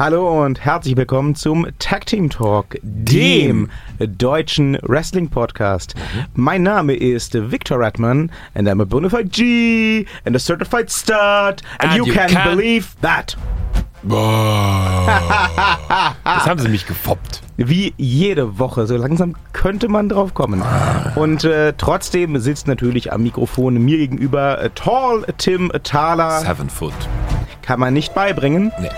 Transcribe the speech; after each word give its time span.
Hallo 0.00 0.42
und 0.46 0.64
herzlich 0.64 0.96
willkommen 0.96 1.34
zum 1.34 1.66
Tag 1.78 2.06
Team 2.06 2.30
Talk, 2.30 2.78
dem 2.82 3.68
deutschen 3.98 4.78
Wrestling 4.80 5.28
Podcast. 5.28 5.94
Mein 6.32 6.62
Name 6.62 6.94
ist 6.94 7.34
Victor 7.34 7.78
Redman 7.78 8.32
and 8.54 8.66
I'm 8.66 8.80
a 8.80 8.86
bona 8.86 9.10
fide 9.10 9.28
G 9.28 10.06
and 10.24 10.34
a 10.34 10.38
certified 10.38 10.90
stud 10.90 11.12
and, 11.12 11.60
And 11.80 11.96
you, 11.96 12.06
you 12.06 12.14
can, 12.14 12.30
can- 12.30 12.56
believe 12.56 12.86
that. 13.02 13.36
Jetzt 16.24 16.46
haben 16.46 16.60
sie 16.60 16.70
mich 16.70 16.86
gefoppt. 16.86 17.42
Wie 17.58 17.92
jede 17.98 18.58
Woche, 18.58 18.86
so 18.86 18.96
langsam 18.96 19.36
könnte 19.52 19.88
man 19.88 20.08
drauf 20.08 20.32
kommen. 20.32 20.62
Und 21.14 21.44
äh, 21.44 21.74
trotzdem 21.76 22.38
sitzt 22.38 22.68
natürlich 22.68 23.12
am 23.12 23.22
Mikrofon 23.22 23.74
mir 23.74 23.98
gegenüber 23.98 24.62
äh, 24.62 24.70
Tall 24.70 25.26
Tim 25.36 25.70
Thaler. 25.82 26.40
Seven 26.40 26.70
Foot. 26.70 26.94
Kann 27.60 27.78
man 27.78 27.92
nicht 27.92 28.14
beibringen. 28.14 28.72
Nee. 28.80 28.88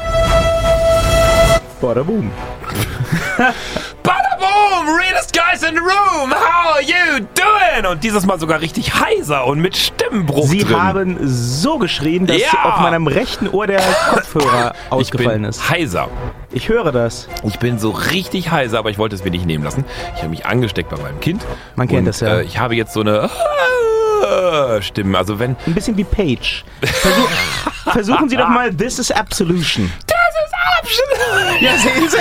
Bada 1.83 2.03
boom. 2.05 2.31
Bada 4.03 4.37
boom! 4.39 4.97
Realest 4.97 5.33
guys 5.35 5.63
in 5.65 5.75
the 5.75 5.81
room! 5.81 6.31
How 6.33 6.75
are 6.77 6.83
you 6.83 7.27
doing? 7.35 7.87
Und 7.91 8.05
dieses 8.05 8.25
Mal 8.25 8.39
sogar 8.39 8.61
richtig 8.61 8.95
heiser 8.95 9.47
und 9.47 9.61
mit 9.61 9.77
Stimmbruch 9.77 10.47
Sie 10.47 10.59
drin. 10.59 10.81
haben 10.81 11.19
so 11.23 11.79
geschrien, 11.79 12.27
dass 12.27 12.39
Ja. 12.41 12.49
auf 12.65 12.81
meinem 12.81 13.07
rechten 13.09 13.49
Ohr 13.49 13.67
der 13.67 13.81
Kopfhörer 14.11 14.75
ausgefallen 14.91 15.45
ist. 15.45 15.69
heiser. 15.71 16.09
Ich 16.53 16.69
höre 16.69 16.93
das. 16.93 17.29
Ich 17.43 17.59
bin 17.59 17.79
so 17.81 17.91
richtig 17.91 18.51
heiser, 18.53 18.79
aber 18.79 18.91
ich 18.91 18.99
wollte 18.99 19.17
es 19.17 19.25
mir 19.25 19.31
nicht 19.31 19.47
nehmen 19.47 19.65
lassen. 19.65 19.85
Ich 20.15 20.19
habe 20.21 20.29
mich 20.31 20.47
angesteckt 20.47 20.89
bei 20.91 20.99
meinem 20.99 21.19
Kind. 21.21 21.45
Man 21.75 21.89
kennt 21.89 22.01
und, 22.01 22.05
das 22.07 22.21
ja. 22.21 22.37
Äh, 22.39 22.43
ich 22.45 22.59
habe 22.59 22.77
jetzt 22.77 22.93
so 22.93 23.01
eine 23.01 23.29
Stimme. 24.81 25.19
Also 25.19 25.39
wenn 25.41 25.57
Ein 25.67 25.75
bisschen 25.75 25.97
wie 25.97 26.05
Paige. 26.05 26.63
Versuch, 26.83 27.29
versuchen 27.93 28.29
Sie 28.29 28.37
doch 28.37 28.49
mal 28.49 28.73
This 28.73 28.99
is 29.01 29.11
Absolution. 29.11 29.91
Ja, 31.61 31.77
sehen 31.79 32.09
Sie. 32.09 32.19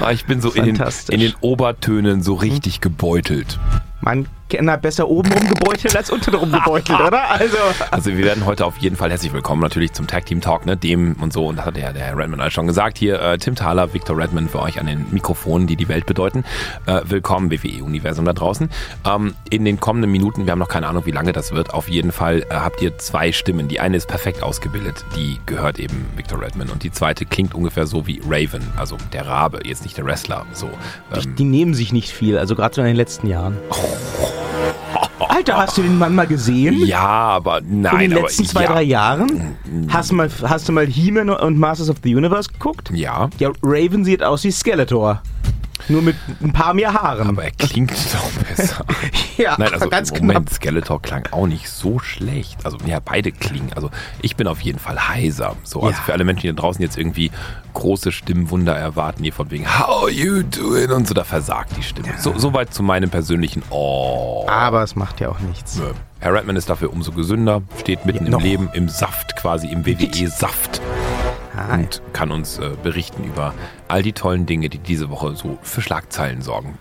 Ah, 0.00 0.10
ich 0.12 0.26
bin 0.26 0.40
so 0.40 0.50
in 0.52 0.64
den, 0.64 0.82
in 1.08 1.20
den 1.20 1.34
Obertönen 1.40 2.22
so 2.22 2.34
richtig 2.34 2.80
gebeutelt. 2.80 3.58
Man 4.00 4.28
kennt 4.48 4.68
da 4.68 4.76
besser 4.76 5.08
oben 5.08 5.32
rumgebeutelt 5.32 5.96
als 5.96 6.10
unten 6.10 6.34
rumgebeutelt, 6.34 7.00
oder? 7.00 7.30
Also. 7.30 7.56
Also 7.90 8.10
wir 8.16 8.24
werden 8.24 8.44
heute 8.46 8.64
auf 8.64 8.76
jeden 8.78 8.96
Fall 8.96 9.10
herzlich 9.10 9.32
willkommen 9.32 9.60
natürlich 9.60 9.92
zum 9.92 10.06
Tag 10.06 10.26
Team 10.26 10.40
Talk, 10.40 10.66
ne, 10.66 10.76
dem 10.76 11.14
und 11.20 11.32
so, 11.32 11.46
und 11.46 11.56
das 11.56 11.66
hat 11.66 11.76
der, 11.76 11.92
der 11.92 12.04
Herr 12.04 12.16
Redman 12.16 12.40
alles 12.40 12.52
schon 12.52 12.66
gesagt. 12.66 12.98
Hier 12.98 13.20
äh, 13.20 13.38
Tim 13.38 13.54
Thaler, 13.56 13.92
Victor 13.92 14.16
Redman 14.16 14.48
für 14.48 14.60
euch 14.60 14.78
an 14.78 14.86
den 14.86 15.06
Mikrofonen, 15.10 15.66
die 15.66 15.76
die 15.76 15.88
Welt 15.88 16.06
bedeuten. 16.06 16.44
Äh, 16.86 17.00
willkommen 17.04 17.50
WWE-Universum 17.50 18.24
da 18.24 18.32
draußen. 18.32 18.70
Ähm, 19.04 19.34
in 19.50 19.64
den 19.64 19.80
kommenden 19.80 20.10
Minuten, 20.12 20.46
wir 20.46 20.52
haben 20.52 20.58
noch 20.58 20.68
keine 20.68 20.86
Ahnung, 20.86 21.06
wie 21.06 21.10
lange 21.10 21.32
das 21.32 21.52
wird, 21.52 21.74
auf 21.74 21.88
jeden 21.88 22.12
Fall 22.12 22.42
äh, 22.48 22.54
habt 22.54 22.80
ihr 22.82 22.98
zwei 22.98 23.32
Stimmen. 23.32 23.68
Die 23.68 23.80
eine 23.80 23.96
ist 23.96 24.06
perfekt 24.06 24.42
ausgebildet, 24.42 25.04
die 25.16 25.40
gehört 25.46 25.78
eben 25.78 26.06
Victor 26.16 26.40
Redman 26.40 26.68
und 26.68 26.82
die 26.82 26.92
zweite 26.92 27.26
klingt 27.26 27.54
ungefähr 27.54 27.86
so 27.86 28.06
wie 28.06 28.20
Raven, 28.24 28.62
also 28.76 28.96
der 29.12 29.26
Rabe, 29.26 29.60
jetzt 29.64 29.82
nicht 29.82 29.96
der 29.96 30.04
Wrestler. 30.04 30.46
So, 30.52 30.70
ähm, 31.12 31.36
Die 31.36 31.44
nehmen 31.44 31.74
sich 31.74 31.92
nicht 31.92 32.10
viel, 32.10 32.38
also 32.38 32.54
gerade 32.54 32.74
so 32.74 32.80
in 32.80 32.86
den 32.86 32.96
letzten 32.96 33.26
Jahren. 33.26 33.56
Alter, 35.18 35.56
hast 35.56 35.78
du 35.78 35.82
den 35.82 35.98
Mann 35.98 36.14
mal 36.14 36.26
gesehen? 36.26 36.84
ja, 36.86 37.00
aber 37.00 37.60
nein, 37.60 37.94
in 37.94 38.10
den 38.10 38.12
aber 38.14 38.22
letzten 38.22 38.44
zwei, 38.46 38.62
ja, 38.62 38.72
drei 38.72 38.82
Jahren? 38.82 39.56
Hast 39.88 40.10
du 40.10 40.14
mal, 40.14 40.30
hast 40.42 40.68
du 40.68 40.72
mal 40.72 40.86
He-Man 40.86 41.30
und 41.30 41.58
Masters 41.58 41.90
of 41.90 41.96
the 42.02 42.14
Universe 42.14 42.50
geguckt? 42.50 42.90
Ja, 42.94 43.28
Ja, 43.38 43.50
Raven 43.62 44.04
sieht 44.04 44.22
aus 44.22 44.44
wie 44.44 44.50
Skeletor. 44.50 45.22
Nur 45.88 46.02
mit 46.02 46.16
ein 46.42 46.52
paar 46.52 46.74
mehr 46.74 46.92
Haaren. 46.94 47.28
aber 47.28 47.44
er 47.44 47.50
klingt 47.52 47.92
doch 48.12 48.30
besser. 48.56 48.84
ja, 49.36 49.54
Nein, 49.58 49.72
also 49.74 49.88
ganz 49.88 50.10
Moment, 50.12 50.46
knapp. 50.46 50.54
Skeletor 50.54 51.00
klang 51.02 51.28
auch 51.30 51.46
nicht 51.46 51.68
so 51.68 51.98
schlecht. 51.98 52.64
Also 52.64 52.78
ja, 52.86 52.98
beide 53.04 53.30
klingen. 53.32 53.72
Also 53.74 53.90
ich 54.22 54.36
bin 54.36 54.46
auf 54.48 54.60
jeden 54.60 54.78
Fall 54.78 55.08
heiser. 55.08 55.54
So, 55.64 55.82
also 55.82 55.96
Ja. 55.96 56.02
für 56.04 56.12
alle 56.12 56.24
Menschen, 56.24 56.42
die 56.42 56.48
da 56.48 56.54
draußen 56.60 56.82
jetzt 56.82 56.96
irgendwie 56.98 57.30
große 57.74 58.10
Stimmwunder 58.10 58.74
erwarten, 58.74 59.22
hier 59.22 59.32
von 59.32 59.50
wegen 59.50 59.66
How 59.78 60.02
are 60.04 60.10
you 60.10 60.42
doing? 60.42 60.90
Und 60.90 61.06
so, 61.06 61.14
da 61.14 61.24
versagt 61.24 61.76
die 61.76 61.82
Stimme. 61.82 62.08
So, 62.18 62.34
soweit 62.36 62.72
zu 62.72 62.82
meinem 62.82 63.10
persönlichen 63.10 63.62
Oh. 63.70 64.46
Aber 64.48 64.82
es 64.82 64.96
macht 64.96 65.20
ja 65.20 65.28
auch 65.28 65.40
nichts. 65.40 65.76
Nö. 65.76 65.92
Herr 66.20 66.32
Redman 66.32 66.56
ist 66.56 66.70
dafür 66.70 66.90
umso 66.92 67.12
gesünder, 67.12 67.60
steht 67.78 68.06
mitten 68.06 68.24
Noch. 68.30 68.38
im 68.40 68.44
Leben, 68.44 68.68
im 68.72 68.88
Saft 68.88 69.36
quasi, 69.36 69.68
im 69.68 69.84
WWE-Saft 69.84 70.80
Ah, 71.56 71.74
und 71.76 72.02
kann 72.12 72.30
uns 72.30 72.58
äh, 72.58 72.70
berichten 72.82 73.24
über 73.24 73.54
all 73.88 74.02
die 74.02 74.12
tollen 74.12 74.44
Dinge, 74.46 74.68
die 74.68 74.78
diese 74.78 75.08
Woche 75.10 75.34
so 75.36 75.58
für 75.62 75.80
Schlagzeilen 75.80 76.42
sorgen. 76.42 76.74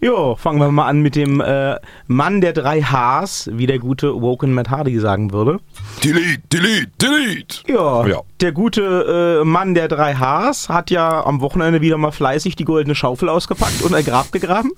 Jo, 0.00 0.36
fangen 0.36 0.58
wir 0.60 0.70
mal 0.70 0.86
an 0.86 1.00
mit 1.00 1.16
dem 1.16 1.40
äh, 1.40 1.76
Mann 2.06 2.40
der 2.40 2.52
drei 2.52 2.82
Hs, 2.82 3.50
wie 3.52 3.66
der 3.66 3.78
gute 3.78 4.20
Woken 4.20 4.52
Matt 4.54 4.70
Hardy 4.70 4.98
sagen 5.00 5.32
würde. 5.32 5.58
Delete, 6.04 6.40
delete, 6.52 6.90
delete. 7.00 7.56
Ja, 7.72 8.06
Ja. 8.06 8.20
der 8.40 8.52
gute 8.52 9.40
äh, 9.42 9.44
Mann 9.44 9.74
der 9.74 9.88
drei 9.88 10.14
Hs 10.14 10.68
hat 10.68 10.90
ja 10.90 11.24
am 11.24 11.40
Wochenende 11.40 11.80
wieder 11.80 11.98
mal 11.98 12.12
fleißig 12.12 12.56
die 12.56 12.64
goldene 12.64 12.94
Schaufel 12.94 13.28
ausgepackt 13.28 13.82
und 13.82 13.94
ein 13.94 14.04
Grab 14.04 14.30
gegraben. 14.32 14.72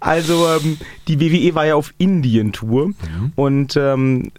Also 0.00 0.46
ähm, 0.48 0.78
die 1.06 1.20
WWE 1.20 1.54
war 1.54 1.66
ja 1.66 1.74
auf 1.76 1.92
Indien-Tour 1.98 2.90
und 3.36 3.76
ähm, 3.76 4.30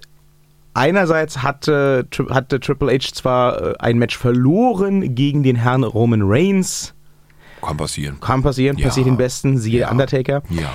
einerseits 0.73 1.41
hatte, 1.43 2.07
hatte 2.29 2.59
Triple 2.59 2.91
H 2.93 3.13
zwar 3.13 3.61
äh, 3.61 3.73
ein 3.79 3.97
Match 3.97 4.17
verloren 4.17 5.15
gegen 5.15 5.43
den 5.43 5.55
Herrn 5.55 5.83
Roman 5.83 6.21
Reigns, 6.23 6.93
Kann 7.61 7.77
passieren. 7.77 8.19
kann 8.19 8.41
passieren, 8.43 8.77
Ja. 8.77 8.87
passiert 8.87 9.07
den 9.07 9.17
Besten, 9.17 9.57
siehe 9.57 9.81
Ja. 9.81 9.91
Undertaker. 9.91 10.41
Ja. 10.49 10.71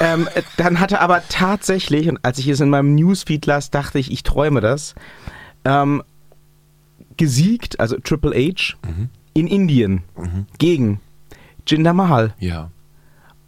Ähm, 0.00 0.28
äh, 0.34 0.42
dann 0.56 0.78
hatte 0.80 1.00
aber 1.00 1.22
tatsächlich, 1.28 2.08
und 2.08 2.18
als 2.24 2.38
ich 2.38 2.48
es 2.48 2.60
in 2.60 2.70
meinem 2.70 2.94
Newsfeed 2.94 3.44
las, 3.46 3.70
dachte 3.70 3.98
ich, 3.98 4.12
ich 4.12 4.22
träume 4.22 4.60
das, 4.60 4.94
ähm, 5.64 6.02
gesiegt, 7.16 7.80
also 7.80 7.96
Triple 7.98 8.32
H, 8.34 8.76
in 9.34 9.46
Indien 9.48 10.02
gegen 10.58 11.00
Jinder 11.66 11.92
Mahal. 11.92 12.34
Ja. 12.38 12.70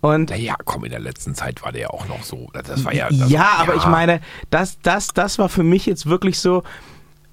Und 0.01 0.31
Naja, 0.31 0.57
komm, 0.65 0.85
in 0.85 0.91
der 0.91 1.01
letzten 1.01 1.35
Zeit 1.35 1.63
war 1.63 1.73
der 1.73 1.83
ja 1.83 1.91
auch 1.91 2.09
noch 2.09 2.23
so. 2.23 2.49
Das 2.53 2.85
war 2.85 2.95
ja. 2.95 3.07
Also, 3.07 3.27
ja, 3.27 3.57
aber 3.59 3.75
ich 3.75 3.87
meine, 3.87 4.21
das, 4.49 4.79
das, 4.81 5.09
das 5.09 5.39
war 5.39 5.49
für 5.49 5.63
mich 5.63 5.85
jetzt 5.87 6.07
wirklich 6.07 6.39
so 6.39 6.63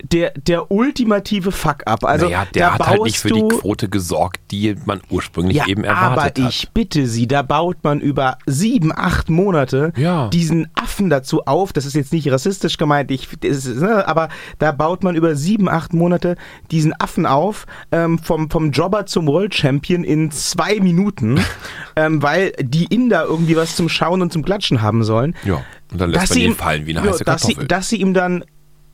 der, 0.04 0.32
der 0.32 0.72
ultimative 0.72 1.52
Fuck-up. 1.52 2.04
Also 2.04 2.26
naja, 2.26 2.46
der 2.54 2.74
hat 2.74 2.88
halt 2.88 3.04
nicht 3.04 3.18
für 3.18 3.30
die 3.30 3.42
Quote 3.48 3.90
gesorgt, 3.90 4.40
die 4.52 4.76
man 4.86 5.02
ursprünglich 5.10 5.58
ja, 5.58 5.68
eben 5.68 5.84
erwartet 5.84 6.12
aber 6.12 6.24
hat. 6.24 6.38
ich 6.40 6.70
bitte 6.74 7.08
Sie, 7.08 7.28
da 7.28 7.42
baut 7.42 7.78
man 7.84 8.00
über 8.00 8.38
sieben, 8.46 8.92
acht 8.96 9.30
Monate 9.30 9.94
Ja. 9.98 10.28
diesen 10.30 10.70
Affen 10.76 11.10
dazu 11.10 11.46
auf. 11.46 11.74
Das 11.74 11.86
ist 11.86 11.96
jetzt 11.96 12.14
nicht 12.14 12.30
rassistisch 12.32 12.78
gemeint, 12.78 13.10
ich, 13.12 13.28
ist, 13.44 13.68
ne, 13.68 14.08
aber 14.08 14.30
da 14.60 14.72
baut 14.72 15.04
man 15.04 15.16
über 15.16 15.36
sieben, 15.36 15.68
acht 15.70 15.94
Monate 15.94 16.36
diesen 16.72 16.94
Affen 17.00 17.26
auf, 17.26 17.66
ähm, 17.92 18.20
vom, 18.20 18.50
vom 18.50 18.72
Jobber 18.72 19.06
zum 19.06 19.28
World 19.28 19.56
Champion 19.56 20.04
in 20.04 20.32
zwei 20.32 20.80
Minuten, 20.80 21.40
ähm, 21.96 22.22
weil 22.22 22.52
die 22.60 22.86
Inder 22.86 23.26
irgendwie 23.26 23.56
was 23.56 23.76
zum 23.76 23.90
Schauen 23.90 24.22
und 24.22 24.32
zum 24.32 24.44
Klatschen 24.46 24.82
haben 24.82 25.04
sollen. 25.04 25.36
Ja, 25.44 25.64
und 25.92 26.02
dann 26.02 26.10
lässt 26.12 26.24
Dass 26.24 26.30
man 26.32 26.40
ihn 26.40 26.52
ihm- 26.52 26.56
fallen 26.56 26.86
wie 26.86 26.98
eine 26.98 27.08
heiße 27.10 27.24
dass 27.24 27.42
sie, 27.42 27.48
Kartoffel. 27.54 27.68
dass 27.68 27.90
sie 27.90 27.96
ihm 28.02 28.14
dann, 28.14 28.44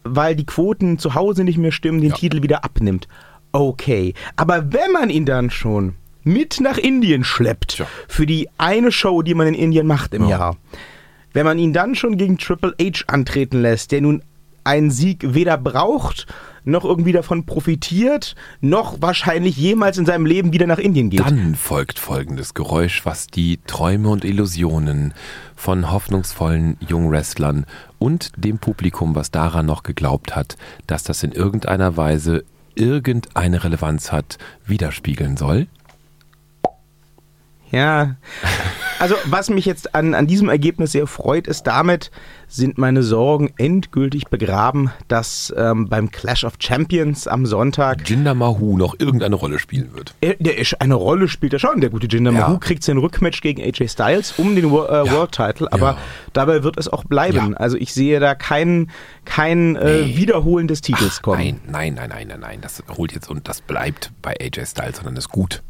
weil 0.04 0.36
die 0.36 0.46
Quoten 0.46 0.98
zu 1.00 1.16
Hause 1.16 1.44
nicht 1.44 1.58
mehr 1.58 1.72
stimmen, 1.72 2.02
den 2.02 2.12
Ja. 2.12 2.16
Titel 2.16 2.42
wieder 2.44 2.64
abnimmt. 2.64 3.08
Okay. 3.52 4.14
Aber 4.36 4.72
wenn 4.74 4.92
man 4.92 5.10
ihn 5.10 5.26
dann 5.26 5.50
schon 5.50 5.96
mit 6.24 6.60
nach 6.62 6.78
Indien 6.78 7.24
schleppt, 7.24 7.76
Tja. 7.76 7.88
für 8.08 8.26
die 8.26 8.50
eine 8.58 8.92
Show, 8.92 9.22
die 9.22 9.34
man 9.34 9.48
in 9.48 9.54
Indien 9.56 9.88
macht 9.88 10.14
im 10.14 10.24
Ja. 10.24 10.30
Jahr, 10.30 10.58
wenn 11.34 11.46
man 11.46 11.58
ihn 11.60 11.74
dann 11.74 11.96
schon 11.96 12.18
gegen 12.18 12.38
Triple 12.38 12.74
H 12.82 13.04
antreten 13.08 13.62
lässt, 13.62 13.92
der 13.92 14.02
nun 14.02 14.24
einen 14.64 14.92
Sieg 14.92 15.34
weder 15.34 15.58
braucht, 15.58 16.26
noch 16.66 16.86
irgendwie 16.86 17.12
davon 17.12 17.46
profitiert, 17.46 18.36
noch 18.62 19.02
wahrscheinlich 19.02 19.58
jemals 19.58 19.98
in 19.98 20.06
seinem 20.06 20.26
Leben 20.26 20.54
wieder 20.54 20.68
nach 20.68 20.80
Indien 20.80 21.10
geht. 21.10 21.20
Dann 21.20 21.56
folgt 21.56 22.00
folgendes 22.00 22.54
Geräusch, 22.54 23.06
was 23.06 23.28
die 23.28 23.60
Träume 23.68 24.10
und 24.10 24.26
Illusionen 24.26 25.14
von 25.56 25.92
hoffnungsvollen 25.92 26.78
Jungwrestlern 26.88 27.66
und 28.00 28.32
dem 28.36 28.60
Publikum, 28.60 29.16
was 29.16 29.32
daran 29.32 29.66
noch 29.66 29.84
geglaubt 29.84 30.36
hat, 30.36 30.58
dass 30.88 31.04
das 31.04 31.24
in 31.24 31.32
irgendeiner 31.32 31.96
Weise 31.98 32.44
irgendeine 32.76 33.64
Relevanz 33.64 34.12
hat, 34.12 34.38
widerspiegeln 34.66 35.38
soll. 35.38 35.68
Ja. 37.72 38.16
Also, 39.00 39.16
was 39.26 39.50
mich 39.50 39.66
jetzt 39.66 39.96
an, 39.96 40.14
an 40.14 40.28
diesem 40.28 40.48
Ergebnis 40.48 40.92
sehr 40.92 41.08
freut, 41.08 41.48
ist, 41.48 41.64
damit 41.64 42.12
sind 42.56 42.78
meine 42.78 43.02
Sorgen 43.02 43.52
endgültig 43.58 44.26
begraben, 44.28 44.92
dass 45.08 45.52
ähm, 45.58 45.90
beim 45.90 46.12
Clash 46.12 46.44
of 46.44 46.54
Champions 46.60 47.28
am 47.28 47.48
Sonntag 47.48 48.08
Jinder 48.08 48.36
Mahoo 48.36 48.78
noch 48.78 49.00
irgendeine 49.00 49.36
Rolle 49.36 49.58
spielen 49.58 49.94
wird. 49.94 50.14
er, 50.22 50.36
der 50.36 50.60
ist 50.60 50.80
eine 50.80 50.94
Rolle 50.94 51.28
spielt 51.28 51.54
er 51.54 51.60
schon. 51.60 51.82
Der 51.82 51.90
gute 51.90 52.06
Jinder 52.08 52.32
Ja. 52.32 52.42
Mahoo 52.42 52.60
kriegt 52.60 52.84
sein 52.84 52.98
Rückmatch 53.00 53.42
gegen 53.42 53.62
AJ 53.62 53.88
Styles 53.90 54.34
um 54.38 54.56
den 54.56 54.66
äh, 54.66 54.68
Ja. 54.68 55.12
World 55.12 55.32
Title, 55.32 55.68
aber 55.74 55.92
Ja. 55.94 55.98
dabei 56.34 56.64
wird 56.64 56.78
es 56.78 56.88
auch 56.88 57.04
bleiben. 57.06 57.58
Also 57.58 57.76
ich 57.76 57.92
sehe 57.94 58.20
da 58.20 58.36
kein, 58.36 58.92
kein 59.26 59.76
äh, 59.76 60.04
Nee. 60.04 60.18
Wiederholen 60.18 60.68
des 60.68 60.82
Titels 60.82 61.22
kommen. 61.24 61.40
Nein, 61.40 61.60
nein, 61.68 61.96
nein, 61.96 62.10
nein, 62.10 62.28
nein, 62.28 62.40
nein. 62.40 62.60
Das 62.62 62.84
holt 62.98 63.14
jetzt 63.14 63.30
und 63.32 63.48
das 63.48 63.62
bleibt 63.62 64.12
bei 64.22 64.36
AJ 64.40 64.66
Styles, 64.68 64.98
sondern 64.98 65.16
ist 65.16 65.30
gut. 65.30 65.64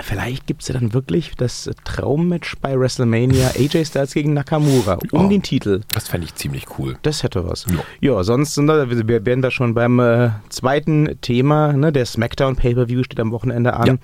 Vielleicht 0.00 0.46
gibt 0.46 0.62
es 0.62 0.68
ja 0.68 0.74
dann 0.74 0.92
wirklich 0.92 1.32
das 1.36 1.68
Traummatch 1.84 2.56
bei 2.62 2.78
WrestleMania 2.78 3.48
AJ 3.58 3.84
Styles 3.86 4.14
gegen 4.14 4.32
Nakamura 4.32 4.98
um 5.10 5.26
Oh. 5.26 5.28
den 5.28 5.42
Titel. 5.42 5.80
Das 5.92 6.06
fände 6.08 6.24
ich 6.26 6.34
ziemlich 6.36 6.66
cool. 6.78 6.96
Das 7.02 7.24
hätte 7.24 7.48
was. 7.48 7.66
Ja. 7.68 8.12
Ja, 8.14 8.22
sonst 8.22 8.54
sind 8.54 8.68
da, 8.68 8.88
wir 8.90 9.26
werden 9.26 9.42
da 9.42 9.50
schon 9.50 9.74
beim 9.74 9.98
äh, 9.98 10.30
zweiten 10.50 11.20
Thema. 11.20 11.72
Ne? 11.72 11.90
Der 11.92 12.06
SmackDown 12.06 12.54
Pay-Per-View 12.54 13.02
steht 13.02 13.18
am 13.18 13.32
Wochenende 13.32 13.74
an. 13.74 13.98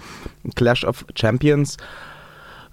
Clash 0.57 0.85
of 0.85 1.05
Champions. 1.15 1.77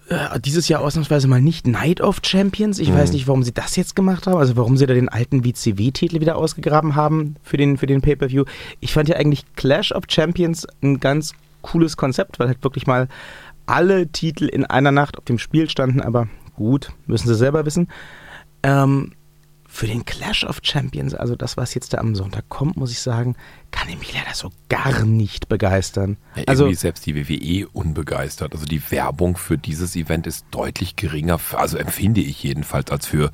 Äh, 0.10 0.40
dieses 0.40 0.68
Jahr 0.68 0.82
ausnahmsweise 0.82 1.28
mal 1.28 1.42
nicht 1.42 1.68
Night 1.68 2.02
of 2.02 2.22
Champions. 2.24 2.80
Ich 2.80 2.90
Mhm. 2.90 2.96
weiß 2.96 3.12
nicht, 3.14 3.28
warum 3.28 3.44
sie 3.44 3.54
das 3.54 3.76
jetzt 3.76 3.96
gemacht 3.96 4.26
haben. 4.26 4.38
Also 4.38 4.58
warum 4.58 4.78
sie 4.78 4.88
da 4.88 4.96
den 4.96 5.10
alten 5.10 5.46
WCW-Titel 5.46 6.20
wieder 6.22 6.38
ausgegraben 6.38 6.96
haben 6.96 7.36
für 7.44 7.58
den, 7.58 7.78
für 7.78 7.86
den 7.86 8.02
Pay-Per-View. 8.02 8.46
Ich 8.80 8.94
fand 8.94 9.10
ja 9.10 9.16
eigentlich 9.18 9.44
Clash 9.56 9.92
of 9.92 10.06
Champions 10.10 10.66
ein 10.82 11.00
ganz 11.00 11.34
cooles 11.62 11.98
Konzept, 11.98 12.40
weil 12.40 12.48
halt 12.48 12.64
wirklich 12.64 12.88
mal 12.88 13.08
alle 13.66 14.08
Titel 14.08 14.46
in 14.46 14.66
einer 14.66 14.92
Nacht 14.92 15.18
auf 15.18 15.26
dem 15.26 15.38
Spiel 15.38 15.70
standen. 15.70 16.02
Aber 16.02 16.28
gut, 16.56 16.92
müssen 17.08 17.28
sie 17.28 17.36
selber 17.36 17.66
wissen. 17.66 17.88
Ähm, 18.64 19.14
für 19.74 19.88
den 19.88 20.04
Clash 20.04 20.44
of 20.44 20.60
Champions, 20.64 21.16
also 21.16 21.38
das, 21.38 21.56
was 21.56 21.74
jetzt 21.74 21.94
da 21.94 22.00
am 22.00 22.14
Sonntag 22.14 22.50
kommt, 22.50 22.76
muss 22.76 22.92
ich 22.92 23.00
sagen, 23.00 23.38
kann 23.72 23.88
ich 23.88 23.98
mich 23.98 24.14
leider 24.14 24.36
so 24.36 24.52
gar 24.68 25.06
nicht 25.06 25.48
begeistern. 25.48 26.18
Ja, 26.36 26.44
also 26.48 26.70
selbst 26.74 27.06
die 27.06 27.16
WWE 27.16 27.70
unbegeistert. 27.70 28.54
Also 28.54 28.66
die 28.66 28.92
Werbung 28.92 29.38
für 29.38 29.58
dieses 29.58 29.96
Event 29.96 30.28
ist 30.28 30.46
deutlich 30.52 30.98
geringer, 30.98 31.40
also 31.54 31.78
empfinde 31.78 32.20
ich 32.20 32.44
jedenfalls, 32.44 32.92
als 32.92 33.08
für, 33.08 33.32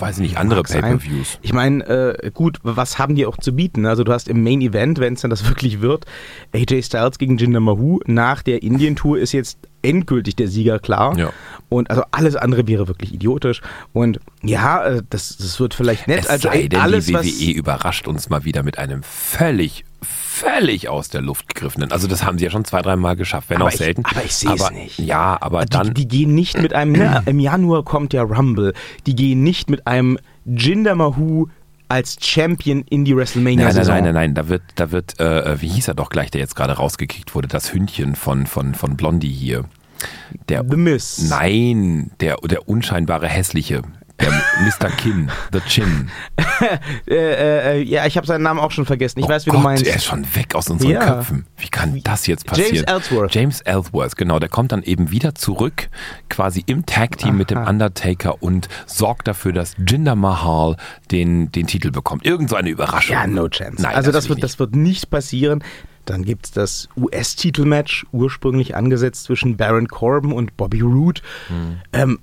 weiß 0.00 0.16
ich 0.16 0.22
nicht, 0.22 0.36
andere. 0.36 0.62
Pay-Per-Views. 0.62 1.38
Ich 1.42 1.52
meine, 1.52 1.84
äh, 1.86 2.30
gut, 2.32 2.58
was 2.62 2.98
haben 2.98 3.14
die 3.14 3.26
auch 3.26 3.36
zu 3.36 3.52
bieten? 3.54 3.86
Also 3.86 4.04
du 4.04 4.12
hast 4.12 4.28
im 4.28 4.42
Main 4.42 4.60
Event, 4.60 4.98
wenn 4.98 5.14
es 5.14 5.20
dann 5.20 5.30
das 5.30 5.48
wirklich 5.48 5.80
wird, 5.80 6.06
AJ 6.54 6.82
Styles 6.82 7.18
gegen 7.18 7.36
Jinder 7.36 7.60
Mahoo. 7.60 8.00
Nach 8.06 8.42
der 8.42 8.62
Indien-Tour 8.62 9.18
ist 9.18 9.32
jetzt 9.32 9.58
endgültig 9.82 10.36
der 10.36 10.48
Sieger 10.48 10.78
klar. 10.78 11.16
Ja. 11.16 11.30
Und 11.68 11.90
also 11.90 12.02
alles 12.10 12.36
andere 12.36 12.66
wäre 12.66 12.88
wirklich 12.88 13.14
idiotisch. 13.14 13.60
Und 13.92 14.18
ja, 14.42 14.84
äh, 14.84 15.02
das, 15.10 15.36
das 15.36 15.58
wird 15.60 15.74
vielleicht 15.74 16.08
nett. 16.08 16.20
Es 16.20 16.26
also 16.28 16.48
sei 16.48 16.68
denn, 16.68 16.80
alles, 16.80 17.06
die 17.06 17.14
WWE 17.14 17.52
überrascht 17.52 18.08
uns 18.08 18.28
mal 18.28 18.44
wieder 18.44 18.62
mit 18.62 18.78
einem 18.78 19.02
völlig, 19.02 19.84
völlig 20.02 20.88
aus 20.88 21.08
der 21.08 21.22
Luft 21.22 21.48
gegriffenen. 21.48 21.92
Also 21.92 22.06
das 22.06 22.24
haben 22.24 22.38
sie 22.38 22.44
ja 22.44 22.50
schon 22.50 22.64
zwei, 22.64 22.82
dreimal 22.82 23.16
geschafft, 23.16 23.50
wenn 23.50 23.58
Aber 23.58 23.66
auch 23.66 23.72
ich- 23.72 23.78
selten. 23.78 24.04
aber 24.04 24.24
ich 24.24 24.34
sehe 24.34 24.54
es 24.54 24.70
nicht. 24.70 24.98
Ja, 24.98 25.38
aber 25.40 25.64
die, 25.64 25.70
dann... 25.70 25.94
die 25.94 26.08
gehen 26.08 26.34
nicht 26.34 26.60
mit 26.60 26.72
einem, 26.74 26.92
ne, 26.92 27.22
im 27.26 27.38
Januar 27.38 27.84
kommt 27.84 28.12
ja 28.12 28.22
Rumble, 28.22 28.72
die 29.06 29.14
gehen 29.14 29.42
nicht 29.42 29.70
mit 29.70 29.86
einem 29.86 30.18
Jinder 30.44 30.94
Mahoo 30.94 31.46
als 31.90 32.16
Champion 32.20 32.84
in 32.88 33.04
die 33.04 33.10
Nein, 33.12 33.16
nein, 33.16 33.18
WrestleMania-Saison. 33.18 33.94
nein, 33.94 34.04
nein, 34.04 34.14
nein, 34.14 34.34
da 34.34 34.48
wird, 34.48 34.62
da 34.76 34.92
wird, 34.92 35.18
äh, 35.18 35.60
wie 35.60 35.68
hieß 35.68 35.88
er 35.88 35.94
doch 35.94 36.08
gleich, 36.08 36.30
der 36.30 36.40
jetzt 36.40 36.54
gerade 36.54 36.74
rausgekickt 36.74 37.34
wurde, 37.34 37.48
das 37.48 37.72
Hündchen 37.72 38.14
von, 38.14 38.46
von, 38.46 38.74
von 38.74 38.96
Blondie 38.96 39.32
hier. 39.32 39.64
Der, 40.48 40.64
The 40.68 40.76
Miz. 40.76 41.28
nein, 41.28 42.12
der, 42.20 42.36
der 42.36 42.68
unscheinbare 42.68 43.28
hässliche, 43.28 43.82
der 44.20 44.30
Mr. 44.62 44.90
Kin, 44.96 45.30
The 45.52 45.60
Chin. 45.66 46.10
Äh, 47.08 47.78
äh, 47.78 47.82
ja, 47.82 48.04
ich 48.06 48.16
habe 48.18 48.26
seinen 48.26 48.42
Namen 48.42 48.60
auch 48.60 48.70
schon 48.70 48.84
vergessen. 48.84 49.18
Ich 49.18 49.24
Oh 49.24 49.28
weiß, 49.30 49.46
wie 49.46 49.50
Gott, 49.50 49.60
du 49.60 49.62
meinst. 49.64 49.86
Er 49.86 49.96
ist 49.96 50.04
schon 50.04 50.26
weg 50.34 50.54
aus 50.54 50.68
unseren 50.68 50.90
Ja. 50.90 51.06
Köpfen. 51.16 51.46
Wie 51.56 51.68
kann 51.68 52.00
das 52.04 52.26
jetzt 52.26 52.46
passieren? 52.46 52.74
James 52.74 52.86
Ellsworth. 52.90 53.34
James 53.34 53.60
Ellsworth, 53.62 54.16
genau. 54.16 54.38
Der 54.38 54.50
kommt 54.50 54.72
dann 54.72 54.82
eben 54.82 55.10
wieder 55.10 55.34
zurück, 55.34 55.88
quasi 56.28 56.62
im 56.66 56.84
Tag-Team 56.84 57.36
mit 57.36 57.50
dem. 57.50 57.58
Undertaker 57.66 58.42
und 58.42 58.68
sorgt 58.86 59.26
dafür, 59.26 59.52
dass 59.52 59.74
Jinder 59.78 60.14
Mahal 60.16 60.76
den, 61.10 61.50
den 61.52 61.66
Titel 61.66 61.90
bekommt. 61.90 62.26
Irgend 62.26 62.50
so 62.50 62.56
eine 62.56 62.68
Überraschung. 62.68 63.14
Ja, 63.16 63.26
no 63.26 63.48
chance. 63.48 63.80
Nein, 63.82 63.94
also 63.96 64.12
das 64.12 64.28
wird, 64.28 64.42
das 64.42 64.58
wird 64.58 64.74
nicht 64.76 65.08
passieren. 65.10 65.64
Dann 66.06 66.24
gibt 66.24 66.46
es 66.46 66.52
das 66.52 66.88
US-Titelmatch, 66.96 68.06
ursprünglich 68.12 68.74
angesetzt 68.74 69.24
zwischen 69.24 69.56
Baron 69.56 69.88
Corbin 69.88 70.32
und 70.32 70.56
Bobby 70.56 70.80
Roode. 70.80 71.20
Hm. 71.48 71.76
Ähm, 71.92 72.18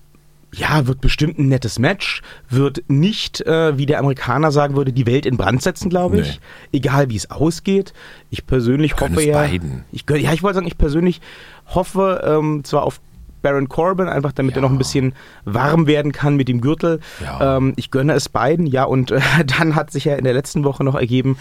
ja, 0.53 0.87
wird 0.87 1.01
bestimmt 1.01 1.37
ein 1.39 1.49
nettes 1.49 1.77
Match. 1.77 2.21
Wird 2.49 2.83
nicht, 2.87 3.41
äh, 3.41 3.77
wie 3.77 3.85
der 3.85 3.99
Amerikaner 3.99 4.51
sagen 4.51 4.75
würde, 4.75 4.93
die 4.93 5.05
Welt 5.05 5.25
in 5.25 5.37
Brand 5.37 5.61
setzen, 5.61 5.89
glaube 5.89 6.19
ich. 6.21 6.39
Egal 6.71 7.09
wie 7.09 7.15
es 7.15 7.29
ausgeht. 7.29 7.93
Ich 8.29 8.45
persönlich 8.47 8.99
hoffe 8.99 9.21
ja. 9.23 9.35
beiden. 9.35 9.83
Ich, 9.91 10.05
ja, 10.09 10.33
ich 10.33 10.43
wollte 10.43 10.55
sagen, 10.55 10.67
ich 10.67 10.77
persönlich 10.77 11.21
hoffe 11.67 12.21
ähm, 12.25 12.63
zwar 12.63 12.83
auf 12.83 13.01
Baron 13.41 13.69
Corbin, 13.69 14.07
einfach 14.07 14.31
damit 14.31 14.55
er 14.55 14.57
Ja. 14.57 14.61
noch 14.63 14.71
ein 14.71 14.77
bisschen 14.77 15.13
warm 15.45 15.85
werden 15.85 16.11
kann 16.11 16.35
mit 16.35 16.47
dem 16.47 16.61
Gürtel. 16.61 17.01
Ja. 17.21 17.57
Ähm, 17.57 17.73
ich 17.75 17.91
gönne 17.91 18.13
es 18.13 18.29
beiden, 18.29 18.65
ja, 18.65 18.83
und 18.83 19.11
äh, 19.11 19.19
dann 19.59 19.75
hat 19.75 19.91
sich 19.91 20.05
ja 20.05 20.15
in 20.15 20.23
der 20.23 20.33
letzten 20.33 20.63
Woche 20.63 20.83
noch 20.83 20.95
ergeben, 20.95 21.37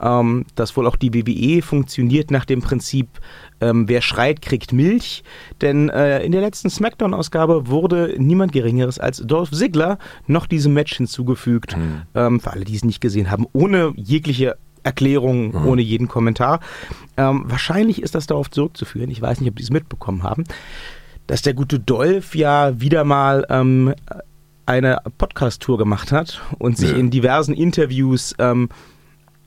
ähm, 0.00 0.44
dass 0.54 0.76
wohl 0.76 0.86
auch 0.86 0.96
die 0.96 1.14
WWE 1.14 1.62
funktioniert 1.62 2.30
nach 2.30 2.44
dem 2.44 2.60
Prinzip, 2.60 3.08
ähm, 3.60 3.88
wer 3.88 4.02
schreit, 4.02 4.42
kriegt 4.42 4.72
Milch. 4.72 5.24
Denn 5.60 5.88
äh, 5.88 6.22
in 6.22 6.32
der 6.32 6.40
letzten 6.40 6.70
SmackDown-Ausgabe 6.70 7.68
wurde 7.68 8.14
niemand 8.18 8.52
Geringeres 8.52 8.98
als 8.98 9.18
Dolph 9.18 9.50
Ziggler 9.50 9.98
noch 10.26 10.46
diesem 10.46 10.74
Match 10.74 10.96
hinzugefügt. 10.96 11.76
Ähm, 12.14 12.40
für 12.40 12.52
alle, 12.52 12.64
die 12.64 12.76
es 12.76 12.84
nicht 12.84 13.00
gesehen 13.00 13.30
haben, 13.30 13.46
ohne 13.52 13.92
jegliche 13.96 14.56
Erklärung, 14.82 15.52
ohne 15.66 15.82
jeden 15.82 16.06
Kommentar. 16.06 16.60
Ähm, 17.16 17.44
wahrscheinlich 17.46 18.02
ist 18.02 18.14
das 18.14 18.26
darauf 18.26 18.50
zurückzuführen, 18.50 19.10
ich 19.10 19.20
weiß 19.20 19.40
nicht, 19.40 19.50
ob 19.50 19.56
die 19.56 19.64
es 19.64 19.70
mitbekommen 19.70 20.22
haben, 20.22 20.44
dass 21.26 21.42
der 21.42 21.54
gute 21.54 21.80
Dolph 21.80 22.36
ja 22.36 22.80
wieder 22.80 23.02
mal 23.02 23.44
ähm, 23.50 23.94
eine 24.64 24.98
Podcast-Tour 25.18 25.78
gemacht 25.78 26.12
hat 26.12 26.40
und 26.58 26.76
sich 26.78 26.92
Nö. 26.92 26.98
in 26.98 27.10
diversen 27.10 27.52
Interviews 27.54 28.34
ähm, 28.38 28.68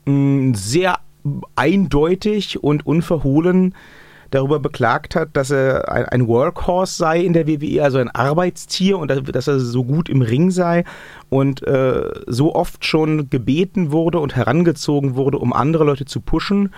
sehr 0.06 0.98
eindeutig 1.56 2.62
und 2.62 2.86
unverhohlen 2.86 3.74
darüber 4.30 4.60
beklagt 4.60 5.16
hat, 5.16 5.30
dass 5.32 5.50
er 5.50 5.90
ein, 5.90 6.28
Workhorse 6.28 6.94
sei 6.96 7.20
in 7.20 7.32
der 7.32 7.48
WWE, 7.48 7.82
also 7.82 7.98
ein 7.98 8.08
Arbeitstier 8.10 8.96
und 8.98 9.10
dass- 9.10 9.22
dass 9.24 9.48
er 9.48 9.58
so 9.58 9.82
gut 9.84 10.08
im 10.08 10.22
Ring 10.22 10.52
sei 10.52 10.84
und 11.30 11.66
äh, 11.66 12.02
so 12.28 12.54
oft 12.54 12.84
schon 12.84 13.28
gebeten 13.28 13.90
wurde 13.90 14.20
und 14.20 14.36
herangezogen 14.36 15.16
wurde, 15.16 15.38
um 15.38 15.52
andere 15.52 15.82
Leute 15.84 16.04
zu 16.04 16.20
pushen 16.20 16.72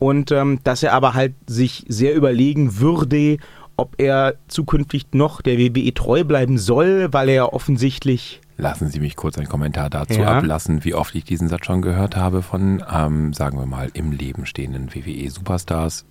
und 0.00 0.32
ähm, 0.32 0.58
dass 0.64 0.82
er 0.82 0.94
aber 0.94 1.14
halt 1.14 1.34
sich 1.46 1.84
sehr 1.88 2.14
überlegen 2.16 2.80
würde, 2.80 3.38
ob 3.76 3.94
er 3.98 4.34
zukünftig 4.48 5.06
noch 5.12 5.42
der 5.42 5.58
WWE 5.58 5.94
treu 5.94 6.24
bleiben 6.24 6.58
soll, 6.58 7.08
weil 7.12 7.28
er 7.28 7.34
ja 7.34 7.44
offensichtlich 7.52 8.40
Lassen 8.58 8.88
Sie 8.88 9.00
mich 9.00 9.16
kurz 9.16 9.36
einen 9.36 9.48
Kommentar 9.48 9.90
dazu 9.90 10.20
Ja. 10.20 10.38
ablassen, 10.38 10.82
wie 10.84 10.94
oft 10.94 11.14
ich 11.14 11.24
diesen 11.24 11.48
Satz 11.48 11.66
schon 11.66 11.82
gehört 11.82 12.16
habe 12.16 12.40
von, 12.42 12.82
ähm, 12.90 13.32
sagen 13.34 13.58
wir 13.58 13.66
mal, 13.66 13.90
im 13.92 14.12
Leben 14.12 14.46
stehenden 14.46 14.94
WWE-Superstars. 14.94 16.06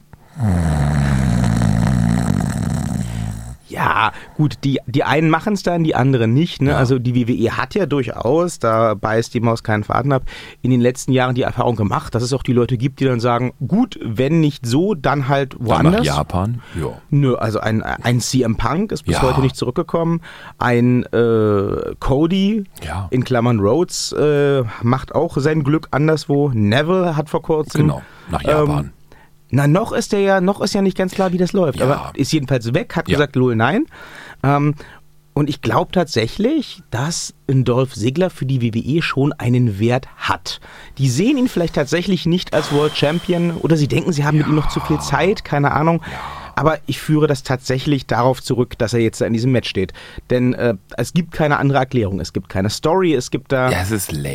Ja, 3.86 4.12
gut, 4.36 4.58
die, 4.64 4.80
die 4.88 5.04
einen 5.04 5.30
machen 5.30 5.54
es 5.54 5.62
dann, 5.64 5.84
die 5.84 5.94
anderen 5.96 6.34
nicht. 6.34 6.62
Ne? 6.62 6.72
Ja. 6.72 6.78
Also 6.78 6.98
die 6.98 7.16
WWE 7.28 7.56
hat 7.58 7.76
ja 7.76 7.86
durchaus, 7.86 8.58
da 8.60 8.96
beißt 8.96 9.34
die 9.34 9.40
Maus 9.42 9.62
keinen 9.64 9.84
Faden 9.84 10.12
ab, 10.12 10.24
in 10.64 10.72
den 10.72 10.82
letzten 10.82 11.12
Jahren 11.12 11.36
die 11.36 11.44
Erfahrung 11.44 11.76
gemacht, 11.76 12.16
dass 12.16 12.24
es 12.24 12.34
auch 12.34 12.42
die 12.44 12.54
Leute 12.54 12.78
gibt, 12.78 13.00
die 13.00 13.06
dann 13.06 13.20
sagen, 13.20 13.54
gut, 13.68 14.00
wenn 14.04 14.40
nicht 14.40 14.66
so, 14.66 14.96
dann 14.96 15.28
halt 15.28 15.54
Dann 15.54 15.68
woanders. 15.68 15.96
nach 15.98 16.04
Japan. 16.18 16.62
Ja. 16.80 16.88
Nö, 17.12 17.36
also 17.36 17.60
ein, 17.60 17.84
ein 17.84 18.20
CM 18.22 18.56
Punk 18.58 18.92
ist 18.92 19.04
bis 19.04 19.16
Ja. 19.16 19.22
heute 19.22 19.42
nicht 19.42 19.56
zurückgekommen. 19.56 20.22
Ein 20.58 21.04
äh, 21.14 21.96
Cody, 22.00 22.64
Ja. 22.84 23.08
in 23.12 23.24
Klammern 23.24 23.60
Rhodes, 23.60 24.12
äh, 24.14 24.64
macht 24.82 25.14
auch 25.14 25.38
sein 25.38 25.64
Glück 25.64 25.90
anderswo. 25.92 26.50
Neville 26.54 27.16
hat 27.16 27.30
vor 27.30 27.42
kurzem. 27.44 27.82
Genau, 27.82 28.02
nach 28.32 28.42
Japan. 28.42 28.86
Ähm, 28.86 28.92
na, 29.56 29.68
noch 29.68 29.92
ist 29.94 30.12
der 30.12 30.20
ja, 30.20 30.42
noch 30.42 30.62
ist 30.62 30.74
ja 30.74 30.82
nicht 30.82 30.98
ganz 30.98 31.14
klar, 31.14 31.32
wie 31.32 31.38
das 31.38 31.54
läuft. 31.54 31.80
Ja. 31.80 31.86
Aber 31.86 32.12
ist 32.16 32.32
jedenfalls 32.34 32.74
weg, 32.74 32.96
hat 32.96 33.08
Ja. 33.08 33.16
gesagt, 33.16 33.36
lol, 33.36 33.56
nein. 33.56 33.86
Ähm, 34.44 34.76
und 35.34 35.50
ich 35.50 35.62
glaube 35.62 35.92
tatsächlich, 35.92 36.82
dass 36.92 37.34
ein 37.50 37.66
Dolph 37.66 37.94
Ziggler 37.94 38.30
für 38.30 38.46
die 38.46 38.62
WWE 38.62 39.02
schon 39.02 39.34
einen 39.34 39.80
Wert 39.80 40.08
hat. 40.18 40.62
Die 40.98 41.10
sehen 41.10 41.38
ihn 41.38 41.50
vielleicht 41.50 41.76
tatsächlich 41.76 42.26
nicht 42.26 42.54
als 42.54 42.72
World 42.72 42.96
Champion 42.96 43.52
oder 43.58 43.76
sie 43.76 43.88
denken, 43.90 44.14
sie 44.14 44.24
haben 44.24 44.38
mit 44.38 44.48
ihm 44.48 44.56
noch 44.56 44.70
zu 44.70 44.80
viel 44.80 45.00
Zeit, 45.00 45.44
keine 45.44 45.72
Ahnung. 45.72 46.02
Aber 46.58 46.80
ich 46.86 47.00
führe 47.02 47.28
das 47.28 47.44
tatsächlich 47.44 48.06
darauf 48.08 48.42
zurück, 48.42 48.78
dass 48.78 48.94
er 48.94 49.02
jetzt 49.02 49.20
da 49.20 49.26
in 49.26 49.34
diesem 49.34 49.52
Match 49.52 49.70
steht. 49.70 49.92
Denn 50.30 50.54
äh, 50.54 50.76
es 50.96 51.12
gibt 51.14 51.34
keine 51.34 51.58
andere 51.60 51.80
Erklärung. 51.80 52.22
Es 52.22 52.32
gibt 52.32 52.48
keine 52.48 52.70
Story, 52.70 53.14
es 53.14 53.30
gibt 53.30 53.52
da 53.52 53.70
Ja, 53.70 53.84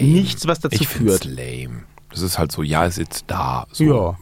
nichts, 0.03 0.47
was 0.47 0.61
dazu 0.61 0.83
ich 0.83 0.87
führt. 0.87 1.25
lame. 1.25 1.85
Das 2.11 2.23
ist 2.23 2.39
halt 2.39 2.51
so, 2.53 2.63
ja, 2.63 2.85
es 2.85 2.99
ist 2.99 2.99
jetzt 2.99 3.25
da. 3.29 3.67
So. 3.73 3.85
Ja, 3.85 4.17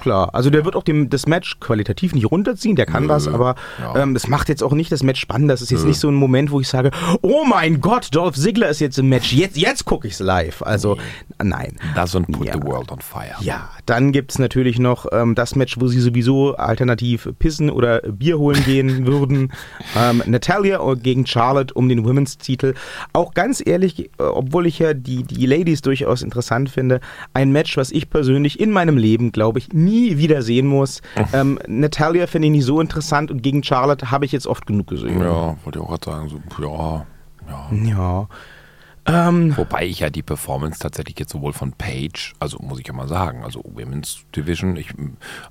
klar. 0.00 0.30
Also 0.34 0.50
der 0.50 0.64
wird 0.64 0.76
auch 0.76 0.82
dem, 0.82 1.10
das 1.10 1.26
Match 1.26 1.58
qualitativ 1.60 2.14
nicht 2.14 2.30
runterziehen, 2.30 2.76
der 2.76 2.86
kann 2.86 3.04
Nö, 3.04 3.08
was, 3.10 3.28
aber 3.28 3.54
ja. 3.80 3.96
ähm, 4.02 4.14
das 4.14 4.28
macht 4.28 4.48
jetzt 4.48 4.62
auch 4.62 4.72
nicht 4.72 4.90
das 4.90 5.02
Match 5.02 5.20
spannend. 5.20 5.50
Das 5.50 5.60
ist 5.62 5.70
jetzt 5.70 5.84
nicht 5.84 5.98
so 6.00 6.08
ein 6.08 6.14
Moment, 6.14 6.50
wo 6.50 6.60
ich 6.60 6.68
sage, 6.68 6.90
oh 7.22 7.44
mein 7.44 7.80
Gott, 7.80 8.08
Dolph 8.14 8.36
Ziggler 8.36 8.68
ist 8.68 8.80
jetzt 8.80 8.98
im 8.98 9.08
Match, 9.08 9.32
jetzt, 9.32 9.56
jetzt 9.56 9.84
gucke 9.84 10.08
ich 10.08 10.14
es 10.14 10.20
live. 10.20 10.62
Also 10.62 10.96
nein. 11.42 11.76
Doesn't 11.94 12.32
put 12.32 12.46
Ja. 12.46 12.54
the 12.54 12.62
world 12.62 12.90
on 12.90 13.00
fire. 13.00 13.34
Ja, 13.40 13.68
dann 13.86 14.12
gibt's 14.12 14.38
natürlich 14.38 14.78
noch 14.78 15.06
ähm, 15.12 15.34
das 15.34 15.54
Match, 15.54 15.78
wo 15.80 15.86
sie 15.86 16.00
sowieso 16.00 16.56
alternativ 16.56 17.28
pissen 17.38 17.70
oder 17.70 18.00
Bier 18.00 18.38
holen 18.38 18.62
gehen 18.64 19.06
würden. 19.06 19.52
Ähm, 19.96 20.22
Natalia 20.26 20.80
gegen 20.94 21.26
Charlotte 21.26 21.74
um 21.74 21.88
den 21.88 22.04
Women's-Titel. 22.04 22.74
Auch 23.12 23.34
ganz 23.34 23.62
ehrlich, 23.64 24.06
äh, 24.18 24.22
obwohl 24.22 24.66
ich 24.66 24.78
ja 24.78 24.94
die, 24.94 25.22
die 25.24 25.46
Ladies 25.46 25.82
durchaus 25.82 26.22
interessant 26.22 26.70
finde, 26.70 27.00
ein 27.34 27.50
Match, 27.52 27.76
was 27.76 27.90
ich 27.90 28.08
persönlich 28.08 28.58
in 28.60 28.70
meinem 28.70 28.96
Leben, 28.96 29.32
glaube 29.32 29.58
ich, 29.58 29.72
nie 29.72 30.16
wieder 30.16 30.42
sehen 30.42 30.66
muss. 30.66 31.02
ähm, 31.32 31.58
Natalia 31.66 32.26
finde 32.26 32.46
ich 32.46 32.52
nicht 32.52 32.64
so 32.64 32.80
interessant 32.80 33.30
und 33.30 33.42
gegen 33.42 33.62
Charlotte 33.62 34.10
habe 34.10 34.24
ich 34.24 34.32
jetzt 34.32 34.46
oft 34.46 34.66
genug 34.66 34.86
gesehen. 34.86 35.20
Ja, 35.20 35.56
wollte 35.64 35.78
ich 35.78 35.84
auch 35.84 35.88
gerade 35.88 36.04
sagen, 36.04 36.28
so, 36.28 36.40
ja, 36.62 37.06
ja. 37.48 37.88
Ja. 37.90 38.28
Ähm, 39.06 39.54
Wobei 39.56 39.84
ich 39.84 40.00
ja 40.00 40.08
die 40.08 40.22
Performance 40.22 40.78
tatsächlich 40.78 41.18
jetzt 41.18 41.32
sowohl 41.32 41.52
von 41.52 41.72
Paige, 41.72 42.32
also 42.40 42.58
muss 42.62 42.80
ich 42.80 42.86
ja 42.86 42.94
mal 42.94 43.08
sagen, 43.08 43.44
also 43.44 43.62
Women's 43.62 44.24
Division, 44.34 44.76
ich, 44.76 44.94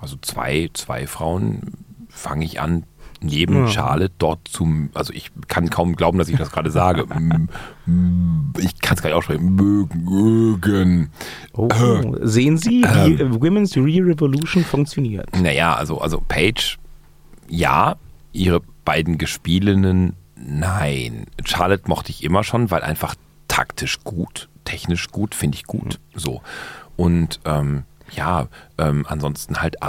also 0.02 0.16
zwei, 0.22 0.70
zwei 0.74 1.06
Frauen 1.06 1.74
fange 2.10 2.46
ich 2.46 2.60
an, 2.60 2.86
neben 3.24 3.65
Ja. 3.65 3.68
Charlotte 3.68 4.13
dort 4.18 4.48
zum, 4.48 4.89
also 4.94 5.13
ich 5.13 5.32
kann 5.48 5.70
kaum 5.70 5.96
glauben, 5.96 6.18
dass 6.18 6.30
ich 6.30 6.38
das 6.38 6.51
gerade 6.51 6.72
sage. 6.72 7.06
Ich 8.60 8.80
kann 8.80 8.96
es 8.96 9.03
gar 9.03 9.10
nicht 9.10 9.18
aussprechen. 9.18 9.56
Mögen, 9.56 11.10
oh, 11.51 11.68
sehen 12.22 12.58
Sie, 12.58 12.82
wie 12.82 13.13
äh, 13.15 13.42
Women's 13.42 13.75
Re-Revolution 13.75 14.63
funktioniert? 14.63 15.27
Naja, 15.38 15.75
also, 15.75 16.00
also 16.00 16.22
Paige, 16.25 16.77
ja, 17.50 17.98
ihre 18.32 18.62
beiden 18.86 19.18
Gespielinnen, 19.18 20.13
nein. 20.38 21.25
Charlotte 21.44 21.84
mochte 21.88 22.12
ich 22.12 22.24
immer 22.24 22.46
schon, 22.46 22.72
weil 22.72 22.84
einfach 22.84 23.15
taktisch 23.50 24.00
gut, 24.03 24.48
technisch 24.63 25.10
gut, 25.10 25.36
finde 25.36 25.58
ich 25.58 25.65
gut. 25.65 26.00
So. 26.15 26.42
Und 26.96 27.42
ähm, 27.46 27.84
ja, 28.15 28.48
ähm, 28.77 29.06
ansonsten 29.10 29.62
halt 29.62 29.82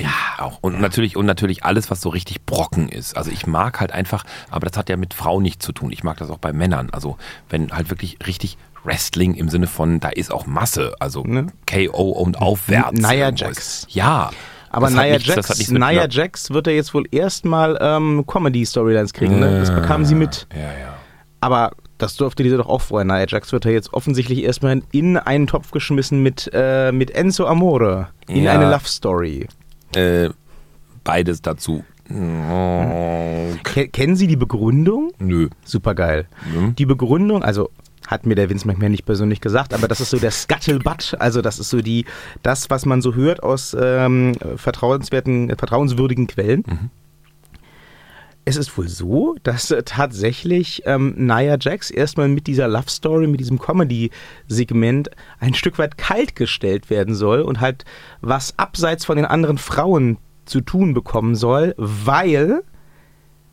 Ja, 0.00 0.44
auch. 0.44 0.58
Und 0.60 0.80
natürlich, 0.80 1.16
und 1.16 1.26
natürlich 1.26 1.64
alles, 1.64 1.90
was 1.90 2.00
so 2.00 2.08
richtig 2.08 2.42
Brocken 2.44 2.88
ist. 2.88 3.16
Also 3.16 3.30
ich 3.30 3.46
mag 3.46 3.80
halt 3.80 3.92
einfach, 3.92 4.24
aber 4.50 4.66
das 4.66 4.76
hat 4.76 4.88
ja 4.88 4.96
mit 4.96 5.14
Frauen 5.14 5.42
nichts 5.42 5.64
zu 5.64 5.72
tun. 5.72 5.90
Ich 5.92 6.04
mag 6.04 6.16
das 6.18 6.30
auch 6.30 6.38
bei 6.38 6.52
Männern. 6.52 6.90
Also 6.92 7.16
wenn 7.48 7.72
halt 7.72 7.90
wirklich 7.90 8.18
richtig 8.26 8.58
Wrestling 8.84 9.34
im 9.34 9.48
Sinne 9.48 9.66
von, 9.66 10.00
da 10.00 10.08
ist 10.10 10.32
auch 10.32 10.46
Masse, 10.46 10.94
also 11.00 11.22
Ne? 11.24 11.48
KO 11.68 12.10
und 12.10 12.40
aufwärts. 12.40 12.98
Irgendwo 13.00 13.44
Jax. 13.44 13.86
Ja. 13.90 14.30
Aber 14.70 14.90
Nia 14.90 15.16
Jax, 15.16 15.70
Nia 15.70 15.90
ja. 15.90 16.06
Jax 16.08 16.50
wird 16.50 16.66
ja 16.66 16.72
jetzt 16.74 16.92
wohl 16.92 17.04
erstmal 17.10 17.78
ähm, 17.80 18.24
Comedy-Storylines 18.26 19.12
kriegen. 19.12 19.40
Ne? 19.40 19.60
Das 19.60 19.74
bekam 19.74 20.04
sie 20.04 20.14
mit. 20.14 20.46
Ja, 20.54 20.60
ja. 20.60 20.94
Aber 21.40 21.72
das 21.98 22.16
durfte 22.16 22.42
diese 22.42 22.58
doch 22.58 22.68
auch 22.68 22.82
vorher. 22.82 23.04
Nia 23.06 23.24
Jax 23.26 23.52
wird 23.52 23.64
ja 23.64 23.70
jetzt 23.70 23.94
offensichtlich 23.94 24.42
erstmal 24.42 24.82
in 24.92 25.16
einen 25.16 25.46
Topf 25.46 25.70
geschmissen 25.70 26.22
mit, 26.22 26.50
äh, 26.52 26.92
mit 26.92 27.10
Enzo 27.12 27.46
Amore. 27.46 28.08
In 28.28 28.42
Ja. 28.44 28.52
eine 28.52 28.70
Love 28.70 28.86
Story. 28.86 29.48
Äh, 29.94 30.30
beides 31.04 31.42
dazu. 31.42 31.84
Oh, 32.08 33.54
Ke 33.64 33.88
kennen 33.88 34.16
Sie 34.16 34.26
die 34.26 34.36
Begründung? 34.36 35.12
nö. 35.18 35.48
Super 35.64 35.94
geil. 35.94 36.26
Mhm. 36.54 36.74
Die 36.76 36.86
Begründung, 36.86 37.42
also 37.42 37.70
hat 38.06 38.24
mir 38.26 38.36
der 38.36 38.48
Vince 38.48 38.66
McMahon 38.68 38.92
nicht 38.92 39.04
persönlich 39.04 39.40
gesagt, 39.40 39.74
aber 39.74 39.88
das 39.88 40.00
ist 40.00 40.10
so 40.10 40.18
der 40.18 40.30
Scuttlebutt, 40.30 41.16
also 41.18 41.42
das 41.42 41.58
ist 41.58 41.70
so 41.70 41.80
die, 41.82 42.04
das, 42.42 42.70
was 42.70 42.86
man 42.86 43.02
so 43.02 43.14
hört 43.14 43.42
aus 43.42 43.76
ähm, 43.78 44.34
vertrauenswerten, 44.56 45.48
vertrauenswürdigen 45.56 46.28
Quellen. 46.28 46.62
Mhm. 46.66 46.90
Es 48.48 48.56
ist 48.56 48.78
wohl 48.78 48.86
so, 48.86 49.34
dass 49.42 49.72
äh, 49.72 49.82
tatsächlich 49.82 50.84
ähm, 50.86 51.14
Nia 51.16 51.56
Jax 51.60 51.90
erstmal 51.90 52.28
mit 52.28 52.46
dieser 52.46 52.68
Love 52.68 52.88
Story, 52.88 53.26
mit 53.26 53.40
diesem 53.40 53.58
Comedy-Segment 53.58 55.10
ein 55.40 55.52
Stück 55.52 55.80
weit 55.80 55.98
kalt 55.98 56.36
gestellt 56.36 56.88
werden 56.88 57.16
soll 57.16 57.40
und 57.40 57.60
halt 57.60 57.84
was 58.20 58.56
abseits 58.56 59.04
von 59.04 59.16
den 59.16 59.24
anderen 59.24 59.58
Frauen 59.58 60.18
zu 60.44 60.60
tun 60.60 60.94
bekommen 60.94 61.34
soll, 61.34 61.74
weil 61.76 62.62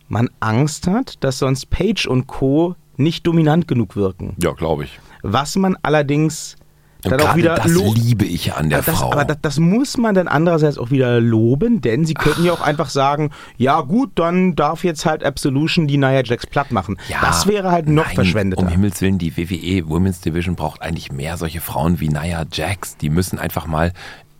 man 0.09 0.29
Angst 0.39 0.85
hat, 0.85 1.23
dass 1.23 1.39
sonst 1.39 1.71
Page 1.71 2.05
und 2.05 2.27
Co. 2.27 2.75
nicht 2.95 3.25
dominant 3.25 3.67
genug 3.67 3.95
wirken. 3.95 4.35
Ja, 4.43 4.51
glaube 4.51 4.83
ich. 4.83 4.99
Was 5.23 5.55
man 5.55 5.75
allerdings 5.81 6.55
dann 7.03 7.21
auch 7.21 7.35
wieder 7.35 7.55
das 7.55 7.71
liebe 7.71 8.25
ich 8.25 8.53
an 8.53 8.69
der 8.69 8.81
das, 8.81 8.97
Frau. 8.97 9.11
aber 9.11 9.25
das, 9.25 9.37
das 9.41 9.59
muss 9.59 9.97
man 9.97 10.15
dann 10.15 10.27
andererseits 10.27 10.77
auch 10.77 10.91
wieder 10.91 11.19
loben, 11.19 11.81
denn 11.81 12.05
sie 12.05 12.13
könnten 12.13 12.45
ja 12.45 12.53
auch 12.53 12.61
einfach 12.61 12.89
sagen, 12.89 13.31
ja 13.57 13.81
gut, 13.81 14.11
dann 14.15 14.55
darf 14.55 14.83
jetzt 14.83 15.05
halt 15.05 15.23
Absolution 15.23 15.87
die 15.87 15.97
Nia 15.97 16.23
Jax 16.23 16.47
platt 16.47 16.71
machen. 16.71 16.97
Ja, 17.07 17.19
das 17.21 17.47
wäre 17.47 17.71
halt 17.71 17.87
noch 17.87 18.05
nein, 18.05 18.15
verschwendeter. 18.15 18.61
Um 18.61 18.67
Himmels 18.67 19.01
Willen, 19.01 19.17
die 19.17 19.35
WWE 19.37 19.89
Women's 19.89 20.21
Division 20.21 20.55
braucht 20.55 20.81
eigentlich 20.81 21.11
mehr 21.11 21.37
solche 21.37 21.61
Frauen 21.61 21.99
wie 21.99 22.09
Nia 22.09 22.45
Jax. 22.51 22.97
Die 22.97 23.09
müssen 23.09 23.39
einfach 23.39 23.67
mal 23.67 23.91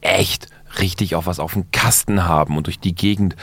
echt 0.02 0.48
richtig 0.80 1.16
auch 1.16 1.26
was 1.26 1.40
auf 1.40 1.54
dem 1.54 1.72
Kasten 1.72 2.26
haben 2.26 2.58
und 2.58 2.68
durch 2.68 2.80
die 2.80 2.96
Gegend 2.96 3.36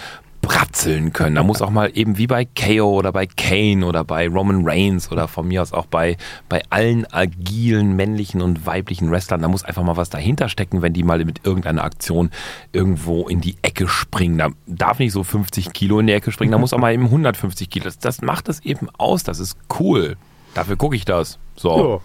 bratzeln 0.50 1.12
können. 1.12 1.36
Da 1.36 1.44
muss 1.44 1.62
auch 1.62 1.70
mal 1.70 1.92
eben 1.94 2.18
wie 2.18 2.26
bei 2.26 2.44
KO 2.44 2.98
oder 2.98 3.12
bei 3.12 3.26
Kane 3.26 3.86
oder 3.86 4.02
bei 4.02 4.26
Roman 4.26 4.62
Reigns 4.64 5.12
oder 5.12 5.28
von 5.28 5.46
mir 5.46 5.62
aus 5.62 5.72
auch 5.72 5.86
bei, 5.86 6.16
bei 6.48 6.60
allen 6.70 7.06
agilen 7.12 7.94
männlichen 7.94 8.42
und 8.42 8.66
weiblichen 8.66 9.12
Wrestlern, 9.12 9.42
da 9.42 9.48
muss 9.48 9.64
einfach 9.64 9.84
mal 9.84 9.96
was 9.96 10.10
dahinter 10.10 10.48
stecken, 10.48 10.82
wenn 10.82 10.92
die 10.92 11.04
mal 11.04 11.24
mit 11.24 11.46
irgendeiner 11.46 11.84
Aktion 11.84 12.30
irgendwo 12.72 13.28
in 13.28 13.40
die 13.40 13.58
Ecke 13.62 13.86
springen. 13.86 14.38
Da 14.38 14.48
darf 14.66 14.98
nicht 14.98 15.12
so 15.12 15.22
50 15.22 15.72
Kilo 15.72 16.00
in 16.00 16.08
die 16.08 16.14
Ecke 16.14 16.32
springen, 16.32 16.50
da 16.50 16.58
muss 16.58 16.72
auch 16.72 16.78
mal 16.78 16.92
eben 16.92 17.04
150 17.04 17.70
Kilo. 17.70 17.84
Das, 17.84 18.00
das 18.00 18.20
macht 18.20 18.48
es 18.48 18.58
eben 18.64 18.88
aus, 18.98 19.22
das 19.22 19.38
ist 19.38 19.56
cool. 19.78 20.16
Dafür 20.54 20.74
gucke 20.74 20.96
ich 20.96 21.04
das. 21.04 21.38
So. 21.54 22.02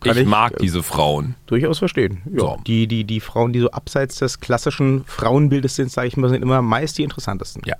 Kann 0.00 0.16
ich, 0.16 0.22
ich, 0.22 0.28
mag 0.28 0.52
äh, 0.54 0.56
diese 0.60 0.82
Frauen. 0.82 1.34
Durchaus 1.46 1.78
verstehen. 1.78 2.22
Ja, 2.32 2.40
So. 2.40 2.58
die, 2.66 2.86
die, 2.86 3.04
die 3.04 3.20
Frauen, 3.20 3.52
die 3.52 3.60
so 3.60 3.70
abseits 3.70 4.16
des 4.16 4.40
klassischen 4.40 5.04
Frauenbildes 5.04 5.76
sind, 5.76 5.90
sage 5.90 6.08
ich 6.08 6.16
mal, 6.16 6.28
sind 6.28 6.42
immer 6.42 6.62
meist 6.62 6.98
die 6.98 7.02
interessantesten. 7.02 7.62
Ja. 7.64 7.76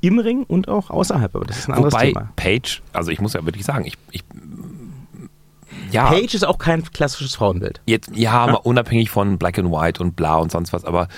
Im 0.00 0.18
Ring 0.18 0.44
und 0.44 0.68
auch 0.68 0.90
außerhalb, 0.90 1.34
aber 1.34 1.46
das 1.46 1.58
ist 1.58 1.68
ein 1.68 1.74
anderes 1.74 1.94
Wobei 1.94 2.08
Thema. 2.08 2.32
Paige, 2.36 2.80
also 2.92 3.10
ich 3.10 3.20
muss 3.20 3.32
ja 3.32 3.44
wirklich 3.44 3.64
sagen, 3.64 3.86
ich, 3.86 3.94
ich 4.10 4.22
ja, 5.90 6.10
Page 6.10 6.34
ist 6.34 6.44
auch 6.44 6.58
kein 6.58 6.82
klassisches 6.84 7.34
Frauenbild. 7.34 7.80
jetzt 7.86 8.10
ja, 8.14 8.46
mal 8.46 8.54
unabhängig 8.54 9.10
von 9.10 9.38
Black 9.38 9.58
and 9.58 9.70
White 9.70 10.02
und 10.02 10.16
bla 10.16 10.36
und 10.36 10.50
sonst 10.50 10.72
was, 10.72 10.84
aber 10.84 11.08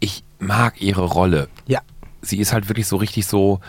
ich 0.00 0.22
mag 0.38 0.80
ihre 0.82 1.04
Rolle. 1.04 1.48
Ja. 1.66 1.80
Sie 2.22 2.38
ist 2.38 2.52
halt 2.52 2.68
wirklich 2.68 2.86
so 2.86 2.96
richtig 2.96 3.26
so, 3.26 3.60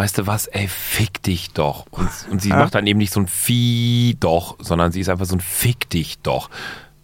weißt 0.00 0.16
du 0.16 0.26
was, 0.26 0.46
ey, 0.46 0.66
fick 0.66 1.22
dich 1.24 1.50
doch. 1.52 1.84
Und, 1.90 2.08
und 2.30 2.40
sie 2.40 2.48
Ja. 2.48 2.56
macht 2.56 2.74
dann 2.74 2.86
eben 2.86 2.98
nicht 2.98 3.12
so 3.12 3.20
ein 3.20 3.26
Vieh 3.26 4.16
doch, 4.18 4.56
sondern 4.58 4.92
sie 4.92 5.00
ist 5.00 5.10
einfach 5.10 5.26
so 5.26 5.36
ein 5.36 5.40
Fick 5.40 5.90
dich 5.90 6.20
doch. 6.20 6.48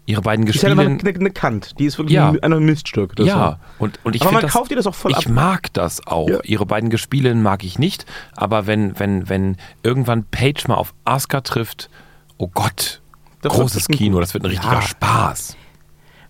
Ihre 0.06 0.22
beiden 0.22 0.46
Die 0.46 0.52
ist 0.52 0.62
halt 0.62 0.70
einfach 0.72 0.84
Gespielen. 0.84 1.14
eine, 1.16 1.20
eine 1.20 1.30
Kant. 1.30 1.78
Die 1.78 1.84
ist 1.84 1.98
wirklich 1.98 2.14
Ja. 2.14 2.32
ein, 2.40 2.64
Miststück. 2.64 3.14
Das 3.16 3.26
Ja, 3.26 3.58
und, 3.78 4.00
und 4.02 4.16
ich 4.16 4.22
Aber 4.22 4.32
man 4.32 4.40
das, 4.42 4.52
kauft 4.52 4.70
ihr 4.70 4.78
das 4.78 4.86
auch 4.86 4.94
voll 4.94 5.10
Ich 5.10 5.26
ab. 5.26 5.28
mag 5.28 5.70
das 5.74 6.06
auch. 6.06 6.26
Ja. 6.30 6.38
Ihre 6.44 6.64
beiden 6.64 6.88
Gespielinnen 6.88 7.42
mag 7.42 7.64
ich 7.64 7.78
nicht, 7.78 8.06
aber 8.34 8.66
wenn, 8.66 8.98
wenn, 8.98 9.28
wenn 9.28 9.58
irgendwann 9.82 10.24
Paige 10.24 10.64
mal 10.68 10.76
auf 10.76 10.94
Asuka 11.04 11.42
trifft, 11.42 11.90
oh 12.38 12.48
Gott, 12.48 13.02
Das 13.42 13.52
großes 13.52 13.88
Kino, 13.88 14.20
das 14.20 14.32
wird 14.32 14.42
ein 14.44 14.50
richtiger 14.50 14.72
Ja. 14.72 14.80
Spaß. 14.80 15.54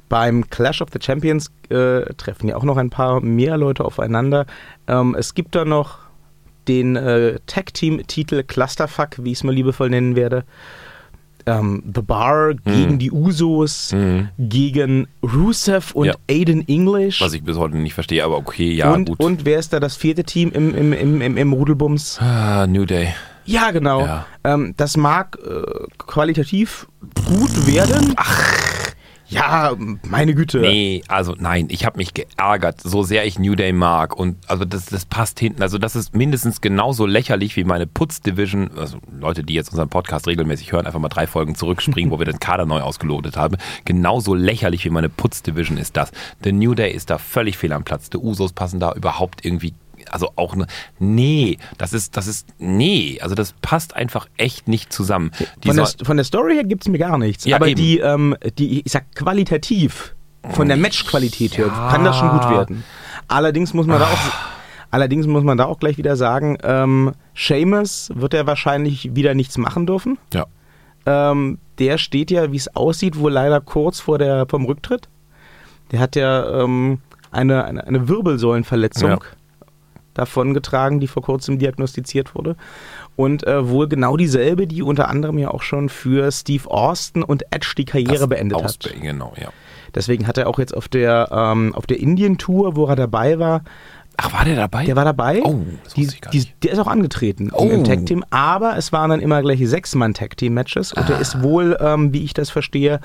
Beim 0.09 0.49
Clash 0.51 0.83
of 0.83 0.89
the 0.93 0.99
Champions 1.01 1.53
äh, 1.69 2.01
treffen 2.15 2.49
ja 2.49 2.57
auch 2.57 2.65
noch 2.65 2.77
ein 2.77 2.91
paar 2.91 3.21
mehr 3.21 3.57
Leute 3.57 3.85
aufeinander. 3.85 4.47
Ähm, 4.89 5.15
es 5.17 5.35
gibt 5.35 5.55
da 5.55 5.65
noch 5.65 5.99
den 6.69 6.97
äh, 6.97 7.39
Tag-Team-Titel 7.47 8.43
Clusterfuck, 8.43 9.11
wie 9.25 9.33
ich 9.33 9.39
es 9.39 9.45
mal 9.45 9.55
liebevoll 9.55 9.91
nennen 9.91 10.17
werde. 10.17 10.45
Ähm, 11.49 11.83
The 11.95 12.03
Bar 12.03 12.55
gegen 12.55 12.99
die 12.99 13.13
Usos, 13.13 13.95
gegen 14.37 15.07
Rusev 15.23 15.93
und 15.95 16.07
Mhm. 16.07 16.13
Ja. 16.13 16.15
Aiden 16.29 16.67
English. 16.69 17.21
Was 17.21 17.35
ich 17.35 17.45
bis 17.45 17.57
heute 17.57 17.77
nicht 17.77 17.95
verstehe, 17.95 18.25
aber 18.25 18.37
okay, 18.37 18.73
ja, 18.73 18.93
und, 18.93 19.05
gut. 19.11 19.21
und 19.21 19.45
wer 19.45 19.61
ist 19.61 19.73
da 19.73 19.79
das 19.79 19.97
vierte 19.97 20.25
Team 20.25 20.51
im, 20.53 20.75
im, 20.75 20.93
im, 20.93 21.21
im, 21.21 21.37
im 21.37 21.53
Rudelbums? 21.53 22.19
ah, 22.21 22.67
New 22.67 22.85
Day. 22.85 23.15
Ja, 23.45 23.71
genau. 23.71 24.01
Ja. 24.01 24.27
Ähm, 24.43 24.75
das 24.77 24.97
mag 24.97 25.39
äh, 25.47 25.87
qualitativ 25.99 26.89
gut 27.27 27.67
werden. 27.69 28.15
Ach. 28.17 28.93
Ja, 29.29 29.75
meine 30.09 30.35
Güte. 30.35 30.61
Nee, 30.61 31.03
also 31.09 31.35
nein, 31.37 31.67
ich 31.71 31.85
habe 31.85 31.97
mich 31.97 32.15
geärgert, 32.15 32.81
so 32.81 33.03
sehr 33.03 33.27
ich 33.27 33.39
New 33.39 33.55
Day 33.57 33.73
mag. 33.73 34.17
Und 34.17 34.37
also 34.49 34.65
das, 34.65 34.87
das 34.87 35.05
passt 35.05 35.41
hinten, 35.41 35.63
also 35.63 35.79
das 35.79 35.97
ist 35.97 36.15
mindestens 36.15 36.61
genauso 36.61 37.07
lächerlich 37.07 37.57
wie 37.57 37.65
meine 37.65 37.87
Putz-Division, 37.87 38.71
also 38.77 38.99
Leute, 39.19 39.43
die 39.43 39.55
jetzt 39.55 39.71
unseren 39.71 39.89
Podcast 39.89 40.27
regelmäßig 40.27 40.73
hören, 40.73 40.87
einfach 40.87 41.01
mal 41.01 41.09
drei 41.09 41.27
Folgen 41.27 41.55
zurückspringen, 41.55 42.11
wo 42.11 42.19
wir 42.19 42.27
den 42.27 42.39
Kader 42.39 42.67
neu 42.67 42.81
ausgelotet 42.81 43.37
haben, 43.37 43.57
genauso 43.85 44.35
lächerlich 44.35 44.85
wie 44.85 44.91
meine 44.91 45.09
Putz-Division 45.09 45.79
ist 45.79 45.97
das. 45.97 46.13
Der 46.45 46.53
New 46.53 46.75
Day 46.75 46.93
ist 46.93 47.11
da 47.11 47.19
völlig 47.19 47.59
fehl 47.59 47.73
am 47.73 47.85
Platz, 47.85 48.11
die 48.11 48.19
Usos 48.19 48.53
passen 48.53 48.79
da 48.81 48.93
überhaupt 48.93 49.45
irgendwie 49.45 49.75
also 50.13 50.31
auch 50.37 50.55
ne, 50.57 50.67
nee, 50.99 51.59
das 51.79 51.93
ist, 51.93 52.17
das 52.17 52.27
ist, 52.27 52.49
nee, 52.59 53.19
also 53.21 53.35
das 53.35 53.55
passt 53.63 53.95
einfach 53.97 54.29
echt 54.37 54.69
nicht 54.69 54.93
zusammen. 54.93 55.31
Die 55.65 55.69
Von 55.69 55.77
der, 55.77 55.87
von 56.05 56.17
der 56.17 56.25
Story 56.25 56.55
her 56.55 56.65
gibt 56.65 56.83
es 56.83 56.89
mir 56.89 56.99
gar 56.99 57.19
nichts. 57.19 57.45
Ja, 57.45 57.57
aber 57.57 57.69
eben. 57.69 57.77
die, 57.81 57.99
ähm, 57.99 58.37
die, 58.59 58.81
ich 58.81 58.93
sag 58.93 59.15
qualitativ, 59.15 60.15
von 60.51 60.69
der 60.69 60.77
Matchqualität 60.77 61.59
her, 61.59 61.67
Ja. 61.67 61.91
kann 61.91 62.05
das 62.05 62.17
schon 62.17 62.29
gut 62.31 62.49
werden. 62.51 62.85
Allerdings 63.29 63.75
muss 63.75 63.87
man 63.87 63.99
da 63.99 64.07
auch. 64.07 64.19
Allerdings 64.93 65.27
muss 65.27 65.43
man 65.43 65.59
da 65.59 65.65
auch 65.65 65.81
gleich 65.81 65.99
wieder 65.99 66.15
sagen, 66.17 66.57
ähm, 66.63 67.13
Seamus 67.35 68.11
wird 68.15 68.33
ja 68.35 68.47
wahrscheinlich 68.47 69.15
wieder 69.17 69.35
nichts 69.35 69.59
machen 69.59 69.87
dürfen. 69.87 70.19
ja. 70.33 70.47
Ähm, 71.09 71.59
der 71.79 71.99
steht 71.99 72.31
ja, 72.33 72.51
wie 72.53 72.57
es 72.57 72.75
aussieht, 72.75 73.19
wohl 73.19 73.31
leider 73.33 73.61
kurz 73.61 74.01
vor 74.01 74.19
der, 74.19 74.47
vom 74.49 74.65
Rücktritt. 74.65 75.09
Der 75.93 76.01
hat 76.01 76.17
ja 76.17 76.63
ähm, 76.65 76.99
eine, 77.31 77.65
eine, 77.65 77.87
eine 77.87 78.09
Wirbelsäulenverletzung. 78.09 79.11
Ja. 79.11 79.19
Davongetragen, 80.19 81.01
die 81.01 81.07
vor 81.09 81.23
kurzem 81.23 81.59
diagnostiziert 81.59 82.35
wurde. 82.35 82.57
Und 83.17 83.47
äh, 83.47 83.69
wohl 83.69 83.89
genau 83.89 84.17
dieselbe, 84.17 84.67
die 84.67 84.83
unter 84.83 85.09
anderem 85.09 85.39
ja 85.39 85.51
auch 85.51 85.63
schon 85.63 85.89
für 85.89 86.31
Steve 86.33 86.71
Austin 86.71 87.23
und 87.23 87.45
Edge 87.51 87.73
die 87.79 87.85
Karriere 87.85 88.19
Das 88.19 88.29
beendet 88.29 88.59
hat. 88.63 88.71
Ausbe- 88.71 89.01
Genau, 89.01 89.33
ja. 89.41 89.49
Deswegen 89.95 90.27
hat 90.27 90.37
er 90.37 90.49
auch 90.49 90.59
jetzt 90.59 90.77
auf 90.77 90.89
der, 90.89 91.29
ähm, 91.33 91.75
auf 91.75 91.87
der 91.87 91.99
Indien-Tour, 92.01 92.77
wo 92.77 92.87
er 92.87 92.97
dabei 92.97 93.39
war, 93.39 93.63
Ach, 94.19 94.33
war 94.33 94.45
der 94.45 94.57
dabei? 94.57 94.85
der 94.85 94.97
war 94.97 95.05
dabei. 95.05 95.43
Oh, 95.45 95.61
das 95.85 95.95
die, 95.95 96.05
ich 96.05 96.21
gar 96.21 96.31
die, 96.31 96.39
nicht. 96.39 96.63
Der 96.65 96.73
ist 96.73 96.79
auch 96.79 96.87
angetreten 96.87 97.51
Oh. 97.53 97.69
im 97.69 97.85
Tag-Team, 97.85 98.25
aber 98.31 98.77
es 98.77 98.93
waren 98.93 99.11
dann 99.11 99.21
immer 99.21 99.41
gleich 99.43 99.61
Sechs-Mann-Tag-Team-Matches 99.67 100.93
und 100.93 101.05
Ah. 101.11 101.15
er 101.15 101.21
ist 101.21 101.43
wohl, 101.43 101.77
ähm, 101.81 102.13
wie 102.13 102.25
ich 102.25 102.35
das 102.35 102.51
verstehe, 102.51 103.01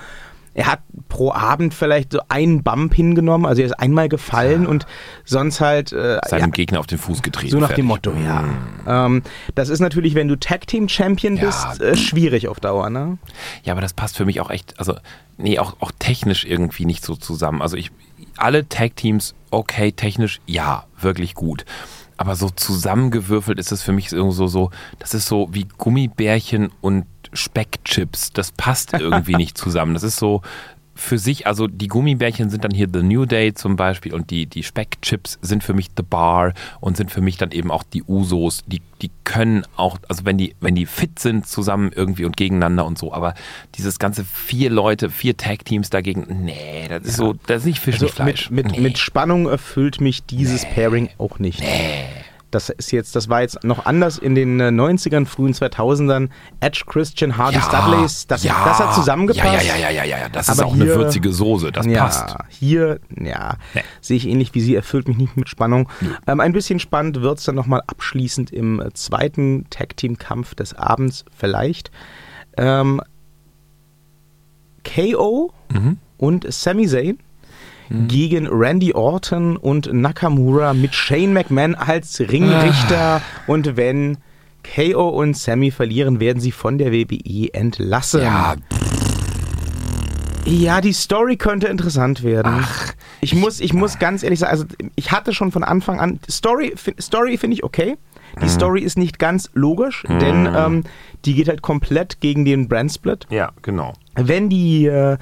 er 0.54 0.68
hat 0.68 0.82
pro 1.08 1.32
Abend 1.32 1.74
vielleicht 1.74 2.12
so 2.12 2.20
einen 2.28 2.64
Bump 2.64 2.94
hingenommen, 2.94 3.46
also 3.46 3.62
er 3.62 3.68
ist 3.68 3.80
einmal 3.80 4.10
gefallen 4.10 4.66
und 4.68 4.86
sonst 5.24 5.62
halt 5.62 5.94
äh, 5.94 6.20
Seinem 6.28 6.42
ja, 6.42 6.48
Gegner 6.48 6.80
auf 6.80 6.88
den 6.88 6.98
Fuß 6.98 7.22
getreten. 7.22 7.52
so 7.52 7.60
nach 7.60 7.68
fertig. 7.68 7.84
dem 7.84 7.88
Motto, 7.88 8.14
ja. 8.14 8.44
Ähm, 8.86 9.22
das 9.56 9.70
ist 9.70 9.80
natürlich, 9.80 10.16
wenn 10.16 10.28
du 10.28 10.36
Tag-Team-Champion 10.38 11.38
Ja. 11.38 11.46
bist, 11.46 11.82
äh, 11.82 11.96
schwierig 11.96 12.48
auf 12.48 12.60
Dauer, 12.60 12.90
ne? 12.90 13.18
Ja, 13.64 13.74
aber 13.74 13.82
das 13.82 13.94
passt 13.94 14.18
für 14.18 14.26
mich 14.26 14.42
auch 14.42 14.50
echt, 14.50 14.78
also, 14.80 14.96
nee, 15.38 15.58
auch, 15.60 15.78
auch 15.80 15.92
technisch 16.00 16.46
irgendwie 16.46 16.86
nicht 16.86 17.06
so 17.06 17.16
zusammen. 17.16 17.62
Also 17.62 17.78
ich, 17.78 17.92
alle 18.38 18.68
Tag-Teams, 18.68 19.36
okay, 19.52 19.92
technisch, 19.92 20.42
ja, 20.48 20.86
wirklich 21.00 21.34
gut. 21.34 21.66
Aber 22.18 22.36
so 22.36 22.50
zusammengewürfelt 22.50 23.58
ist 23.58 23.72
es 23.72 23.82
für 23.82 23.94
mich 23.94 24.10
so, 24.10 24.32
so, 24.32 24.48
so, 24.48 24.70
das 25.00 25.14
ist 25.14 25.28
so 25.28 25.50
wie 25.52 25.66
Gummibärchen 25.78 26.72
und 26.82 27.06
Speckchips. 27.34 28.32
Das 28.34 28.52
passt 28.52 28.94
irgendwie 28.94 29.36
nicht 29.36 29.58
zusammen. 29.58 29.94
Das 29.94 30.04
ist 30.04 30.18
so 30.18 30.42
für 30.94 31.18
sich, 31.18 31.48
also 31.48 31.68
die 31.68 31.88
Gummibärchen 31.88 32.50
sind 32.50 32.64
dann 32.64 32.72
hier 32.72 32.88
The 32.92 33.02
New 33.02 33.26
Day 33.26 33.54
zum 33.54 33.76
Beispiel 33.76 34.14
und 34.14 34.30
die, 34.30 34.46
die 34.46 34.62
Speckchips 34.62 35.40
sind 35.42 35.64
für 35.64 35.74
mich 35.74 35.88
The 35.98 36.04
Bar 36.04 36.54
und 36.80 36.98
sind 36.98 37.12
für 37.12 37.22
mich 37.22 37.38
dann 37.38 37.52
eben 37.52 37.72
auch 37.72 37.84
die 37.84 38.04
Usos. 38.04 38.64
Die, 38.68 38.82
die 39.02 39.10
können 39.24 39.66
auch, 39.78 39.98
also 40.10 40.26
wenn 40.26 40.38
die, 40.38 40.56
wenn 40.60 40.76
die 40.76 40.86
fit 40.86 41.18
sind 41.18 41.48
zusammen 41.48 41.92
irgendwie 41.96 42.26
und 42.26 42.38
gegeneinander 42.38 42.86
und 42.86 42.98
so, 43.00 43.14
aber 43.14 43.34
dieses 43.76 43.98
ganze 44.00 44.24
vier 44.24 44.70
Leute, 44.70 45.10
vier 45.10 45.36
Tag-Teams 45.38 45.90
dagegen, 45.90 46.44
nee, 46.44 46.88
das 46.88 47.04
ist 47.06 47.18
so, 47.18 47.34
das 47.48 47.62
ist 47.62 47.66
nicht 47.66 47.80
Fisch, 47.80 47.96
Also 47.96 48.06
nicht 48.06 48.16
Fleisch. 48.16 48.50
mit, 48.52 48.66
mit, 48.66 48.76
nee. 48.76 48.82
mit 48.82 48.98
Spannung 48.98 49.48
erfüllt 49.48 50.02
mich 50.02 50.24
dieses 50.24 50.66
Pairing 50.66 51.10
auch 51.18 51.40
nicht. 51.40 51.64
Das 52.52 52.70
ist 52.70 52.92
jetzt, 52.92 53.16
das 53.16 53.30
war 53.30 53.42
jetzt 53.42 53.64
noch 53.64 53.86
anders 53.86 54.18
in 54.18 54.36
den 54.36 54.60
äh, 54.60 54.66
90ern, 54.66 55.26
frühen 55.26 55.54
2000ern. 55.54 56.30
Edge, 56.60 56.84
Christian, 56.86 57.38
Hardy, 57.38 57.60
Studleys, 57.62 58.28
das, 58.28 58.44
ja, 58.44 58.64
das 58.66 58.80
hat 58.80 58.94
zusammengepasst. 58.94 59.46
Ja, 59.66 59.76
ja, 59.76 59.76
ja, 59.78 59.90
ja, 59.90 60.04
ja, 60.04 60.18
ja. 60.20 60.30
Das 60.30 60.50
ist 60.50 60.60
Aber 60.60 60.68
auch 60.70 60.74
eine 60.74 60.84
hier- 60.84 60.96
würzige 60.98 61.32
Soße, 61.32 61.72
das 61.72 61.86
ja, 61.86 62.04
passt. 62.04 62.36
hier, 62.50 63.00
ja, 63.18 63.56
Nee. 63.74 63.84
sehe 64.02 64.18
ich 64.18 64.28
ähnlich 64.28 64.54
wie 64.54 64.62
Sie, 64.62 64.76
erfüllt 64.76 65.08
mich 65.08 65.18
nicht 65.18 65.38
mit 65.38 65.48
Spannung. 65.50 65.90
Ähm, 66.28 66.40
ein 66.42 66.52
bisschen 66.52 66.80
spannend 66.80 67.22
wird 67.22 67.40
es 67.40 67.46
dann 67.46 67.56
nochmal 67.56 67.82
abschließend 67.88 68.52
im 68.52 68.82
äh, 68.82 68.92
zweiten 68.94 69.66
Tag-Team-Kampf 69.70 70.54
des 70.56 70.74
Abends 70.74 71.24
vielleicht. 71.36 71.90
Ähm, 72.58 73.02
KO 74.84 75.52
Mhm. 75.74 75.98
und 76.18 76.52
Sami 76.52 76.88
Zayn 76.88 77.18
gegen 78.08 78.48
Randy 78.48 78.94
Orton 78.94 79.58
und 79.58 79.92
Nakamura 79.92 80.74
mit 80.74 80.96
Shane 80.96 81.34
McMahon 81.34 81.76
als 81.76 82.20
Ringrichter. 82.20 83.22
Und 83.48 83.76
wenn 83.76 84.18
KO 84.76 85.10
und 85.10 85.36
Sammy 85.36 85.72
verlieren, 85.72 86.20
werden 86.20 86.40
sie 86.40 86.52
von 86.52 86.78
der 86.78 86.92
WWE 86.92 87.54
entlassen. 87.54 88.22
Ja, 88.22 88.56
Ja, 90.46 90.82
die 90.82 90.94
Story 90.94 91.38
könnte 91.38 91.68
interessant 91.68 92.24
werden. 92.24 92.66
ich 93.22 93.36
muss, 93.36 93.60
ich 93.60 93.74
muss 93.74 94.00
ganz 94.00 94.24
ehrlich 94.24 94.40
sagen, 94.40 94.52
also 94.52 94.66
ich 94.96 95.12
hatte 95.12 95.34
schon 95.34 95.52
von 95.52 95.64
Anfang 95.64 96.00
an 96.00 96.20
Story, 96.30 96.74
Story 97.00 97.38
finde 97.38 97.56
ich 97.56 97.64
okay. 97.64 97.98
Die 98.42 98.48
Story 98.48 98.82
ist 98.82 98.98
nicht 98.98 99.20
ganz 99.20 99.50
logisch, 99.54 100.04
denn 100.08 100.48
ähm, 100.56 100.84
die 101.26 101.36
geht 101.36 101.50
halt 101.50 101.62
komplett 101.62 102.22
gegen 102.22 102.46
den 102.46 102.70
Brandsplit. 102.70 103.28
ja, 103.30 103.52
genau. 103.62 103.94
Wenn 104.16 104.50
die 104.50 104.86
äh, 104.86 105.18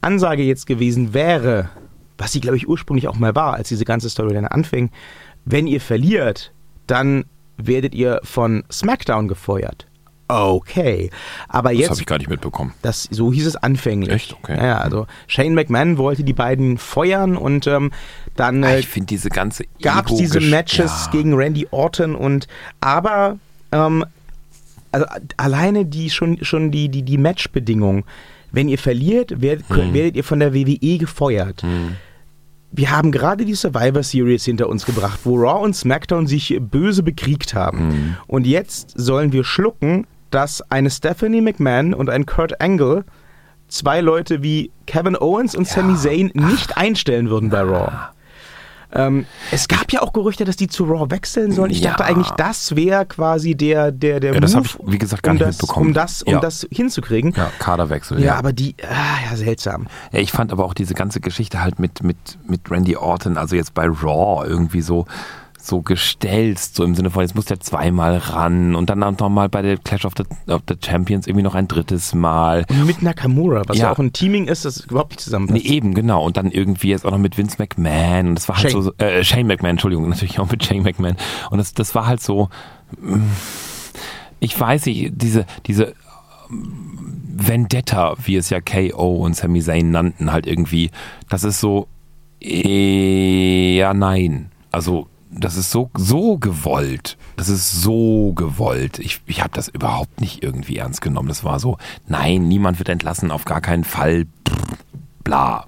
Ansage 0.00 0.42
jetzt 0.42 0.66
gewesen 0.66 1.12
wäre, 1.12 1.68
was 2.18 2.32
sie 2.32 2.40
glaube 2.40 2.56
ich 2.56 2.68
ursprünglich 2.68 3.08
auch 3.08 3.16
mal 3.16 3.34
war, 3.34 3.54
als 3.54 3.68
diese 3.68 3.84
ganze 3.84 4.08
Storyline 4.10 4.50
anfing, 4.50 4.90
wenn 5.44 5.66
ihr 5.66 5.80
verliert, 5.80 6.52
dann 6.86 7.24
werdet 7.56 7.94
ihr 7.94 8.20
von 8.24 8.64
SmackDown 8.70 9.28
gefeuert. 9.28 9.86
Okay, 10.26 11.10
aber 11.48 11.70
Das 11.70 11.78
jetzt 11.80 11.90
habe 11.90 12.00
ich 12.00 12.06
gar 12.06 12.16
nicht 12.18 12.30
mitbekommen. 12.30 12.72
das, 12.80 13.06
so 13.10 13.30
hieß 13.30 13.46
es 13.46 13.56
anfänglich. 13.56 14.10
Echt? 14.10 14.32
Okay. 14.32 14.56
Ja, 14.56 14.78
also 14.78 15.06
Shane 15.26 15.54
McMahon 15.54 15.98
wollte 15.98 16.24
die 16.24 16.32
beiden 16.32 16.78
feuern 16.78 17.36
und 17.36 17.66
ähm, 17.66 17.92
dann 18.34 18.64
Ah, 18.64 18.70
äh, 18.70 18.80
ich 18.80 18.88
finde 18.88 19.06
diese 19.08 19.28
ganze 19.28 19.64
gab 19.82 20.10
es 20.10 20.16
diese 20.16 20.40
Matches 20.40 21.06
ja. 21.06 21.12
gegen 21.12 21.34
Randy 21.34 21.68
Orton 21.70 22.14
und 22.16 22.48
aber 22.80 23.38
ähm, 23.70 24.04
also 24.92 25.06
alleine 25.36 25.84
die 25.84 26.08
schon 26.08 26.42
schon 26.42 26.70
die 26.70 26.88
die 26.88 27.02
die 27.02 27.18
Matchbedingungen, 27.18 28.04
wenn 28.54 28.68
ihr 28.68 28.78
verliert, 28.78 29.40
werdet, 29.40 29.68
Hm. 29.68 29.92
werdet 29.94 30.16
ihr 30.16 30.24
von 30.24 30.40
der 30.40 30.54
WWE 30.54 30.98
gefeuert. 30.98 31.62
Wir 32.76 32.90
haben 32.90 33.12
gerade 33.12 33.44
die 33.44 33.54
Survivor 33.54 34.02
Series 34.02 34.44
hinter 34.44 34.68
uns 34.68 34.84
gebracht, 34.84 35.20
wo 35.24 35.36
Raw 35.36 35.64
und 35.64 35.74
SmackDown 35.76 36.26
sich 36.26 36.56
böse 36.60 37.02
bekriegt 37.04 37.54
haben. 37.54 37.78
Hm. 37.78 38.16
Und 38.26 38.46
jetzt 38.46 38.92
sollen 38.96 39.32
wir 39.32 39.44
schlucken, 39.44 40.06
dass 40.30 40.60
eine 40.72 40.90
Stephanie 40.90 41.40
McMahon 41.40 41.94
und 41.94 42.10
ein 42.10 42.26
Kurt 42.26 42.60
Angle 42.60 43.04
zwei 43.68 44.00
Leute 44.00 44.42
wie 44.42 44.72
Kevin 44.86 45.16
Owens 45.16 45.54
und 45.54 45.68
Sami 45.68 45.94
Zayn 45.96 46.32
nicht 46.34 46.76
einstellen 46.76 47.30
würden 47.30 47.50
bei 47.50 47.60
Raw. 47.60 47.92
Ähm, 48.94 49.26
es 49.50 49.68
gab 49.68 49.92
ja 49.92 50.02
auch 50.02 50.12
Gerüchte, 50.12 50.44
dass 50.44 50.56
die 50.56 50.68
zu 50.68 50.84
Raw 50.84 51.10
wechseln 51.10 51.50
sollen. 51.52 51.70
Ich 51.70 51.80
Ja. 51.80 51.90
dachte 51.90 52.04
eigentlich, 52.04 52.30
das 52.30 52.76
wäre 52.76 53.04
quasi 53.06 53.54
der, 53.54 53.90
der, 53.92 54.20
der 54.20 54.34
Ja, 54.34 54.40
das 54.40 54.54
Move, 54.54 54.64
hab 54.68 54.80
ich, 54.86 54.92
wie 54.92 54.98
gesagt, 54.98 55.22
gar 55.22 55.32
um 55.32 55.36
nicht 55.38 55.46
das, 55.48 55.56
mitbekommen. 55.60 55.86
Um 55.88 55.94
das, 55.94 56.22
um 56.22 56.32
Ja. 56.34 56.40
das 56.40 56.66
hinzukriegen. 56.70 57.32
Ja, 57.36 57.50
Kaderwechsel. 57.58 58.18
Ja, 58.20 58.24
Ja, 58.26 58.34
aber 58.36 58.52
die, 58.52 58.76
ah, 58.82 59.30
ja, 59.30 59.36
seltsam. 59.36 59.86
Ja, 60.12 60.20
ich 60.20 60.32
fand 60.32 60.52
aber 60.52 60.64
auch 60.64 60.74
diese 60.74 60.94
ganze 60.94 61.20
Geschichte 61.20 61.60
halt 61.62 61.78
mit, 61.78 62.02
mit, 62.02 62.16
mit 62.48 62.70
Randy 62.70 62.96
Orton, 62.96 63.36
also 63.36 63.56
jetzt 63.56 63.74
bei 63.74 63.86
Raw 63.86 64.46
irgendwie 64.46 64.80
so, 64.80 65.06
so 65.66 65.82
gestelzt, 65.82 66.76
so 66.76 66.84
im 66.84 66.94
Sinne 66.94 67.10
von, 67.10 67.22
jetzt 67.22 67.34
muss 67.34 67.46
der 67.46 67.60
zweimal 67.60 68.18
ran 68.18 68.74
und 68.74 68.90
dann 68.90 69.02
auch 69.02 69.18
noch 69.18 69.28
mal 69.28 69.48
bei 69.48 69.62
der 69.62 69.76
Clash 69.78 70.04
of 70.04 70.12
the, 70.16 70.24
of 70.52 70.62
the 70.68 70.74
Champions 70.84 71.26
irgendwie 71.26 71.42
noch 71.42 71.54
ein 71.54 71.68
drittes 71.68 72.14
Mal. 72.14 72.64
Und 72.68 72.86
mit 72.86 73.02
Nakamura, 73.02 73.62
was 73.66 73.78
ja, 73.78 73.84
Ja. 73.86 73.92
auch 73.92 73.98
ein 73.98 74.12
Teaming 74.12 74.46
ist, 74.46 74.64
das 74.64 74.80
überhaupt 74.80 75.12
nicht 75.12 75.20
zusammenpasst. 75.20 75.62
Nee, 75.64 75.70
eben, 75.70 75.94
genau. 75.94 76.24
Und 76.24 76.36
dann 76.36 76.50
irgendwie 76.50 76.88
jetzt 76.88 77.04
auch 77.06 77.10
noch 77.10 77.18
mit 77.18 77.36
Vince 77.38 77.56
McMahon. 77.58 78.28
Und 78.28 78.34
das 78.36 78.48
war 78.48 78.56
halt 78.58 78.72
Shane. 78.72 78.82
so, 78.82 78.92
äh, 78.98 79.24
Shane 79.24 79.46
McMahon, 79.46 79.70
Entschuldigung, 79.72 80.08
natürlich 80.10 80.38
auch 80.38 80.50
mit 80.50 80.64
Shane 80.64 80.82
McMahon. 80.82 81.16
Und 81.50 81.58
das, 81.58 81.74
das 81.74 81.94
war 81.94 82.06
halt 82.06 82.20
so, 82.22 82.48
mm, 83.00 83.22
ich 84.40 84.58
weiß 84.58 84.86
nicht, 84.86 85.12
diese, 85.14 85.46
diese 85.66 85.94
ähm, 86.50 86.90
Vendetta, 87.36 88.14
wie 88.24 88.36
es 88.36 88.50
ja 88.50 88.60
KO 88.60 89.24
und 89.24 89.34
Sami 89.34 89.60
Zayn 89.60 89.90
nannten, 89.90 90.30
halt 90.30 90.46
irgendwie, 90.46 90.90
das 91.28 91.42
ist 91.44 91.60
so, 91.60 91.88
ja, 92.40 93.94
nein. 93.94 94.50
Also, 94.70 95.08
das 95.36 95.56
ist 95.56 95.70
so, 95.70 95.90
so 95.96 96.38
gewollt. 96.38 97.16
Das 97.36 97.48
ist 97.48 97.82
so 97.82 98.32
gewollt. 98.34 98.98
Ich, 98.98 99.20
ich 99.26 99.40
habe 99.40 99.50
das 99.52 99.68
überhaupt 99.68 100.20
nicht 100.20 100.42
irgendwie 100.42 100.76
ernst 100.78 101.00
genommen. 101.00 101.28
Das 101.28 101.44
war 101.44 101.58
so, 101.58 101.78
nein, 102.06 102.48
niemand 102.48 102.78
wird 102.78 102.88
entlassen, 102.88 103.30
auf 103.30 103.44
gar 103.44 103.60
keinen 103.60 103.84
Fall. 103.84 104.26
Bla. 105.22 105.66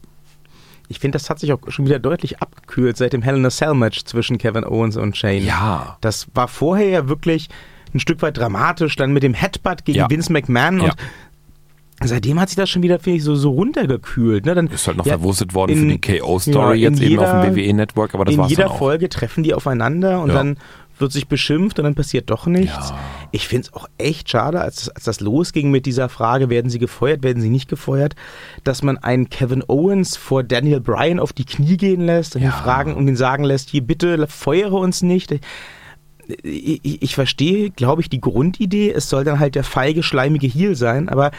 Ich 0.88 1.00
finde, 1.00 1.16
das 1.18 1.28
hat 1.30 1.40
sich 1.40 1.52
auch 1.52 1.58
schon 1.68 1.86
wieder 1.86 1.98
deutlich 1.98 2.40
abgekühlt 2.40 2.96
seit 2.96 3.12
dem 3.12 3.22
Hell 3.22 3.36
in 3.36 3.46
a 3.46 3.50
Cell 3.50 3.74
Match 3.74 4.04
zwischen 4.04 4.38
Kevin 4.38 4.64
Owens 4.64 4.96
und 4.96 5.16
Shane. 5.16 5.44
Ja. 5.44 5.96
Das 6.00 6.28
war 6.34 6.46
vorher 6.48 6.88
ja 6.88 7.08
wirklich 7.08 7.48
ein 7.92 8.00
Stück 8.00 8.22
weit 8.22 8.36
dramatisch, 8.38 8.94
dann 8.96 9.12
mit 9.12 9.22
dem 9.22 9.34
Headbutt 9.34 9.84
gegen 9.84 9.98
Ja. 9.98 10.10
Vince 10.10 10.32
McMahon 10.32 10.80
und 10.80 10.88
Ja. 10.88 10.94
Seitdem 12.04 12.38
hat 12.40 12.48
sich 12.50 12.56
das 12.56 12.68
schon 12.68 12.82
wieder, 12.82 12.98
finde 12.98 13.18
ich, 13.18 13.24
so, 13.24 13.34
so 13.36 13.50
runtergekühlt. 13.50 14.44
Ne? 14.46 14.54
Dann, 14.54 14.66
Ist 14.68 14.86
halt 14.86 14.96
noch 14.98 15.06
ja, 15.06 15.14
verwurstet 15.14 15.54
worden 15.54 15.72
in- 15.72 15.78
für 15.78 15.98
die 15.98 16.18
KO-Story 16.20 16.78
ja, 16.78 16.90
jetzt 16.90 17.00
eben 17.00 17.18
auf 17.18 17.30
dem 17.30 17.40
jeder- 17.42 17.56
WWE-Network, 17.56 18.14
aber 18.14 18.24
das 18.24 18.34
in 18.34 18.40
war's 18.40 18.50
jeder. 18.50 18.68
Folge 18.70 19.08
treffen 19.08 19.42
die 19.42 19.54
aufeinander 19.54 20.20
und 20.20 20.28
Ja. 20.28 20.34
dann 20.34 20.58
wird 20.98 21.12
sich 21.12 21.28
beschimpft 21.28 21.78
und 21.78 21.84
dann 21.84 21.94
passiert 21.94 22.30
doch 22.30 22.46
nichts. 22.46 22.88
Ja. 22.88 22.98
Ich 23.30 23.48
finde 23.48 23.66
es 23.68 23.74
auch 23.74 23.86
echt 23.98 24.30
schade, 24.30 24.62
als, 24.62 24.88
als 24.88 25.04
das 25.04 25.20
losging 25.20 25.70
mit 25.70 25.84
dieser 25.84 26.08
Frage, 26.08 26.48
werden 26.48 26.70
sie 26.70 26.78
gefeuert, 26.78 27.22
werden 27.22 27.42
sie 27.42 27.50
nicht 27.50 27.68
gefeuert, 27.68 28.14
dass 28.64 28.82
man 28.82 28.96
einen 28.96 29.28
Kevin 29.28 29.62
Owens 29.66 30.16
vor 30.16 30.42
Daniel 30.42 30.80
Bryan 30.80 31.18
auf 31.20 31.34
die 31.34 31.44
Knie 31.44 31.76
gehen 31.76 32.00
lässt 32.00 32.34
und 32.34 32.40
ihn 32.42 32.46
Ja. 32.48 32.52
fragen 32.52 32.94
und 32.94 33.06
ihn 33.08 33.16
sagen 33.16 33.44
lässt, 33.44 33.68
hier 33.68 33.82
bitte 33.82 34.26
feuere 34.26 34.72
uns 34.72 35.02
nicht. 35.02 35.32
Ich, 35.32 36.80
ich, 36.82 37.02
ich 37.02 37.14
verstehe, 37.14 37.70
glaube 37.70 38.00
ich, 38.00 38.08
die 38.08 38.20
Grundidee, 38.20 38.90
es 38.90 39.08
soll 39.10 39.22
dann 39.22 39.38
halt 39.38 39.54
der 39.54 39.64
feige, 39.64 40.02
schleimige 40.02 40.46
Heel 40.46 40.74
sein, 40.76 41.08
aber 41.10 41.30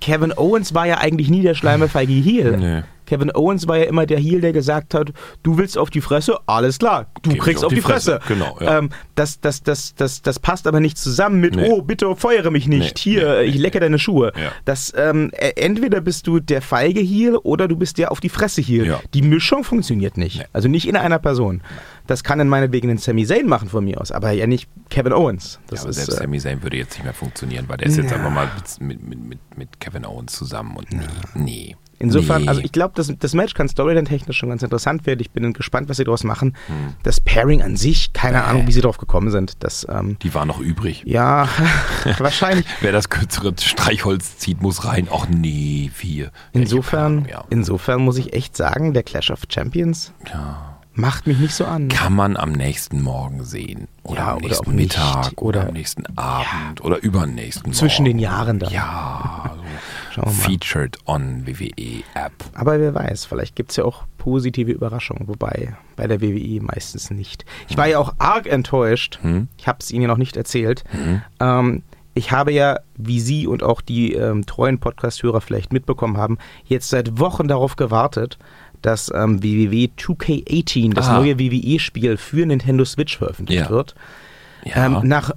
Kevin 0.00 0.32
Owens 0.36 0.74
war 0.74 0.86
ja 0.86 0.98
eigentlich 0.98 1.30
nie 1.30 1.42
der 1.42 1.54
schleime, 1.54 1.88
feige 1.88 2.12
Heel. 2.12 2.56
Nee. 2.56 2.82
Kevin 3.06 3.30
Owens 3.34 3.66
war 3.68 3.78
ja 3.78 3.84
immer 3.84 4.04
der 4.06 4.18
Heel, 4.18 4.40
der 4.40 4.52
gesagt 4.52 4.94
hat, 4.94 5.12
du 5.42 5.56
willst 5.58 5.78
auf 5.78 5.90
die 5.90 6.00
Fresse, 6.00 6.38
alles 6.46 6.78
klar, 6.78 7.06
du 7.22 7.30
Geb 7.30 7.38
ich 7.38 7.42
kriegst 7.44 7.64
auf 7.64 7.72
die 7.72 7.80
Fresse. 7.80 8.20
Genau, 8.28 8.56
ja. 8.60 8.78
ähm, 8.78 8.90
das, 9.14 9.40
das, 9.40 9.62
das, 9.62 9.94
das, 9.94 10.22
das 10.22 10.38
passt 10.38 10.66
aber 10.66 10.80
nicht 10.80 10.98
zusammen 10.98 11.40
mit, 11.40 11.56
Nee. 11.56 11.70
oh, 11.70 11.82
bitte 11.82 12.14
feuere 12.16 12.50
mich 12.50 12.66
nicht, 12.66 12.96
Nee, 12.96 13.12
hier, 13.12 13.36
nee, 13.38 13.42
ich 13.44 13.56
lecke 13.56 13.80
deine 13.80 13.98
Schuhe. 13.98 14.32
Ja. 14.36 14.52
Das, 14.64 14.92
ähm, 14.96 15.30
äh, 15.32 15.52
entweder 15.56 16.00
bist 16.00 16.26
du 16.26 16.40
der 16.40 16.60
feige 16.60 17.00
Heel 17.00 17.36
oder 17.36 17.68
du 17.68 17.76
bist 17.76 17.98
der 17.98 18.12
auf 18.12 18.20
die 18.20 18.28
Fresse 18.28 18.60
Heel. 18.60 18.86
Ja. 18.86 19.00
Die 19.14 19.22
Mischung 19.22 19.64
funktioniert 19.64 20.16
nicht. 20.16 20.44
Also 20.52 20.68
nicht 20.68 20.86
in 20.88 20.96
einer 20.96 21.18
Person. 21.18 21.62
Das 22.06 22.22
kann 22.22 22.38
in 22.40 22.48
meinetwegen 22.48 22.88
ein 22.90 22.98
Sami 22.98 23.24
Zayn 23.26 23.46
machen 23.48 23.68
von 23.68 23.84
mir 23.84 24.00
aus, 24.00 24.12
aber 24.12 24.30
ja 24.30 24.46
nicht 24.46 24.68
Kevin 24.90 25.12
Owens. 25.12 25.58
Das 25.68 25.78
ja, 25.78 25.82
aber 25.82 25.90
ist, 25.90 25.96
selbst 25.96 26.14
äh, 26.14 26.22
Sami 26.22 26.38
Zayn 26.38 26.62
würde 26.62 26.76
jetzt 26.76 26.94
nicht 26.94 27.04
mehr 27.04 27.14
funktionieren, 27.14 27.64
weil 27.68 27.78
der 27.78 27.88
ist 27.88 27.96
jetzt 27.96 28.10
Ja. 28.10 28.16
einfach 28.18 28.30
mal 28.30 28.48
mit, 28.80 29.02
mit, 29.02 29.24
mit, 29.28 29.38
mit 29.56 29.80
Kevin 29.80 30.04
Owens 30.04 30.32
zusammen 30.34 30.76
und 30.76 30.92
nee, 30.92 31.00
nee. 31.34 31.76
Insofern, 31.98 32.42
nee. 32.42 32.48
also 32.48 32.60
ich 32.60 32.72
glaube, 32.72 32.92
das, 32.94 33.12
das 33.18 33.32
Match 33.34 33.54
kann 33.54 33.68
storyline-technisch 33.68 34.36
schon 34.36 34.48
ganz 34.50 34.62
interessant 34.62 35.06
werden. 35.06 35.20
Ich 35.20 35.30
bin 35.30 35.52
gespannt, 35.52 35.88
was 35.88 35.96
sie 35.96 36.04
daraus 36.04 36.24
machen. 36.24 36.54
Hm. 36.66 36.94
Das 37.02 37.20
Pairing 37.20 37.62
an 37.62 37.76
sich, 37.76 38.12
keine 38.12 38.44
Ahnung, 38.44 38.66
wie 38.66 38.72
sie 38.72 38.80
drauf 38.82 38.98
gekommen 38.98 39.30
sind. 39.30 39.62
Das, 39.64 39.86
ähm, 39.88 40.18
Die 40.22 40.34
war 40.34 40.44
noch 40.44 40.60
übrig. 40.60 41.02
ja, 41.06 41.48
wahrscheinlich. 42.18 42.66
Wer 42.80 42.92
das 42.92 43.08
kürzere 43.08 43.54
Streichholz 43.58 44.38
zieht, 44.38 44.60
muss 44.62 44.84
rein. 44.84 45.08
Ach 45.12 45.26
nee, 45.28 45.90
vier. 45.94 46.30
Insofern, 46.52 47.26
Ja. 47.30 47.44
insofern 47.50 48.02
muss 48.02 48.18
ich 48.18 48.32
echt 48.34 48.56
sagen, 48.56 48.92
der 48.92 49.02
Clash 49.02 49.30
of 49.30 49.40
Champions 49.48 50.12
ja. 50.32 50.75
Macht 50.96 51.26
mich 51.26 51.38
nicht 51.38 51.54
so 51.54 51.64
an. 51.64 51.88
Kann 51.88 52.14
man 52.14 52.36
am 52.36 52.52
nächsten 52.52 53.02
Morgen 53.02 53.44
sehen. 53.44 53.86
Oder 54.02 54.16
Ja, 54.20 54.30
am 54.32 54.36
oder 54.38 54.48
nächsten 54.48 54.74
nicht. 54.74 54.96
Mittag. 54.98 55.32
Oder, 55.42 55.60
Oder- 55.60 55.68
am 55.68 55.74
nächsten 55.74 56.06
Abend. 56.16 56.80
Oder 56.84 57.02
übernächsten 57.02 57.72
Zwischen 57.72 58.02
Morgen. 58.04 58.16
den 58.16 58.18
Jahren 58.18 58.58
dann. 58.58 58.72
Ja, 58.72 59.54
so 60.14 60.22
featured 60.26 60.98
on 61.06 61.46
WWE 61.46 62.02
App. 62.14 62.32
Aber 62.54 62.80
wer 62.80 62.94
weiß, 62.94 63.24
vielleicht 63.26 63.54
gibt 63.56 63.70
es 63.70 63.76
ja 63.76 63.84
auch 63.84 64.04
positive 64.18 64.72
Überraschungen, 64.72 65.28
wobei 65.28 65.76
bei 65.94 66.06
der 66.06 66.20
WWE 66.20 66.60
meistens 66.62 67.10
nicht. 67.10 67.44
Ich 67.68 67.76
war 67.76 67.86
ja 67.86 67.98
auch 67.98 68.14
arg 68.18 68.46
enttäuscht, 68.46 69.18
Hm? 69.22 69.48
ich 69.58 69.68
habe 69.68 69.78
es 69.80 69.90
Ihnen 69.90 70.02
ja 70.02 70.08
noch 70.08 70.16
nicht 70.18 70.36
erzählt. 70.36 70.84
Ähm, 71.40 71.82
ich 72.14 72.32
habe 72.32 72.50
ja, 72.50 72.78
wie 72.96 73.20
Sie 73.20 73.46
und 73.46 73.62
auch 73.62 73.82
die 73.82 74.14
ähm, 74.14 74.46
treuen 74.46 74.78
Podcast-Hörer 74.80 75.42
vielleicht 75.42 75.72
mitbekommen 75.74 76.16
haben, 76.16 76.38
jetzt 76.64 76.88
seit 76.88 77.18
Wochen 77.20 77.46
darauf 77.46 77.76
gewartet, 77.76 78.38
dass 78.86 79.10
ähm, 79.14 79.42
WWW 79.42 79.88
2K18, 79.98 80.94
das 80.94 81.08
Ah. 81.08 81.18
neue 81.18 81.38
WWE-Spiel 81.38 82.16
für 82.16 82.46
Nintendo 82.46 82.84
Switch 82.84 83.18
veröffentlicht 83.18 83.64
Ja. 83.64 83.70
wird. 83.70 83.94
Ja. 84.64 84.86
Ähm, 84.86 85.00
nach 85.04 85.32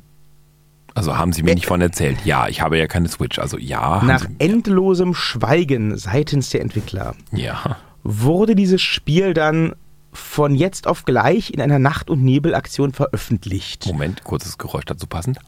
also 0.95 1.17
haben 1.17 1.31
Sie 1.33 1.43
mir 1.43 1.53
nicht 1.55 1.65
von 1.67 1.79
erzählt. 1.81 2.17
Ja, 2.25 2.47
ich 2.47 2.61
habe 2.61 2.77
ja 2.77 2.87
keine 2.87 3.07
Switch. 3.07 3.39
Also 3.39 3.57
ja. 3.57 4.03
nach 4.03 4.25
endlosem 4.39 5.13
Schweigen 5.13 5.97
seitens 5.97 6.49
der 6.49 6.61
Entwickler 6.61 7.15
ja. 7.31 7.77
wurde 8.03 8.55
dieses 8.55 8.81
Spiel 8.81 9.33
dann 9.33 9.73
von 10.11 10.55
jetzt 10.55 10.87
auf 10.87 11.05
gleich 11.05 11.51
in 11.53 11.61
einer 11.61 11.79
Nacht- 11.79 12.09
und 12.09 12.23
Nebelaktion 12.23 12.91
veröffentlicht. 12.91 13.85
Moment, 13.87 14.23
kurzes 14.23 14.57
Geräusch 14.57 14.85
dazu 14.85 15.07
passend. 15.07 15.39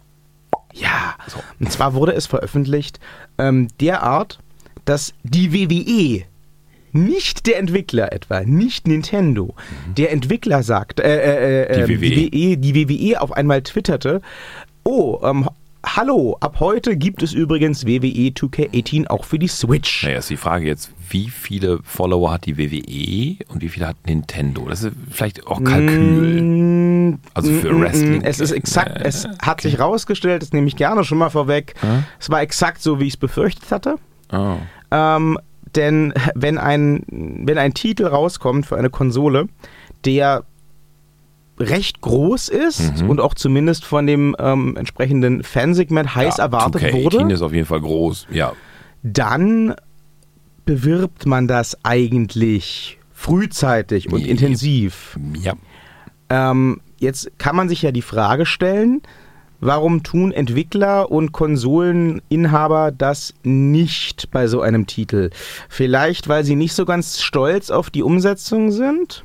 Ja, 0.74 1.16
So. 1.28 1.40
und 1.60 1.72
zwar 1.72 1.94
wurde 1.96 2.14
es 2.14 2.28
veröffentlicht 2.28 3.00
ähm, 3.38 3.68
derart, 3.82 4.40
dass 4.86 5.14
die 5.24 5.52
WWE, 5.52 6.24
nicht 6.94 7.46
der 7.48 7.58
Entwickler 7.60 8.12
etwa, 8.14 8.42
nicht 8.42 8.88
Nintendo, 8.88 9.56
der 9.98 10.12
Entwickler 10.12 10.64
sagt, 10.64 11.00
äh, 11.00 11.04
äh, 11.18 11.64
äh, 11.64 11.82
Mhm. 11.84 11.88
Die 11.88 11.94
ähm, 11.94 12.02
WWE. 12.02 12.10
die, 12.30 12.32
WWE, 12.32 12.58
die 12.58 12.90
WWE 13.14 13.22
auf 13.22 13.32
einmal 13.32 13.62
twitterte, 13.62 14.22
oh, 14.84 15.20
ähm, 15.24 15.48
hallo, 15.86 16.38
ab 16.42 16.58
heute 16.60 16.96
gibt 16.96 17.24
es 17.24 17.34
übrigens 17.34 17.86
WWE 17.86 18.30
2K18 18.32 19.08
auch 19.08 19.26
für 19.26 19.40
die 19.40 19.48
Switch. 19.48 20.04
Naja, 20.04 20.20
ist 20.20 20.30
die 20.30 20.38
Frage 20.38 20.68
jetzt, 20.68 20.92
wie 21.10 21.30
viele 21.30 21.80
Follower 21.84 22.32
hat 22.32 22.46
die 22.46 22.58
WWE 22.58 23.44
und 23.52 23.62
wie 23.62 23.70
viele 23.70 23.88
hat 23.88 23.98
Nintendo? 24.06 24.68
Das 24.70 24.84
ist 24.84 24.94
vielleicht 25.10 25.48
auch 25.48 25.62
Kalkül. 25.64 26.42
Mm, 26.42 27.20
Also 27.34 27.52
für 27.52 27.74
mm, 27.74 27.78
mm, 27.78 27.82
Wrestling. 27.82 28.22
Es 28.22 28.40
ist 28.40 28.52
exakt, 28.52 29.02
Äh, 29.02 29.08
es 29.08 29.28
hat 29.42 29.62
sich 29.62 29.80
rausgestellt, 29.80 30.42
das 30.42 30.54
nehme 30.54 30.68
ich 30.68 30.76
gerne 30.76 31.04
schon 31.04 31.18
mal 31.18 31.30
vorweg. 31.30 31.74
Es 32.20 32.30
war 32.30 32.42
exakt 32.42 32.82
so, 32.82 33.00
wie 33.00 33.06
ich 33.08 33.14
es 33.14 33.18
befürchtet 33.18 33.72
hatte. 33.72 33.96
Oh. 34.32 34.56
Ähm, 34.92 35.38
denn 35.76 36.14
wenn 36.36 36.58
ein, 36.58 37.04
wenn 37.10 37.58
ein 37.58 37.74
Titel 37.74 38.06
rauskommt 38.06 38.66
für 38.66 38.78
eine 38.78 38.90
Konsole, 38.90 39.48
der 40.06 40.44
recht 41.60 42.02
groß 42.02 42.50
ist 42.50 43.02
Mhm. 43.04 43.10
und 43.10 43.20
auch 43.20 43.34
zumindest 43.36 43.86
von 43.86 44.08
dem 44.08 44.36
ähm, 44.40 44.76
entsprechenden 44.78 45.44
Fansegment 45.44 46.16
heiß 46.16 46.38
Ja, 46.38 46.46
erwartet 46.46 46.82
2K18 46.82 47.04
wurde, 47.04 47.34
ist 47.34 47.42
auf 47.42 47.54
jeden 47.54 47.68
Fall 47.68 47.82
groß. 47.82 48.28
Ja. 48.32 48.54
dann 49.04 49.76
bewirbt 50.66 51.26
man 51.26 51.48
das 51.48 51.78
eigentlich 51.84 52.98
frühzeitig 53.14 54.12
und 54.12 54.22
Nee. 54.24 54.30
intensiv. 54.30 55.18
Ja. 55.40 55.54
Ähm, 56.30 56.82
jetzt 57.00 57.32
kann 57.40 57.56
man 57.56 57.68
sich 57.70 57.82
ja 57.82 57.92
die 57.92 58.02
Frage 58.04 58.46
stellen, 58.46 59.02
warum 59.62 60.04
tun 60.04 60.32
Entwickler 60.32 61.10
und 61.10 61.32
Konsoleninhaber 61.32 62.91
das 62.91 63.34
nicht 63.43 64.30
bei 64.32 64.47
so 64.47 64.62
einem 64.62 64.88
Titel? 64.88 65.30
Vielleicht, 65.69 66.28
weil 66.28 66.43
sie 66.43 66.56
nicht 66.56 66.74
so 66.74 66.86
ganz 66.86 67.21
stolz 67.21 67.69
auf 67.69 67.89
die 67.89 68.04
Umsetzung 68.04 68.71
sind? 68.71 69.24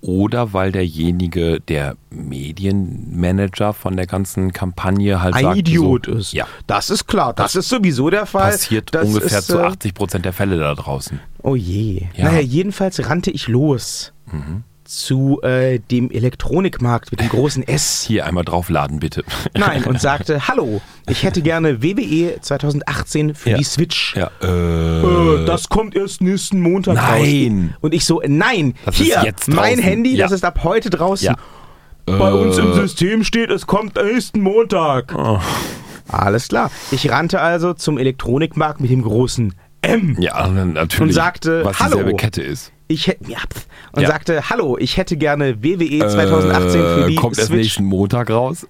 Oder 0.00 0.52
weil 0.52 0.72
derjenige, 0.72 1.60
der 1.60 1.96
Medienmanager 2.10 3.72
von 3.72 3.96
der 3.96 4.06
ganzen 4.06 4.52
Kampagne 4.52 5.22
halt 5.22 5.34
Ein 5.34 5.44
sagt, 5.44 5.58
Idiot 5.58 6.06
so, 6.06 6.12
ist. 6.12 6.32
Ja. 6.32 6.48
Das 6.66 6.90
ist 6.90 7.06
klar, 7.06 7.32
das, 7.34 7.54
ist 7.54 7.68
sowieso 7.68 8.10
der 8.10 8.26
Fall. 8.26 8.50
Passiert 8.50 8.92
das 8.92 9.06
ungefähr 9.06 9.38
ist, 9.38 9.46
zu 9.46 9.58
äh, 9.58 9.62
80 9.62 9.94
Prozent 9.94 10.24
der 10.24 10.32
Fälle 10.32 10.58
da 10.58 10.74
draußen. 10.74 11.20
Oh 11.42 11.54
je. 11.54 12.06
Ja. 12.16 12.24
Naja, 12.24 12.40
jedenfalls 12.40 13.08
rannte 13.08 13.30
ich 13.30 13.46
los 13.46 14.12
Mhm. 14.32 14.64
Zu 14.98 15.40
äh, 15.42 15.78
dem 15.78 16.10
Elektronikmarkt 16.10 17.10
mit 17.10 17.20
dem 17.20 17.28
großen 17.28 17.66
S. 17.66 18.02
Hier 18.06 18.26
einmal 18.26 18.44
draufladen, 18.44 19.00
bitte. 19.00 19.24
Nein, 19.56 19.84
und 19.84 20.00
sagte, 20.00 20.48
hallo, 20.48 20.80
ich 21.08 21.22
hätte 21.22 21.42
gerne 21.42 21.82
WWE 21.82 22.40
2018 22.40 23.34
für 23.34 23.50
Ja. 23.50 23.56
die 23.58 23.64
Switch. 23.64 24.14
Ja, 24.16 24.30
Äh, 24.42 24.46
äh, 24.46 25.44
das 25.46 25.68
kommt 25.68 25.94
erst 25.96 26.20
nächsten 26.20 26.60
Montag 26.60 26.94
Nein. 26.94 27.70
raus. 27.72 27.78
Und 27.80 27.94
ich 27.94 28.04
so, 28.04 28.22
nein, 28.26 28.74
Das 28.84 29.00
ist 29.00 29.06
hier, 29.06 29.22
jetzt 29.24 29.48
mein. 29.48 29.78
Handy, 29.78 30.14
Ja. 30.14 30.26
das 30.26 30.32
ist 30.32 30.44
ab 30.44 30.60
heute 30.64 30.90
draußen. 30.90 31.26
Ja. 31.28 31.36
Bei 32.04 32.32
uns 32.32 32.58
im 32.58 32.72
Äh. 32.72 32.74
System 32.74 33.24
steht, 33.24 33.50
es 33.50 33.66
kommt 33.66 33.96
nächsten 33.96 34.40
Montag. 34.40 35.14
Oh. 35.16 35.38
Alles 36.08 36.48
klar. 36.48 36.70
Ich 36.90 37.08
rannte 37.10 37.40
also 37.40 37.72
zum 37.74 37.96
Elektronikmarkt 37.96 38.80
mit 38.80 38.90
dem 38.90 39.02
großen 39.02 39.54
M. 39.82 40.16
ja, 40.20 40.46
natürlich. 40.48 41.00
Und 41.00 41.12
sagte, 41.12 41.64
was 41.64 41.78
hallo. 41.80 41.96
dieselbe 41.98 42.16
Kette 42.16 42.42
ist. 42.42 42.72
Ich 42.88 43.06
hätte, 43.06 43.30
ja, 43.30 43.38
und 43.92 44.02
Ja. 44.02 44.08
sagte, 44.08 44.48
hallo, 44.50 44.76
ich 44.78 44.96
hätte 44.96 45.16
gerne 45.16 45.62
WWE 45.62 46.06
2018 46.08 46.70
für 46.80 47.04
die 47.08 47.14
äh, 47.14 47.16
kommt 47.16 47.36
erst 47.38 47.48
Switch. 47.48 47.58
nächsten 47.62 47.84
Montag 47.84 48.30
raus? 48.30 48.66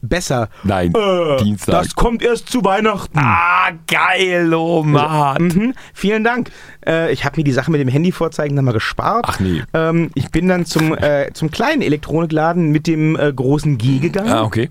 Besser. 0.00 0.48
Nein, 0.62 0.92
Äh, 0.94 1.42
Dienstag. 1.42 1.72
Das 1.82 1.94
kommt 1.96 2.22
erst 2.22 2.48
zu 2.48 2.64
Weihnachten. 2.64 3.18
ah, 3.18 3.70
geil, 3.88 4.54
oh 4.54 4.84
Mann. 4.84 5.42
Mhm, 5.42 5.74
vielen 5.92 6.22
Dank. 6.22 6.50
Äh, 6.86 7.12
ich 7.12 7.24
habe 7.24 7.36
mir 7.38 7.44
die 7.44 7.50
Sache 7.52 7.70
mit 7.72 7.80
dem 7.80 7.88
Handy 7.88 8.12
vorzeigen 8.12 8.54
dann 8.54 8.64
mal 8.64 8.72
gespart. 8.72 9.24
Ach 9.28 9.40
nee. 9.40 9.60
Ähm, 9.74 10.10
ich 10.14 10.30
bin 10.30 10.46
dann 10.48 10.64
zum, 10.66 10.96
äh, 10.96 11.32
zum 11.34 11.50
kleinen 11.50 11.82
Elektronikladen 11.82 12.70
mit 12.70 12.86
dem 12.86 13.16
äh, 13.16 13.32
großen 13.32 13.76
G 13.76 13.98
gegangen. 13.98 14.30
Ah, 14.32 14.44
okay. 14.44 14.70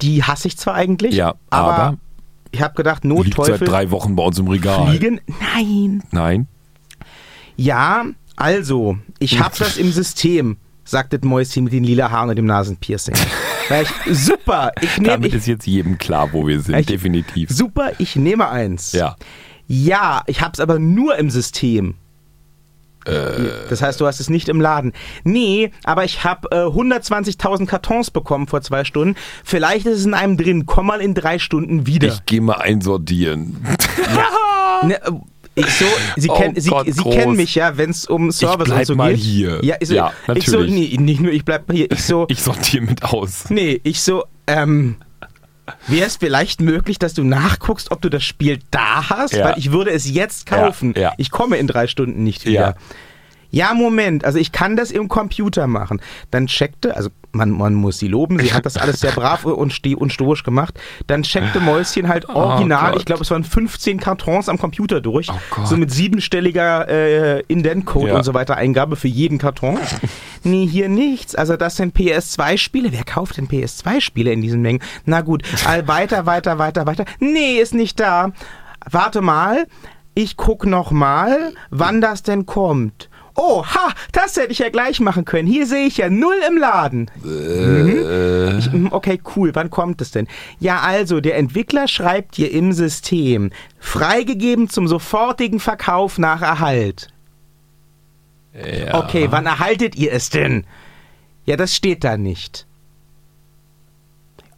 Die 0.00 0.24
hasse 0.24 0.48
ich 0.48 0.56
zwar 0.56 0.74
eigentlich, 0.74 1.14
Ja, 1.14 1.34
aber, 1.50 1.74
aber 1.74 1.98
ich 2.52 2.60
habe 2.62 2.74
gedacht, 2.74 3.04
Liegt 3.04 3.16
seit 3.34 3.36
Notteufel 3.38 3.68
drei 3.68 3.90
Wochen 3.90 4.16
bei 4.16 4.22
uns 4.22 4.38
im 4.38 4.48
Regal. 4.48 4.88
fliegen. 4.88 5.20
Nein. 5.54 6.02
Nein. 6.10 6.46
Ja, 7.56 8.04
also, 8.36 8.96
ich 9.18 9.38
habe 9.40 9.54
das 9.58 9.76
im 9.76 9.92
System, 9.92 10.56
sagt 10.84 11.12
das 11.12 11.20
Mäuschen 11.22 11.64
mit 11.64 11.72
den 11.72 11.84
lila 11.84 12.10
Haaren 12.10 12.30
und 12.30 12.36
dem 12.36 12.46
Nasenpiercing. 12.46 13.14
Ich, 14.08 14.16
super, 14.18 14.72
ich 14.80 14.96
nehme 14.98 15.10
Damit 15.12 15.28
ich, 15.28 15.34
ist 15.38 15.46
jetzt 15.46 15.64
jedem 15.64 15.96
klar, 15.96 16.32
wo 16.32 16.44
wir 16.44 16.60
sind, 16.60 16.76
Ich- 16.80 16.86
definitiv. 16.86 17.50
super, 17.50 17.92
ich 17.98 18.16
nehme 18.16 18.48
eins. 18.48 18.90
Ja. 18.90 19.14
Ja, 19.68 20.24
ich 20.26 20.40
hab's 20.40 20.58
aber 20.58 20.80
nur 20.80 21.16
im 21.18 21.30
System. 21.30 21.94
Das 23.04 23.80
heißt, 23.82 24.00
du 24.00 24.06
hast 24.06 24.20
es 24.20 24.28
nicht 24.28 24.48
im 24.48 24.60
Laden. 24.60 24.92
Nee, 25.24 25.70
aber 25.84 26.04
ich 26.04 26.22
habe 26.24 26.48
äh, 26.52 26.66
120.000 26.66 27.66
Kartons 27.66 28.10
bekommen 28.10 28.46
vor 28.46 28.60
zwei 28.62 28.84
Stunden. 28.84 29.16
Vielleicht 29.44 29.86
ist 29.86 29.98
es 30.00 30.04
in 30.06 30.14
einem 30.14 30.36
drin. 30.36 30.66
Komm 30.66 30.86
mal 30.86 31.00
in 31.00 31.14
drei 31.14 31.38
Stunden 31.38 31.86
wieder. 31.86 32.08
Ich 32.08 32.26
gehe 32.26 32.40
mal 32.40 32.56
einsortieren. 32.58 33.56
Ne, 34.82 34.94
äh, 35.04 35.10
ich 35.56 35.66
so, 35.66 35.84
Sie, 36.16 36.30
Oh 36.30 36.34
kennen, 36.38 36.58
Sie, 36.58 36.70
Gott, 36.70 36.86
Sie 36.88 37.02
kennen 37.02 37.36
mich 37.36 37.54
ja, 37.54 37.76
wenn 37.76 37.90
es 37.90 38.06
um 38.06 38.30
Service 38.32 38.64
bleib 38.64 38.78
und 38.80 38.84
so 38.86 38.94
mal 38.94 39.12
geht. 39.14 39.22
hier. 39.22 39.58
Ja, 39.62 39.76
ich 39.78 39.88
so, 39.88 39.94
Ja, 39.94 40.12
ich 40.34 40.46
so, 40.46 40.52
natürlich. 40.60 40.92
nee, 40.92 40.96
nicht 41.02 41.20
nur 41.20 41.32
ich 41.32 41.44
bleib 41.44 41.68
mal 41.68 41.76
hier. 41.76 41.90
Ich 41.90 42.02
so, 42.02 42.24
Ich 42.30 42.40
sortiere 42.42 42.84
mit 42.84 43.02
aus. 43.02 43.44
nee, 43.50 43.78
ich 43.82 44.00
so, 44.00 44.24
ähm, 44.46 44.96
wäre 45.86 46.06
es 46.06 46.16
vielleicht 46.16 46.60
möglich, 46.60 46.98
dass 46.98 47.14
du 47.14 47.24
nachguckst, 47.24 47.90
ob 47.90 48.00
du 48.00 48.08
das 48.08 48.24
Spiel 48.24 48.58
da 48.70 49.10
hast? 49.10 49.34
Ja. 49.34 49.46
Weil 49.46 49.58
ich 49.58 49.72
würde 49.72 49.90
es 49.90 50.08
jetzt 50.10 50.46
kaufen. 50.46 50.92
Ja, 50.94 51.02
ja. 51.02 51.12
Ich 51.16 51.30
komme 51.30 51.56
in 51.56 51.66
drei 51.66 51.86
Stunden 51.86 52.22
nicht 52.24 52.46
wieder. 52.46 52.76
Ja. 53.50 53.74
Moment, 53.74 54.24
also 54.24 54.38
ich 54.38 54.52
kann 54.52 54.76
das 54.76 54.90
im 54.90 55.08
Computer 55.08 55.66
machen. 55.66 56.00
Dann 56.30 56.46
checkte, 56.46 56.96
also 56.96 57.10
man, 57.32 57.50
man 57.50 57.74
muss 57.74 57.98
sie 57.98 58.08
loben, 58.08 58.38
sie 58.40 58.52
hat 58.52 58.66
das 58.66 58.76
alles 58.76 59.00
sehr 59.00 59.12
brav 59.12 59.44
und, 59.44 59.72
ste 59.72 59.96
und 59.96 60.12
stoisch 60.12 60.42
gemacht. 60.42 60.78
Dann 61.06 61.22
checkte 61.22 61.60
Mäuschen 61.60 62.08
halt 62.08 62.28
original, 62.28 62.90
Gott. 62.92 62.98
ich 63.00 63.04
glaube, 63.06 63.22
es 63.22 63.30
waren 63.30 63.44
15 63.44 64.00
Kartons 64.00 64.48
am 64.48 64.58
Computer 64.58 65.00
durch. 65.00 65.28
Oh 65.30 65.64
so 65.64 65.76
mit 65.76 65.92
siebenstelliger 65.92 66.88
äh, 66.88 67.40
Indent-Code 67.46 68.08
Ja. 68.08 68.16
und 68.16 68.24
so 68.24 68.34
weiter 68.34 68.56
Eingabe 68.56 68.96
für 68.96 69.08
jeden 69.08 69.38
Karton. 69.38 69.78
nee, 70.42 70.66
hier 70.66 70.88
nichts. 70.88 71.34
Also 71.34 71.56
das 71.56 71.76
sind 71.76 71.96
PS2-Spiele. 71.96 72.90
Wer 72.92 73.04
kauft 73.04 73.36
denn 73.36 73.46
PS2-Spiele 73.48 74.32
in 74.32 74.42
diesen 74.42 74.62
Mengen? 74.62 74.80
Na 75.04 75.20
gut, 75.20 75.42
all 75.66 75.86
weiter, 75.86 76.26
weiter, 76.26 76.58
weiter, 76.58 76.86
weiter. 76.86 77.04
Nee, 77.20 77.58
ist 77.60 77.74
nicht 77.74 78.00
da. 78.00 78.32
Warte 78.90 79.20
mal, 79.20 79.66
ich 80.14 80.36
guck 80.36 80.66
noch 80.66 80.90
mal, 80.90 81.52
wann 81.70 82.00
das 82.00 82.22
denn 82.22 82.46
kommt. 82.46 83.09
Oh, 83.42 83.64
ha, 83.64 83.94
das 84.12 84.36
hätte 84.36 84.52
ich 84.52 84.58
ja 84.58 84.68
gleich 84.68 85.00
machen 85.00 85.24
können. 85.24 85.48
Hier 85.48 85.66
sehe 85.66 85.86
ich 85.86 85.96
ja 85.96 86.10
null 86.10 86.36
im 86.46 86.58
Laden. 86.58 87.10
Mhm. 87.22 88.58
Ich, 88.58 88.70
mm, 88.70 88.88
okay, 88.90 89.18
cool. 89.34 89.54
Wann 89.54 89.70
kommt 89.70 90.02
es 90.02 90.10
denn? 90.10 90.28
Ja, 90.58 90.80
also, 90.80 91.20
der 91.20 91.38
Entwickler 91.38 91.88
schreibt 91.88 92.36
hier 92.36 92.52
im 92.52 92.74
System, 92.74 93.50
freigegeben 93.78 94.68
zum 94.68 94.86
sofortigen 94.86 95.58
Verkauf 95.58 96.18
nach 96.18 96.42
Erhalt. 96.42 97.08
Ja. 98.52 99.02
Okay, 99.02 99.28
wann 99.30 99.46
erhaltet 99.46 99.96
ihr 99.96 100.12
es 100.12 100.28
denn? 100.28 100.66
Ja, 101.46 101.56
das 101.56 101.74
steht 101.74 102.04
da 102.04 102.18
nicht. 102.18 102.66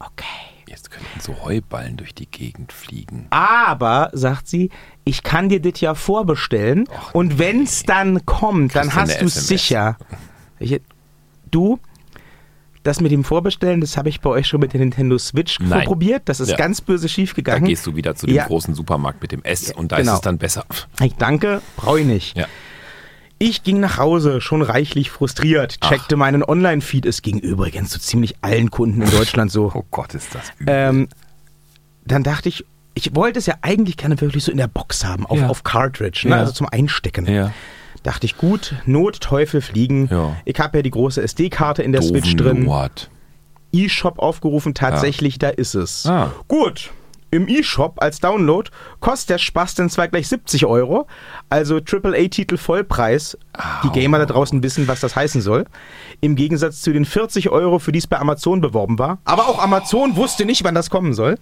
Okay. 0.00 0.51
Könnten 0.92 1.20
so 1.20 1.42
Heuballen 1.44 1.96
durch 1.96 2.14
die 2.14 2.26
Gegend 2.30 2.72
fliegen. 2.72 3.26
Aber, 3.30 4.10
sagt 4.12 4.46
sie, 4.46 4.70
ich 5.04 5.22
kann 5.22 5.48
dir 5.48 5.60
das 5.60 5.80
ja 5.80 5.94
vorbestellen 5.94 6.86
Och, 6.88 7.14
und 7.14 7.38
wenn's 7.38 7.82
dann 7.84 8.24
kommt, 8.26 8.74
dann 8.76 8.88
Kriegst 8.90 8.96
du 8.96 9.00
hast 9.00 9.20
du 9.22 9.26
es 9.26 9.46
sicher. 9.48 9.96
Ich, 10.58 10.80
du, 11.50 11.78
das 12.82 13.00
mit 13.00 13.10
dem 13.12 13.24
Vorbestellen, 13.24 13.80
das 13.80 13.96
habe 13.96 14.08
ich 14.08 14.20
bei 14.20 14.30
euch 14.30 14.46
schon 14.48 14.60
mit 14.60 14.72
der 14.74 14.80
Nintendo 14.80 15.16
Switch 15.16 15.58
Nein. 15.60 15.86
probiert. 15.86 16.22
Das 16.26 16.40
ist 16.40 16.50
Ja. 16.50 16.56
ganz 16.56 16.80
böse 16.80 17.08
schief 17.08 17.30
Da 17.30 17.36
gegangen. 17.36 17.64
gehst 17.64 17.86
du 17.86 17.94
wieder 17.96 18.14
zu 18.14 18.26
dem 18.26 18.34
Ja. 18.34 18.46
großen 18.46 18.74
Supermarkt 18.74 19.22
mit 19.22 19.32
dem 19.32 19.42
S 19.44 19.70
und 19.72 19.92
da 19.92 19.96
genau. 19.96 20.12
ist 20.12 20.16
es 20.16 20.20
dann 20.22 20.38
besser. 20.38 20.66
Ich 21.00 21.14
danke, 21.14 21.62
brauche 21.76 22.00
ich 22.00 22.06
nicht. 22.06 22.36
Ja. 22.36 22.46
Ich 23.44 23.64
ging 23.64 23.80
nach 23.80 23.98
Hause, 23.98 24.40
schon 24.40 24.62
reichlich 24.62 25.10
frustriert, 25.10 25.80
checkte 25.80 26.14
meinen 26.14 26.44
Online-Feed. 26.44 27.04
Es 27.06 27.22
ging 27.22 27.40
übrigens 27.40 27.90
zu 27.90 27.98
ziemlich 27.98 28.36
allen 28.40 28.70
Kunden 28.70 29.02
in 29.02 29.10
Deutschland 29.10 29.50
so. 29.50 29.72
Oh 29.74 29.82
Gott, 29.90 30.14
ist 30.14 30.32
das 30.32 30.44
übel. 30.60 30.72
Ähm, 30.72 31.08
dann 32.04 32.22
dachte 32.22 32.48
ich, 32.48 32.64
ich 32.94 33.16
wollte 33.16 33.40
es 33.40 33.46
ja 33.46 33.54
eigentlich 33.62 33.96
gerne 33.96 34.20
wirklich 34.20 34.44
so 34.44 34.52
in 34.52 34.58
der 34.58 34.68
Box 34.68 35.04
haben, 35.04 35.26
auf, 35.26 35.40
Ja. 35.40 35.48
auf 35.48 35.64
Cartridge, 35.64 36.20
ne? 36.28 36.36
Ja. 36.36 36.40
also 36.42 36.52
zum 36.52 36.68
Einstecken. 36.68 37.26
ja. 37.26 37.52
Dachte 38.04 38.26
ich, 38.26 38.36
gut, 38.36 38.76
Not, 38.86 39.20
Teufel, 39.20 39.60
Fliegen. 39.60 40.08
Ich 40.44 40.60
habe 40.60 40.78
ja 40.78 40.82
die 40.82 40.90
große 40.90 41.20
SD-Karte 41.20 41.82
in 41.82 41.90
der 41.90 42.02
Switch 42.02 42.36
drin. 42.36 42.70
E-Shop 43.72 44.20
aufgerufen, 44.20 44.74
tatsächlich, 44.74 45.38
da 45.40 45.48
ist 45.48 45.74
es. 45.74 46.06
Ah. 46.06 46.30
Gut. 46.46 46.90
Im 47.34 47.48
E-Shop 47.48 47.94
als 47.96 48.20
Download 48.20 48.68
kostet 49.00 49.30
der 49.30 49.38
Spaß 49.38 49.74
dann 49.74 49.88
zwar 49.88 50.06
gleich 50.06 50.28
70 50.28 50.66
Euro, 50.66 51.06
also 51.48 51.78
AAA-Titel 51.78 52.58
Vollpreis. 52.58 53.38
Die 53.82 53.88
Gamer 53.88 54.18
da 54.18 54.26
draußen 54.26 54.62
wissen, 54.62 54.86
was 54.86 55.00
das 55.00 55.16
heißen 55.16 55.40
soll. 55.40 55.64
Im 56.20 56.36
Gegensatz 56.36 56.82
zu 56.82 56.92
den 56.92 57.06
40 57.06 57.48
Euro, 57.48 57.78
für 57.78 57.90
die 57.90 58.00
es 58.00 58.06
bei 58.06 58.18
Amazon 58.18 58.60
beworben 58.60 58.98
war. 58.98 59.16
Aber 59.24 59.48
auch 59.48 59.62
Amazon 59.62 60.16
wusste 60.16 60.44
nicht, 60.44 60.62
wann 60.62 60.74
das 60.74 60.90
kommen 60.90 61.14
soll. 61.14 61.38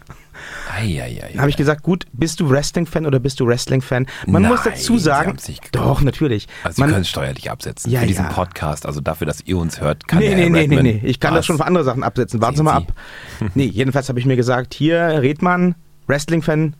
Eieiei. 0.72 1.34
Habe 1.38 1.50
ich 1.50 1.56
gesagt, 1.56 1.82
gut, 1.82 2.06
bist 2.12 2.40
du 2.40 2.48
Wrestling-Fan 2.48 3.06
oder 3.06 3.18
bist 3.18 3.40
du 3.40 3.46
Wrestling-Fan? 3.46 4.06
Man 4.26 4.42
muss 4.42 4.64
Nein, 4.64 4.74
dazu 4.74 4.98
Sie 4.98 5.04
sagen, 5.04 5.36
doch, 5.72 6.00
natürlich. 6.02 6.48
Also 6.62 6.76
Sie 6.76 6.80
Man, 6.82 6.90
können 6.90 7.02
es 7.02 7.08
steuerlich 7.08 7.50
absetzen 7.50 7.90
Ja, 7.90 8.00
für 8.00 8.06
diesen 8.06 8.26
ja. 8.26 8.32
Podcast. 8.32 8.86
Also 8.86 9.00
dafür, 9.00 9.26
dass 9.26 9.40
ihr 9.42 9.58
uns 9.58 9.80
hört, 9.80 10.06
kann 10.08 10.20
nee, 10.20 10.28
der 10.28 10.36
nee, 10.36 10.42
Herr 10.42 10.50
nee, 10.50 10.66
nee, 10.66 10.76
Redman 10.76 10.84
nee, 10.84 11.00
ich 11.04 11.20
kann 11.20 11.34
das 11.34 11.46
schon 11.46 11.56
für 11.56 11.66
andere 11.66 11.84
Sachen 11.84 12.02
absetzen. 12.02 12.40
Warten 12.40 12.56
Sie 12.56 12.62
mal 12.62 12.76
ab. 12.76 12.92
nee, 13.54 13.64
jedenfalls 13.64 14.08
habe 14.08 14.18
ich 14.18 14.26
mir 14.26 14.36
gesagt, 14.36 14.74
hier, 14.74 15.00
Redmann, 15.00 15.74
Wrestling-Fan, 16.06 16.74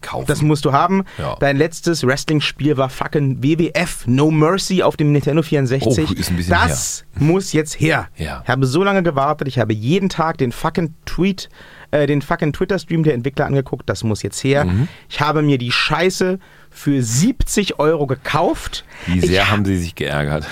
kaufen. 0.00 0.26
das 0.26 0.42
musst 0.42 0.64
du 0.64 0.72
haben. 0.72 1.04
Ja. 1.18 1.36
Dein 1.40 1.56
letztes 1.56 2.06
Wrestling-Spiel 2.06 2.76
war 2.76 2.88
fucking 2.88 3.42
WWF 3.42 4.06
No 4.06 4.30
Mercy 4.30 4.82
auf 4.82 4.96
dem 4.96 5.12
Nintendo 5.12 5.42
64. 5.42 6.08
Oh, 6.08 6.14
das 6.48 7.04
muss 7.18 7.52
jetzt 7.52 7.78
her. 7.80 8.08
Ja. 8.16 8.40
Ich 8.44 8.48
habe 8.48 8.66
so 8.66 8.82
lange 8.82 9.02
gewartet, 9.02 9.48
ich 9.48 9.58
habe 9.58 9.72
jeden 9.72 10.08
Tag 10.08 10.38
den 10.38 10.52
fucking 10.52 10.94
Tweet, 11.04 11.48
äh, 11.90 12.06
den 12.06 12.22
fucking 12.22 12.52
Twitter-Stream 12.52 13.02
der 13.02 13.14
Entwickler 13.14 13.46
angeguckt, 13.46 13.88
das 13.88 14.04
muss 14.04 14.22
jetzt 14.22 14.42
her. 14.44 14.64
Mhm. 14.64 14.88
Ich 15.08 15.20
habe 15.20 15.42
mir 15.42 15.58
die 15.58 15.72
Scheiße 15.72 16.38
für 16.70 17.02
70 17.02 17.78
Euro 17.78 18.06
gekauft. 18.06 18.84
Wie 19.06 19.20
sehr 19.20 19.42
ich, 19.42 19.50
haben 19.50 19.64
Sie 19.64 19.76
sich 19.76 19.94
geärgert? 19.94 20.46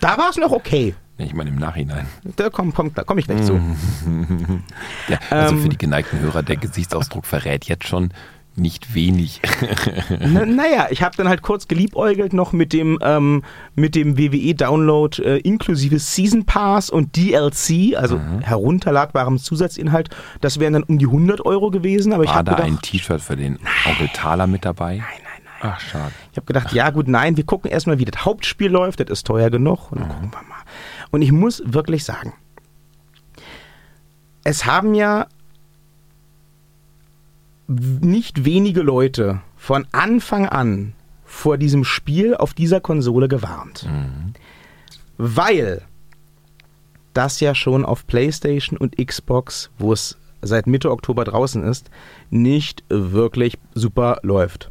da 0.00 0.16
war 0.18 0.30
es 0.30 0.36
noch 0.36 0.52
okay. 0.52 0.94
Ich 1.18 1.34
meine 1.34 1.50
im 1.50 1.56
Nachhinein. 1.56 2.06
Da 2.36 2.48
komme 2.48 2.72
komm, 2.74 2.92
komm 2.94 3.18
ich 3.18 3.26
gleich 3.26 3.44
zu. 3.44 3.60
Ja, 5.08 5.18
also 5.28 5.54
Ähm. 5.54 5.62
für 5.62 5.68
die 5.68 5.76
geneigten 5.78 6.18
Hörer, 6.20 6.42
der 6.42 6.56
Gesichtsausdruck 6.56 7.26
verrät 7.26 7.66
jetzt 7.66 7.86
schon 7.86 8.10
nicht 8.56 8.94
wenig. 8.94 9.40
Na, 10.20 10.44
naja, 10.44 10.88
ich 10.90 11.02
habe 11.02 11.16
dann 11.16 11.28
halt 11.28 11.40
kurz 11.42 11.68
geliebäugelt 11.68 12.32
noch 12.32 12.52
mit 12.52 12.72
dem, 12.72 12.98
ähm, 13.02 13.42
mit 13.74 13.94
dem 13.94 14.18
WWE-Download 14.18 15.22
äh, 15.22 15.38
inklusive 15.38 15.98
Season 15.98 16.44
Pass 16.44 16.90
und 16.90 17.16
DLC, 17.16 17.96
also 17.96 18.18
Mhm. 18.18 18.40
herunterladbarem 18.40 19.38
Zusatzinhalt. 19.38 20.10
Das 20.40 20.58
wären 20.60 20.72
dann 20.74 20.82
um 20.82 20.98
die 20.98 21.06
100 21.06 21.40
Euro 21.46 21.70
gewesen, 21.70 22.12
aber 22.12 22.24
ich 22.24 22.30
War 22.30 22.36
habe 22.38 22.50
da 22.50 22.56
gedacht, 22.56 22.68
ein 22.72 22.82
T-Shirt 22.82 23.20
für 23.20 23.36
den 23.36 23.58
Onkel 23.86 24.08
Thaler 24.12 24.46
mit 24.46 24.64
dabei? 24.64 24.96
nein, 24.96 25.06
nein, 25.22 25.42
nein. 25.62 25.72
Ach, 25.72 25.80
schade. 25.80 26.12
Ich 26.32 26.36
habe 26.36 26.46
gedacht, 26.46 26.72
ja 26.72 26.90
gut, 26.90 27.06
nein, 27.08 27.36
wir 27.36 27.44
gucken 27.44 27.70
erstmal, 27.70 27.98
wie 27.98 28.04
das 28.04 28.24
Hauptspiel 28.24 28.70
läuft, 28.70 29.00
das 29.00 29.10
ist 29.10 29.26
teuer 29.26 29.50
genug 29.50 29.92
und 29.92 30.00
dann 30.00 30.08
gucken 30.08 30.30
wir 30.32 30.42
mal. 30.48 30.56
Und 31.10 31.22
ich 31.22 31.32
muss 31.32 31.62
wirklich 31.66 32.04
sagen, 32.04 32.32
es 34.44 34.64
haben 34.66 34.94
ja 34.94 35.26
nicht 37.70 38.44
wenige 38.44 38.82
Leute 38.82 39.40
von 39.56 39.86
Anfang 39.92 40.46
an 40.46 40.94
vor 41.24 41.56
diesem 41.56 41.84
Spiel 41.84 42.34
auf 42.34 42.54
dieser 42.54 42.80
Konsole 42.80 43.28
gewarnt. 43.28 43.88
Weil 45.18 45.82
das 47.14 47.40
ja 47.40 47.54
schon 47.54 47.84
auf 47.84 48.06
PlayStation 48.06 48.76
und 48.76 48.96
Xbox, 48.96 49.70
wo 49.78 49.92
es 49.92 50.18
seit 50.42 50.66
Mitte 50.66 50.90
Oktober 50.90 51.24
draußen 51.24 51.62
ist, 51.62 51.90
nicht 52.30 52.82
wirklich 52.88 53.58
super 53.74 54.18
läuft. 54.22 54.70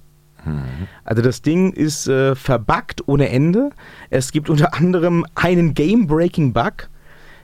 Also 1.03 1.21
das 1.21 1.41
Ding 1.41 1.73
ist 1.73 2.07
äh, 2.07 2.35
verbuggt 2.35 3.07
ohne 3.07 3.29
Ende. 3.29 3.71
Es 4.09 4.31
gibt 4.31 4.49
unter 4.49 4.73
anderem 4.73 5.25
einen 5.35 5.73
Game-Breaking-Bug, 5.73 6.89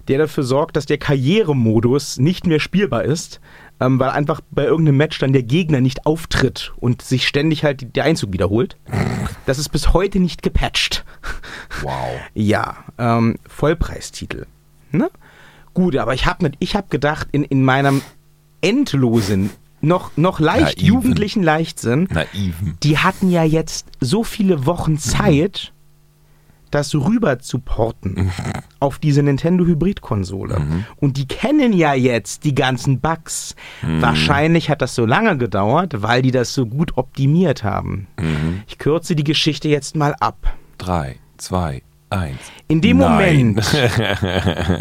der 0.07 0.17
dafür 0.17 0.43
sorgt, 0.43 0.75
dass 0.75 0.85
der 0.85 0.97
Karrieremodus 0.97 2.19
nicht 2.19 2.47
mehr 2.47 2.59
spielbar 2.59 3.03
ist, 3.03 3.41
ähm, 3.79 3.99
weil 3.99 4.09
einfach 4.09 4.41
bei 4.51 4.63
irgendeinem 4.63 4.97
Match 4.97 5.19
dann 5.19 5.33
der 5.33 5.43
Gegner 5.43 5.81
nicht 5.81 6.05
auftritt 6.05 6.73
und 6.77 7.01
sich 7.01 7.27
ständig 7.27 7.63
halt 7.63 7.95
der 7.95 8.03
Einzug 8.05 8.33
wiederholt. 8.33 8.77
Das 9.45 9.59
ist 9.59 9.69
bis 9.69 9.93
heute 9.93 10.19
nicht 10.19 10.41
gepatcht. 10.41 11.03
Wow. 11.81 12.19
Ja, 12.33 12.77
ähm, 12.97 13.37
Vollpreistitel. 13.47 14.47
Ne? 14.91 15.09
Gut, 15.73 15.97
aber 15.97 16.13
ich 16.13 16.25
habe 16.25 16.51
ich 16.59 16.75
hab 16.75 16.89
gedacht, 16.89 17.27
in, 17.31 17.43
in 17.43 17.63
meinem 17.63 18.01
endlosen, 18.61 19.49
noch, 19.81 20.15
noch 20.17 20.39
leicht 20.39 20.77
Naiven. 20.77 20.85
jugendlichen 20.85 21.43
Leichtsinn, 21.43 22.07
Naiven. 22.11 22.77
die 22.81 22.97
hatten 22.97 23.29
ja 23.29 23.43
jetzt 23.43 23.87
so 23.99 24.23
viele 24.23 24.65
Wochen 24.65 24.97
Zeit, 24.97 25.73
das 26.75 26.93
rüber 26.93 27.39
zu 27.39 27.59
porten 27.59 28.31
auf 28.79 28.99
diese 28.99 29.23
Nintendo 29.23 29.65
Hybrid-Konsole. 29.65 30.61
Und 30.97 31.17
die 31.17 31.27
kennen 31.27 31.73
ja 31.73 31.93
jetzt 31.93 32.43
die 32.43 32.53
ganzen 32.53 32.99
Bugs. 32.99 33.55
Wahrscheinlich 33.81 34.69
hat 34.69 34.81
das 34.81 34.93
so 34.93 35.05
lange 35.05 35.37
gedauert, 35.37 36.01
weil 36.01 36.21
die 36.21 36.31
das 36.31 36.53
so 36.53 36.65
gut 36.65 36.97
optimiert 36.97 37.63
haben. 37.63 38.07
Ich 38.67 38.77
kürze 38.77 39.15
die 39.15 39.23
Geschichte 39.23 39.69
jetzt 39.69 39.95
mal 39.95 40.15
ab. 40.19 40.53
Drei, 40.77 41.15
zwei, 41.37 41.81
eins. 42.09 42.39
In 42.67 42.81
dem 42.81 42.97
Nein. 42.97 43.47
Moment, 43.47 43.73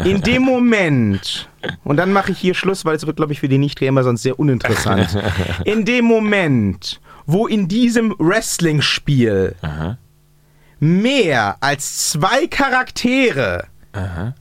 in 0.05 0.21
dem 0.21 0.43
Moment, 0.43 1.49
und 1.83 1.97
dann 1.97 2.11
mache 2.11 2.31
ich 2.31 2.37
hier 2.37 2.53
Schluss, 2.53 2.85
weil 2.85 2.95
es 2.95 3.05
wird, 3.05 3.17
glaube 3.17 3.33
ich, 3.33 3.39
für 3.39 3.49
die 3.49 3.57
Nicht-Gamer 3.57 4.03
sonst 4.03 4.23
sehr 4.23 4.39
uninteressant. 4.39 5.17
In 5.65 5.85
dem 5.85 6.05
Moment, 6.05 6.99
wo 7.25 7.47
in 7.47 7.67
diesem 7.67 8.13
Wrestling-Spiel 8.19 9.55
Aha. 9.61 9.97
Mehr 10.85 11.57
als 11.61 12.09
zwei 12.09 12.47
Charaktere 12.47 13.65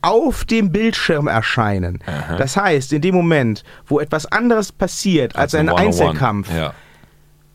auf 0.03 0.45
dem 0.45 0.73
Bildschirm 0.73 1.29
erscheinen, 1.29 2.03
das 2.39 2.57
heißt, 2.57 2.93
in 2.93 3.03
dem 3.03 3.15
Moment, 3.15 3.63
wo 3.87 4.01
etwas 4.01 4.27
anderes 4.27 4.73
passiert 4.73 5.37
als, 5.37 5.55
ein 5.55 5.69
One-on-one. 5.69 5.87
Einzelkampf, 5.87 6.49
Ja. 6.53 6.75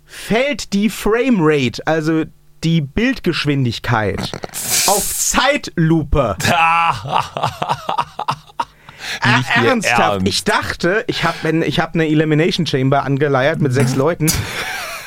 fällt 0.06 0.72
die 0.72 0.90
Framerate, 0.90 1.86
also 1.86 2.24
die 2.64 2.80
Bildgeschwindigkeit, 2.82 4.32
auf 4.88 5.14
Zeitlupe. 5.14 6.38
Ah, 9.22 9.42
Ihr 9.62 9.70
ernsthaft. 9.70 10.00
Ernst. 10.00 10.28
Ich 10.28 10.44
dachte, 10.44 11.04
ich 11.08 11.24
habe 11.24 11.66
ich 11.66 11.80
hab 11.80 11.96
eine 11.96 12.08
Elimination 12.08 12.68
Chamber 12.68 13.04
angeleiert 13.04 13.60
mit 13.60 13.74
sechs 13.74 13.96
Leuten. 13.98 14.28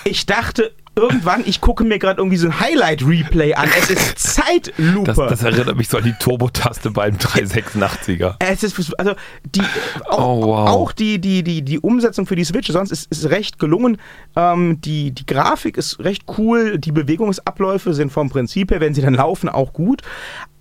Ich 0.05 0.27
dachte, 0.27 0.75
irgendwann, 0.95 1.43
ich 1.47 1.61
gucke 1.61 1.85
mir 1.85 1.99
gerade 1.99 2.21
irgendwie 2.21 2.37
so 2.37 2.49
ein 2.49 2.61
Highlight-Replay 2.61 3.55
an. 3.55 3.69
Es 3.79 3.91
ist 3.91 4.19
Zeitlupe. 4.37 5.05
Das, 5.05 5.17
das 5.17 5.43
erinnert 5.43 5.77
mich 5.77 5.89
so 5.89 5.99
an 5.99 6.05
die 6.05 6.13
Turbo-Taste 6.19 6.91
beim 6.91 7.17
386er. 7.17 8.37
Es 8.39 8.63
ist, 8.63 8.99
also 8.99 9.15
die, 9.45 9.63
auch, 10.09 10.19
Oh, 10.43 10.47
wow. 10.49 10.69
auch 10.69 10.93
die, 10.93 11.19
die, 11.21 11.43
die, 11.43 11.63
die 11.63 11.79
Umsetzung 11.79 12.27
für 12.27 12.37
die 12.37 12.45
Switch, 12.45 12.69
sonst 12.71 12.91
ist, 12.93 13.11
ist 13.11 13.31
recht 13.31 13.59
gelungen. 13.59 13.99
Ähm, 14.37 14.81
die, 14.81 15.13
die 15.13 15.27
Grafik 15.27 15.77
ist 15.77 15.99
recht 16.01 16.25
cool, 16.39 16.79
die 16.79 16.93
Bewegungsabläufe 16.93 17.95
sind 17.95 18.13
vom 18.13 18.29
Prinzip 18.31 18.71
her, 18.71 18.81
wenn 18.81 18.95
sie 18.95 19.03
dann 19.03 19.15
laufen, 19.15 19.49
auch 19.49 19.73
gut. 19.73 20.03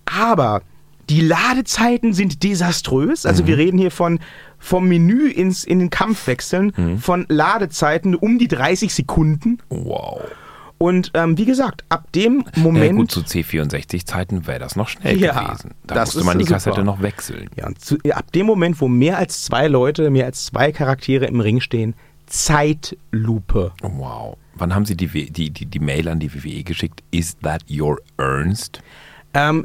Aber 0.06 0.62
die 1.12 1.20
Ladezeiten 1.20 2.14
sind 2.14 2.42
desaströs. 2.42 3.26
Also 3.26 3.46
wir 3.46 3.58
reden 3.58 3.76
hier 3.78 3.90
von 3.90 4.18
vom 4.58 4.88
Menü 4.88 5.28
ins, 5.28 5.62
in 5.64 5.78
den 5.78 5.90
Kampf 5.90 6.26
wechseln, 6.26 6.98
von 6.98 7.26
Ladezeiten 7.28 8.14
um 8.14 8.38
die 8.38 8.48
30 8.48 8.94
Sekunden. 8.94 9.58
Wow. 9.68 10.22
Und 10.78 11.10
ähm, 11.12 11.36
wie 11.36 11.44
gesagt, 11.44 11.84
ab 11.90 12.10
dem 12.12 12.44
Ja, 12.56 12.62
Moment. 12.62 12.96
gut, 12.96 13.10
zu 13.10 13.20
C64-Zeiten 13.20 14.46
wäre 14.46 14.58
das 14.58 14.74
noch 14.74 14.88
schnell 14.88 15.18
Ja, 15.20 15.38
gewesen. 15.48 15.72
Da 15.86 16.00
musste 16.00 16.24
man 16.24 16.38
die 16.38 16.44
super. 16.44 16.54
Kassette 16.54 16.82
noch 16.82 17.02
wechseln. 17.02 17.50
Ja, 17.56 17.66
und 17.66 17.78
zu, 17.78 17.98
ab 18.10 18.32
dem 18.32 18.46
Moment, 18.46 18.80
wo 18.80 18.88
mehr 18.88 19.18
als 19.18 19.44
zwei 19.44 19.68
Leute, 19.68 20.08
mehr 20.08 20.24
als 20.24 20.46
zwei 20.46 20.72
Charaktere 20.72 21.26
im 21.26 21.40
Ring 21.40 21.60
stehen, 21.60 21.94
Zeitlupe. 22.26 23.72
Wow. 23.82 24.38
Wann 24.54 24.74
haben 24.74 24.86
Sie 24.86 24.96
die, 24.96 25.30
die, 25.30 25.50
die, 25.50 25.66
die 25.66 25.78
Mail 25.78 26.08
an 26.08 26.20
die 26.20 26.32
WWE 26.32 26.62
geschickt? 26.62 27.02
Is 27.10 27.36
that 27.42 27.62
your 27.70 27.98
Ernst? 28.16 28.80
Ähm, 29.34 29.64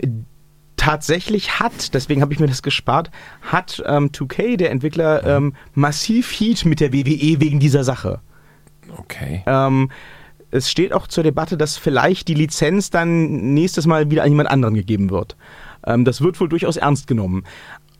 tatsächlich 0.77 1.59
hat, 1.59 1.93
deswegen 1.93 2.21
habe 2.21 2.33
ich 2.33 2.39
mir 2.39 2.47
das 2.47 2.61
gespart, 2.61 3.11
hat 3.41 3.83
ähm, 3.85 4.11
2K, 4.11 4.55
der 4.55 4.71
Entwickler, 4.71 5.25
ähm, 5.25 5.53
massiv 5.73 6.31
Heat 6.31 6.63
mit 6.63 6.79
der 6.79 6.93
WWE 6.93 7.41
wegen 7.41 7.59
dieser 7.59 7.83
Sache. 7.83 8.21
Okay. 8.97 9.43
Ähm, 9.45 9.91
es 10.49 10.71
steht 10.71 10.93
auch 10.93 11.07
zur 11.07 11.23
Debatte, 11.23 11.57
dass 11.57 11.77
vielleicht 11.77 12.29
die 12.29 12.33
Lizenz 12.33 12.89
dann 12.89 13.53
nächstes 13.53 13.85
Mal 13.85 14.09
wieder 14.09 14.23
an 14.23 14.29
jemand 14.29 14.49
anderen 14.49 14.75
gegeben 14.75 15.09
wird. 15.09 15.35
Ähm, 15.85 16.05
das 16.05 16.21
wird 16.21 16.39
wohl 16.39 16.49
durchaus 16.49 16.77
ernst 16.77 17.07
genommen. 17.07 17.43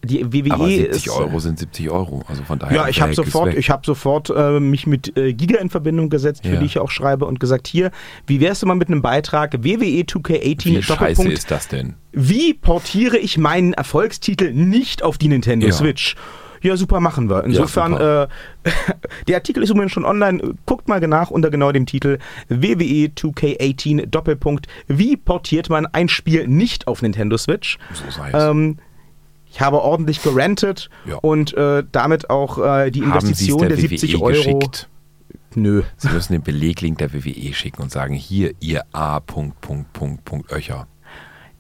Die 0.03 0.31
WWE 0.31 0.53
Aber 0.53 0.67
70 0.67 1.07
ist, 1.07 1.10
Euro 1.10 1.39
sind 1.39 1.60
70 1.60 1.89
Euro. 1.89 2.23
Also 2.27 2.43
von 2.43 2.60
daher. 2.60 2.75
Ja, 2.75 2.88
ich 2.88 3.01
habe 3.01 3.13
sofort, 3.13 3.53
ich 3.55 3.69
habe 3.69 3.81
sofort 3.86 4.29
äh, 4.29 4.60
mich 4.60 4.88
mit 4.88 5.17
äh, 5.17 5.33
Giga 5.33 5.60
in 5.60 5.69
Verbindung 5.69 6.10
gesetzt, 6.10 6.43
für 6.45 6.53
Ja. 6.53 6.60
die 6.60 6.65
ich 6.65 6.79
auch 6.79 6.91
schreibe 6.91 7.25
und 7.25 7.39
gesagt, 7.39 7.67
hier, 7.67 7.91
wie 8.27 8.39
wärst 8.39 8.62
du 8.62 8.67
mal 8.67 8.75
mit 8.75 8.88
einem 8.89 9.01
Beitrag 9.01 9.53
WWE 9.63 10.03
2K18 10.03 10.65
Wie 10.65 10.81
scheiße 10.83 10.88
Doppelpunkt, 10.93 11.33
ist 11.33 11.51
das 11.51 11.67
denn? 11.67 11.95
wie 12.12 12.53
portiere 12.53 13.17
ich 13.17 13.38
meinen 13.38 13.73
Erfolgstitel 13.73 14.53
nicht 14.53 15.03
auf 15.03 15.17
die 15.17 15.27
Nintendo 15.27 15.67
Ja. 15.67 15.73
Switch? 15.73 16.15
Ja, 16.62 16.75
super, 16.75 16.99
machen 16.99 17.29
wir. 17.29 17.43
Insofern, 17.43 17.91
super. 17.91 18.29
äh, 18.63 18.69
der 19.27 19.36
Artikel 19.36 19.62
ist 19.62 19.69
übrigens 19.69 19.91
schon 19.91 20.05
online. 20.05 20.55
Guckt 20.65 20.88
mal 20.88 20.99
nach 21.01 21.29
unter 21.29 21.49
genau 21.51 21.71
dem 21.71 21.86
Titel 21.86 22.17
WWE 22.49 23.10
2K18 23.15 24.07
Doppelpunkt. 24.07 24.67
Wie 24.88 25.17
portiert 25.17 25.69
man 25.69 25.86
ein 25.86 26.10
Spiel 26.10 26.47
nicht 26.47 26.88
auf 26.88 27.01
Nintendo 27.01 27.38
Switch? 27.38 27.77
So 27.93 28.10
sei 28.10 28.29
es. 28.31 28.43
Ähm, 28.43 28.77
ich 29.58 29.62
habe 29.62 29.82
ordentlich 29.82 30.22
gerantet 30.22 30.88
Ja. 31.08 31.15
und 31.15 31.52
äh, 31.56 31.84
damit 31.91 32.30
auch 32.30 32.60
äh, 32.63 32.91
die 32.91 33.00
Investition 33.00 33.60
der, 33.62 33.70
der, 33.70 33.78
WWE 33.80 33.88
70 33.89 34.15
Euro. 34.17 34.28
geschickt? 34.28 34.88
Nö. 35.56 35.82
Sie 35.98 36.10
müssen 36.10 36.34
den 36.34 36.43
Beleglink 36.43 37.00
der 37.00 37.12
WWE 37.12 37.54
schicken 37.54 37.82
und 37.82 37.91
sagen, 37.91 38.13
hier, 38.13 38.54
ihr 38.60 38.84
A. 38.91 39.20
Punkt, 39.20 39.60
Punkt, 39.62 39.91
Punkt, 39.93 40.24
Punkt, 40.26 40.52
Öcher. 40.52 40.86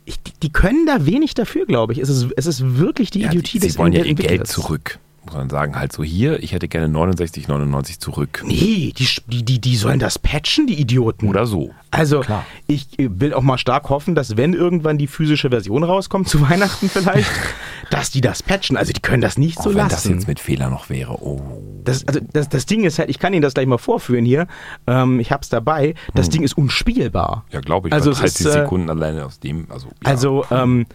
Ich, 0.05 0.21
die, 0.21 0.31
die 0.43 0.51
können 0.51 0.85
da 0.85 1.07
wenig 1.07 1.33
dafür, 1.33 1.65
glaube 1.65 1.93
ich. 1.93 1.99
Es 1.99 2.09
ist, 2.09 2.27
es 2.37 2.45
ist 2.45 2.77
wirklich 2.77 3.09
die 3.09 3.21
Ja, 3.21 3.29
Idiotie 3.29 3.57
sie, 3.57 3.65
des 3.65 3.73
sie 3.73 3.79
wollen 3.79 3.93
ja 3.93 4.03
ihr. 4.03 4.13
Geld 4.13 4.45
zurück. 4.45 4.99
Muss 5.27 5.35
man 5.35 5.49
sagen, 5.49 5.75
halt 5.77 5.91
so 5.91 6.05
hier, 6.05 6.41
ich 6.41 6.53
hätte 6.53 6.69
gerne 6.69 6.87
69,99 6.87 7.99
zurück. 7.99 8.43
Nee, 8.45 8.93
die, 8.97 9.43
die, 9.43 9.59
die, 9.59 9.75
sollen 9.75 9.99
das 9.99 10.17
patchen, 10.17 10.67
die 10.67 10.79
Idioten. 10.79 11.27
Oder 11.27 11.45
so. 11.45 11.71
Also, 11.91 12.21
Klar. 12.21 12.45
ich 12.65 12.87
will 12.97 13.33
auch 13.33 13.41
mal 13.41 13.57
stark 13.57 13.89
hoffen, 13.89 14.15
dass 14.15 14.37
wenn 14.37 14.53
irgendwann 14.53 14.97
die 14.97 15.07
physische 15.07 15.49
Version 15.49 15.83
rauskommt, 15.83 16.29
zu 16.29 16.41
Weihnachten 16.49 16.87
vielleicht, 16.87 17.29
dass 17.89 18.09
die 18.09 18.21
das 18.21 18.41
patchen. 18.41 18.77
Also, 18.77 18.93
die 18.93 19.01
können 19.01 19.19
das 19.19 19.37
nicht 19.37 19.57
Auch 19.57 19.63
so 19.65 19.69
wenn 19.71 19.79
das 19.79 20.05
lassen. 20.05 20.13
jetzt 20.13 20.29
mit 20.29 20.39
Fehler 20.39 20.69
noch 20.69 20.89
wäre. 20.89 21.21
Oh. 21.21 21.41
Das, 21.83 22.07
also 22.07 22.21
das, 22.31 22.47
das 22.47 22.65
Ding 22.65 22.85
ist 22.85 22.97
halt, 22.97 23.09
ich 23.09 23.19
kann 23.19 23.33
Ihnen 23.33 23.41
das 23.41 23.53
gleich 23.53 23.67
mal 23.67 23.77
vorführen 23.77 24.23
hier. 24.23 24.47
Ähm, 24.87 25.19
ich 25.19 25.33
hab's 25.33 25.49
dabei. 25.49 25.95
Das 26.15 26.29
Ding 26.29 26.43
ist 26.43 26.57
unspielbar. 26.57 27.43
Ja, 27.51 27.59
glaube 27.59 27.89
ich. 27.89 27.93
Also 27.93 28.11
bei 28.11 28.13
es 28.13 28.35
30 28.35 28.39
ist, 28.39 28.45
äh, 28.45 28.51
Sekunden 28.61 28.89
alleine 28.89 29.25
aus 29.25 29.41
dem. 29.41 29.67
Also, 29.69 29.87
ja. 29.87 29.93
Also 30.03 30.45
ähm, 30.51 30.85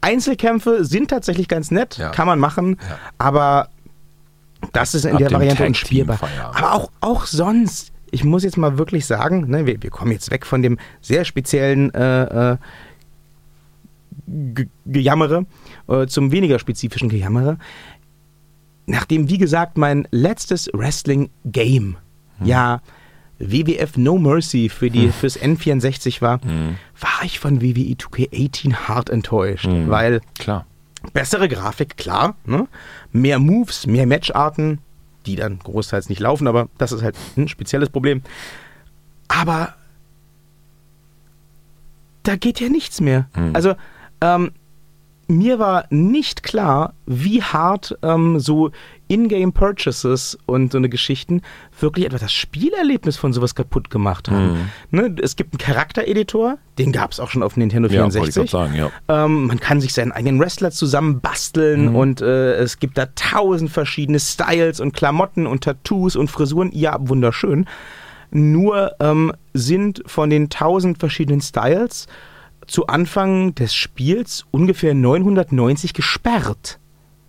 Einzelkämpfe 0.00 0.84
sind 0.84 1.08
tatsächlich 1.10 1.48
ganz 1.48 1.70
nett, 1.70 1.96
Ja. 1.98 2.10
kann 2.10 2.26
man 2.26 2.38
machen, 2.38 2.76
Ja. 2.80 2.98
aber 3.18 3.68
das 4.72 4.94
ist 4.94 5.04
in 5.04 5.12
Ab 5.12 5.18
der 5.18 5.30
Variante 5.32 5.64
unspielbar. 5.66 6.18
Aber 6.54 6.72
auch, 6.74 6.90
auch 7.00 7.26
sonst, 7.26 7.92
ich 8.10 8.24
muss 8.24 8.42
jetzt 8.44 8.56
mal 8.56 8.78
wirklich 8.78 9.06
sagen, 9.06 9.48
ne, 9.48 9.66
wir, 9.66 9.82
wir 9.82 9.90
kommen 9.90 10.12
jetzt 10.12 10.30
weg 10.30 10.46
von 10.46 10.62
dem 10.62 10.78
sehr 11.00 11.24
speziellen 11.24 11.92
äh, 11.94 12.52
äh, 12.52 12.56
Ge- 14.26 14.68
Gejammere 14.84 15.46
äh, 15.88 16.06
zum 16.06 16.32
weniger 16.32 16.58
spezifischen 16.58 17.08
Gejammere. 17.08 17.58
Nachdem, 18.86 19.28
wie 19.28 19.38
gesagt, 19.38 19.78
mein 19.78 20.06
letztes 20.10 20.68
Wrestling-Game 20.72 21.96
ja 22.42 22.80
WWF 23.38 23.96
No 23.96 24.18
Mercy 24.18 24.68
für 24.68 24.90
die, 24.90 25.10
fürs 25.10 25.38
N64 25.38 26.20
war, 26.22 26.40
war 27.00 27.24
ich 27.24 27.38
von 27.38 27.62
WWE 27.62 27.94
2K18 27.94 28.74
hart 28.88 29.10
enttäuscht, 29.10 29.68
weil 29.86 30.20
Klar. 30.38 30.66
bessere 31.12 31.48
Grafik, 31.48 31.96
klar, 31.96 32.34
ne? 32.44 32.66
mehr 33.12 33.38
Moves, 33.38 33.86
mehr 33.86 34.06
Matcharten, 34.06 34.78
die 35.26 35.36
dann 35.36 35.58
großteils 35.60 36.08
nicht 36.08 36.20
laufen, 36.20 36.48
aber 36.48 36.68
das 36.78 36.90
ist 36.92 37.02
halt 37.02 37.16
ein 37.36 37.48
spezielles 37.48 37.90
Problem. 37.90 38.22
Aber 39.28 39.74
da 42.22 42.36
geht 42.36 42.60
ja 42.60 42.68
nichts 42.68 43.00
mehr. 43.00 43.28
Also 43.52 43.74
ähm, 44.20 44.50
mir 45.28 45.58
war 45.58 45.84
nicht 45.90 46.42
klar, 46.42 46.94
wie 47.06 47.42
hart 47.42 47.96
ähm, 48.02 48.40
so 48.40 48.70
Ingame 49.08 49.52
Purchases 49.52 50.38
und 50.46 50.72
so 50.72 50.78
eine 50.78 50.88
Geschichten 50.88 51.42
wirklich 51.78 52.06
etwa 52.06 52.18
das 52.18 52.32
Spielerlebnis 52.32 53.16
von 53.16 53.32
sowas 53.32 53.54
kaputt 53.54 53.90
gemacht 53.90 54.30
haben. 54.30 54.70
Ne? 54.90 55.14
Es 55.22 55.36
gibt 55.36 55.52
einen 55.52 55.58
Charaktereditor, 55.58 56.58
den 56.78 56.92
gab 56.92 57.12
es 57.12 57.20
auch 57.20 57.30
schon 57.30 57.42
auf 57.42 57.56
Nintendo 57.56 57.88
Ja, 57.88 58.02
wollte 58.02 58.28
ich 58.28 58.34
64. 58.34 58.50
sagen, 58.50 58.74
ja. 58.74 58.90
Ähm, 59.08 59.46
man 59.46 59.60
kann 59.60 59.80
sich 59.80 59.92
seinen 59.92 60.12
eigenen 60.12 60.40
Wrestler 60.40 60.70
zusammenbasteln 60.70 61.94
und 61.94 62.20
äh, 62.20 62.54
es 62.54 62.78
gibt 62.78 62.96
da 62.96 63.06
tausend 63.14 63.70
verschiedene 63.70 64.20
Styles 64.20 64.80
und 64.80 64.92
Klamotten 64.92 65.46
und 65.46 65.64
Tattoos 65.64 66.16
und 66.16 66.30
Frisuren. 66.30 66.70
Ja, 66.72 66.96
wunderschön. 67.00 67.66
Nur 68.30 68.92
ähm, 69.00 69.32
sind 69.54 70.02
von 70.06 70.30
den 70.30 70.50
tausend 70.50 70.98
verschiedenen 70.98 71.40
Styles 71.40 72.06
zu 72.68 72.86
Anfang 72.86 73.54
des 73.54 73.74
Spiels 73.74 74.46
ungefähr 74.50 74.94
990 74.94 75.94
gesperrt. 75.94 76.78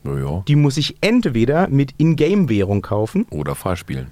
Ja, 0.04 0.18
ja. 0.18 0.44
Die 0.48 0.56
muss 0.56 0.78
ich 0.78 0.98
entweder 1.02 1.68
mit 1.68 1.96
Ingame-Währung 1.98 2.82
kaufen. 2.82 3.26
Oder 3.32 3.56
freispielen. 3.56 4.12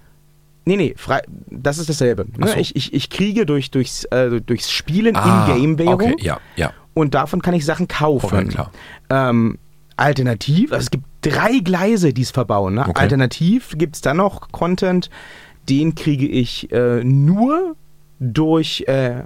Nee, 0.66 0.76
nee, 0.76 0.94
frei, 0.98 1.22
das 1.50 1.78
ist 1.78 1.90
dasselbe. 1.90 2.26
Ne? 2.38 2.48
so. 2.48 2.58
Ich, 2.58 2.76
ich, 2.76 2.94
ich 2.94 3.10
kriege 3.10 3.46
durchs, 3.46 3.72
durchs, 3.72 4.04
äh, 4.06 4.42
durchs 4.42 4.70
Spielen 4.70 5.16
Ah, 5.16 5.48
Ingame-Währung. 5.48 6.14
Okay, 6.14 6.16
ja, 6.20 6.40
ja. 6.56 6.74
Und 6.94 7.14
davon 7.14 7.42
kann 7.42 7.54
ich 7.54 7.64
Sachen 7.64 7.88
kaufen. 7.88 8.26
Okay, 8.26 8.48
klar. 8.48 8.72
Ähm, 9.10 9.60
alternativ, 9.96 10.72
also 10.74 10.84
es 10.84 10.92
gibt 10.92 11.06
drei 11.22 11.60
Gleise, 11.60 12.12
die 12.14 12.22
es 12.22 12.32
verbauen. 12.32 12.76
Ne? 12.76 12.82
Okay. 12.82 13.00
Alternativ 13.00 13.76
gibt 13.78 13.96
es 13.96 14.02
dann 14.02 14.18
noch 14.18 14.52
Content, 14.52 15.10
den 15.70 15.96
kriege 15.96 16.28
ich 16.28 16.72
äh, 16.72 17.04
nur 17.04 17.76
durch 18.20 18.84
äh, 18.88 19.24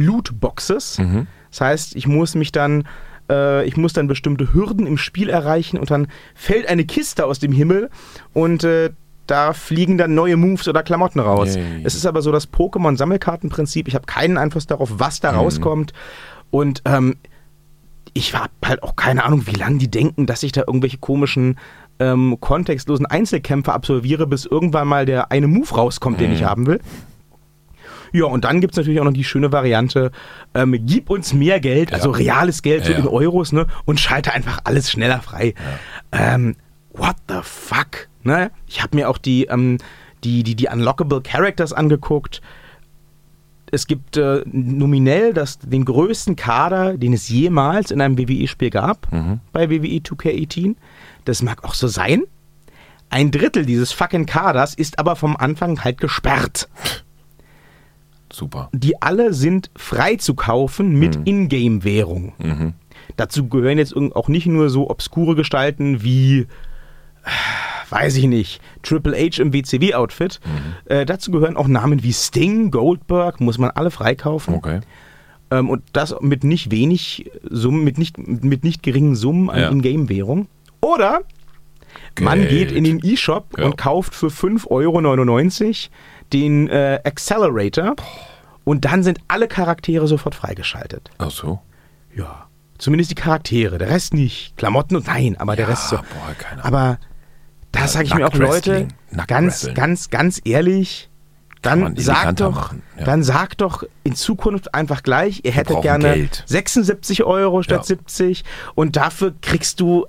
Lootboxes. 0.00 0.98
Mhm. 0.98 1.26
Das 1.50 1.60
heißt, 1.60 1.96
ich 1.96 2.06
muss 2.06 2.34
mich 2.34 2.52
dann, 2.52 2.84
äh, 3.30 3.66
ich 3.66 3.76
muss 3.76 3.92
dann 3.92 4.06
bestimmte 4.06 4.52
Hürden 4.54 4.86
im 4.86 4.98
Spiel 4.98 5.28
erreichen 5.28 5.78
und 5.78 5.90
dann 5.90 6.06
fällt 6.34 6.68
eine 6.68 6.84
Kiste 6.84 7.26
aus 7.26 7.38
dem 7.38 7.52
Himmel 7.52 7.90
und 8.32 8.64
äh, 8.64 8.90
da 9.26 9.52
fliegen 9.52 9.96
dann 9.96 10.14
neue 10.14 10.36
Moves 10.36 10.66
oder 10.66 10.82
Klamotten 10.82 11.20
raus. 11.20 11.54
Yay. 11.54 11.82
Es 11.84 11.94
ist 11.94 12.04
aber 12.04 12.20
so 12.20 12.32
das 12.32 12.52
Pokémon-Sammelkartenprinzip. 12.52 13.86
Ich 13.86 13.94
habe 13.94 14.06
keinen 14.06 14.36
Einfluss 14.38 14.66
darauf, 14.66 14.90
was 14.98 15.18
Mhm. 15.18 15.22
da 15.22 15.30
rauskommt. 15.32 15.92
Und 16.50 16.82
ähm, 16.84 17.16
ich 18.12 18.34
habe 18.34 18.50
halt 18.64 18.82
auch 18.82 18.96
keine 18.96 19.24
Ahnung, 19.24 19.46
wie 19.46 19.52
lange 19.56 19.78
die 19.78 19.88
denken, 19.90 20.26
dass 20.26 20.42
ich 20.42 20.50
da 20.50 20.62
irgendwelche 20.66 20.98
komischen, 20.98 21.58
ähm, 22.00 22.38
kontextlosen 22.40 23.06
Einzelkämpfe 23.06 23.72
absolviere, 23.72 24.26
bis 24.26 24.46
irgendwann 24.46 24.88
mal 24.88 25.06
der 25.06 25.30
eine 25.30 25.46
Move 25.46 25.72
rauskommt, 25.76 26.18
den 26.18 26.32
ich 26.32 26.42
haben 26.42 26.66
will. 26.66 26.80
Ja, 28.12 28.24
und 28.26 28.44
dann 28.44 28.60
gibt 28.60 28.74
es 28.74 28.76
natürlich 28.76 29.00
auch 29.00 29.04
noch 29.04 29.12
die 29.12 29.24
schöne 29.24 29.52
Variante, 29.52 30.10
ähm, 30.54 30.76
gib 30.86 31.10
uns 31.10 31.32
mehr 31.32 31.60
Geld, 31.60 31.92
also 31.92 32.10
reales 32.10 32.62
Geld, 32.62 32.84
so 32.84 32.92
in 32.92 33.06
Euros, 33.06 33.52
ne, 33.52 33.66
und 33.84 34.00
schalte 34.00 34.32
einfach 34.32 34.60
alles 34.64 34.90
schneller 34.90 35.20
frei. 35.20 35.54
Ähm, 36.12 36.56
what 36.92 37.16
the 37.28 37.38
fuck? 37.42 38.08
Ne? 38.22 38.50
Ich 38.66 38.82
habe 38.82 38.96
mir 38.96 39.08
auch 39.08 39.18
die, 39.18 39.44
ähm, 39.44 39.78
die, 40.24 40.42
die, 40.42 40.54
die 40.54 40.68
Unlockable 40.68 41.22
Characters 41.22 41.72
angeguckt. 41.72 42.42
Es 43.72 43.86
gibt 43.86 44.16
äh, 44.16 44.42
nominell 44.46 45.32
das, 45.32 45.58
den 45.60 45.84
größten 45.84 46.34
Kader, 46.34 46.98
den 46.98 47.12
es 47.12 47.28
jemals 47.28 47.92
in 47.92 48.00
einem 48.00 48.18
WWE-Spiel 48.18 48.70
gab, 48.70 49.06
bei 49.52 49.70
WWE 49.70 50.00
2K18. 50.00 50.74
Das 51.24 51.42
mag 51.42 51.62
auch 51.64 51.74
so 51.74 51.86
sein. 51.86 52.24
Ein 53.10 53.30
Drittel 53.30 53.66
dieses 53.66 53.92
fucking 53.92 54.26
Kaders 54.26 54.74
ist 54.74 54.98
aber 54.98 55.16
vom 55.16 55.36
Anfang 55.36 55.82
halt 55.84 55.98
gesperrt. 55.98 56.68
Super. 58.32 58.68
Die 58.72 59.00
alle 59.02 59.32
sind 59.34 59.70
frei 59.76 60.16
zu 60.16 60.34
kaufen 60.34 60.98
mit 60.98 61.18
Mhm. 61.18 61.22
Ingame-Währung. 61.26 62.32
Dazu 63.16 63.48
gehören 63.48 63.78
jetzt 63.78 63.94
auch 63.96 64.28
nicht 64.28 64.46
nur 64.46 64.70
so 64.70 64.88
obskure 64.88 65.34
Gestalten 65.34 66.02
wie, 66.02 66.40
äh, 67.24 67.30
weiß 67.90 68.16
ich 68.16 68.26
nicht, 68.26 68.60
Triple 68.82 69.16
H 69.16 69.42
im 69.42 69.52
WCW-Outfit. 69.52 70.40
Mhm. 70.44 70.92
Äh, 70.92 71.04
dazu 71.06 71.30
gehören 71.32 71.56
auch 71.56 71.66
Namen 71.68 72.02
wie 72.02 72.12
Sting, 72.12 72.70
Goldberg, 72.70 73.40
muss 73.40 73.58
man 73.58 73.70
alle 73.70 73.90
freikaufen. 73.90 74.54
Okay. 74.54 74.80
Ähm, 75.50 75.68
und 75.68 75.82
das 75.92 76.14
mit 76.20 76.44
nicht 76.44 76.70
wenig 76.70 77.30
Summen, 77.50 77.82
mit 77.82 77.98
nicht, 77.98 78.16
mit 78.18 78.62
nicht 78.62 78.82
geringen 78.84 79.16
Summen 79.16 79.50
an 79.50 79.60
Ja. 79.60 79.70
Ingame-Währung. 79.70 80.46
Oder 80.80 81.22
man 82.20 82.38
Geld. 82.38 82.50
geht 82.50 82.72
in 82.72 82.84
den 82.84 83.00
E-Shop 83.04 83.58
Ja. 83.58 83.64
und 83.66 83.76
kauft 83.76 84.14
für 84.14 84.28
5,99 84.30 84.68
Euro 84.70 85.90
den 86.32 86.68
äh, 86.68 87.00
Accelerator 87.04 87.94
und 88.64 88.84
dann 88.84 89.02
sind 89.02 89.18
alle 89.28 89.48
Charaktere 89.48 90.06
sofort 90.06 90.34
freigeschaltet. 90.34 91.10
Ach 91.18 91.30
so. 91.30 91.60
Ja. 92.14 92.46
Zumindest 92.78 93.10
die 93.10 93.14
Charaktere, 93.14 93.78
der 93.78 93.90
Rest 93.90 94.14
nicht. 94.14 94.56
Klamotten 94.56 94.96
und 94.96 95.06
nein, 95.06 95.36
aber 95.38 95.54
der 95.56 95.66
Ja, 95.66 95.70
Rest 95.72 95.88
so. 95.90 95.96
boah, 95.96 96.34
keine 96.38 96.64
Ahnung. 96.64 96.78
Aber 96.78 96.98
da 97.72 97.86
sage 97.86 98.06
ich 98.06 98.14
mir 98.14 98.26
auch, 98.26 98.34
Leute, 98.34 98.88
ganz, 99.26 99.68
ganz, 99.74 100.10
ganz 100.10 100.40
ehrlich, 100.44 101.08
dann 101.62 101.94
sagt 101.96 102.40
doch, 102.40 102.72
ja. 102.98 103.04
dann 103.04 103.22
sagt 103.22 103.60
doch 103.60 103.84
in 104.02 104.14
Zukunft 104.14 104.74
einfach 104.74 105.02
gleich, 105.02 105.42
ihr 105.44 105.52
hättet 105.52 105.82
gerne 105.82 106.14
Geld. 106.14 106.42
76 106.46 107.22
Euro 107.24 107.62
statt 107.62 107.80
Ja. 107.80 107.84
70 107.84 108.44
und 108.74 108.96
dafür 108.96 109.34
kriegst 109.42 109.78
du 109.80 110.06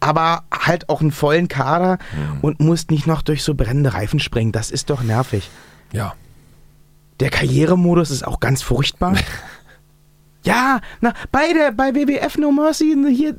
aber 0.00 0.44
halt 0.52 0.88
auch 0.88 1.00
einen 1.00 1.12
vollen 1.12 1.48
Kader 1.48 1.98
Hm. 2.10 2.40
und 2.42 2.60
musst 2.60 2.90
nicht 2.90 3.06
noch 3.06 3.22
durch 3.22 3.42
so 3.42 3.54
brennende 3.54 3.94
Reifen 3.94 4.20
springen. 4.20 4.52
Das 4.52 4.70
ist 4.70 4.90
doch 4.90 5.02
nervig. 5.02 5.50
Ja. 5.92 6.14
Der 7.20 7.30
Karrieremodus 7.30 8.10
ist 8.10 8.26
auch 8.26 8.38
ganz 8.40 8.62
furchtbar. 8.62 9.14
Ja, 10.44 10.80
na, 11.00 11.12
bei, 11.32 11.52
der, 11.52 11.72
bei 11.72 11.94
WWF 11.94 12.38
No 12.38 12.52
Mercy 12.52 12.94
hier 13.12 13.36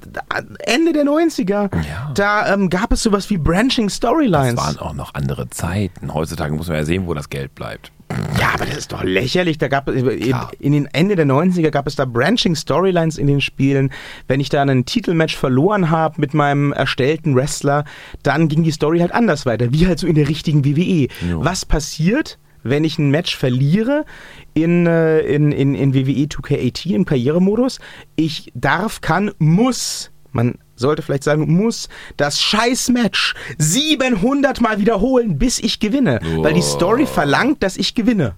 Ende 0.66 0.92
der 0.94 1.06
90er, 1.06 1.70
Ja. 1.88 2.12
da 2.14 2.54
ähm, 2.54 2.70
gab 2.70 2.92
es 2.92 3.02
sowas 3.02 3.30
wie 3.30 3.38
Branching 3.38 3.88
Das 3.88 3.96
Storylines. 3.96 4.58
waren 4.58 4.78
auch 4.80 4.94
noch 4.94 5.14
andere 5.16 5.50
Zeiten. 5.50 6.14
Heutzutage 6.14 6.54
muss 6.54 6.68
man 6.68 6.76
ja 6.78 6.84
sehen, 6.84 7.08
wo 7.08 7.14
das 7.14 7.30
Geld 7.30 7.56
bleibt. 7.56 7.92
Ja, 8.40 8.54
aber 8.54 8.66
das 8.66 8.78
ist 8.78 8.92
doch 8.92 9.04
lächerlich. 9.04 9.58
Da 9.58 9.68
gab 9.68 9.88
es 9.88 10.02
in, 10.02 10.20
Klar. 10.20 10.52
in 10.60 10.72
den 10.72 10.86
Ende 10.88 11.16
der 11.16 11.26
90er 11.26 11.70
gab 11.70 11.88
es 11.88 11.96
da 11.96 12.06
Branching 12.06 12.56
Storylines 12.56 13.18
in 13.18 13.28
den 13.28 13.42
Spielen. 13.42 13.92
Wenn 14.28 14.40
ich 14.40 14.50
da 14.50 14.62
einen 14.62 14.86
Titelmatch 14.86 15.36
verloren 15.36 15.90
habe 15.90 16.20
mit 16.20 16.34
meinem 16.34 16.72
erstellten 16.72 17.36
Wrestler, 17.36 17.86
dann 18.24 18.48
ging 18.48 18.64
die 18.64 18.72
Story 18.72 19.00
halt 19.00 19.12
anders 19.12 19.46
weiter, 19.46 19.72
wie 19.72 19.88
halt 19.88 20.00
so 20.00 20.08
in 20.08 20.16
der 20.16 20.28
richtigen 20.28 20.66
WWE. 20.66 21.08
Jo. 21.30 21.44
Was 21.44 21.66
passiert, 21.66 22.40
wenn 22.64 22.84
ich 22.84 22.98
ein 22.98 23.12
Match 23.12 23.38
verliere 23.38 24.06
in, 24.54 24.88
äh, 24.88 25.20
in, 25.20 25.52
in, 25.52 25.76
in 25.76 25.94
WWE 25.94 26.26
2K18 26.26 26.96
im 26.96 27.06
Karrieremodus? 27.06 27.80
Ich 28.16 28.52
darf, 28.56 29.02
kann, 29.02 29.32
muss, 29.38 30.12
man 30.32 30.56
sollte 30.80 31.02
vielleicht 31.02 31.24
sagen, 31.24 31.52
muss 31.56 31.90
das 32.18 32.42
Scheiß-Match 32.42 33.36
700 33.58 34.62
Mal 34.62 34.80
wiederholen, 34.80 35.38
bis 35.38 35.60
ich 35.60 35.80
gewinne. 35.80 36.20
Weil 36.38 36.54
die 36.54 36.62
Story 36.62 37.06
verlangt, 37.06 37.62
dass 37.64 37.78
ich 37.78 37.94
gewinne. 37.96 38.34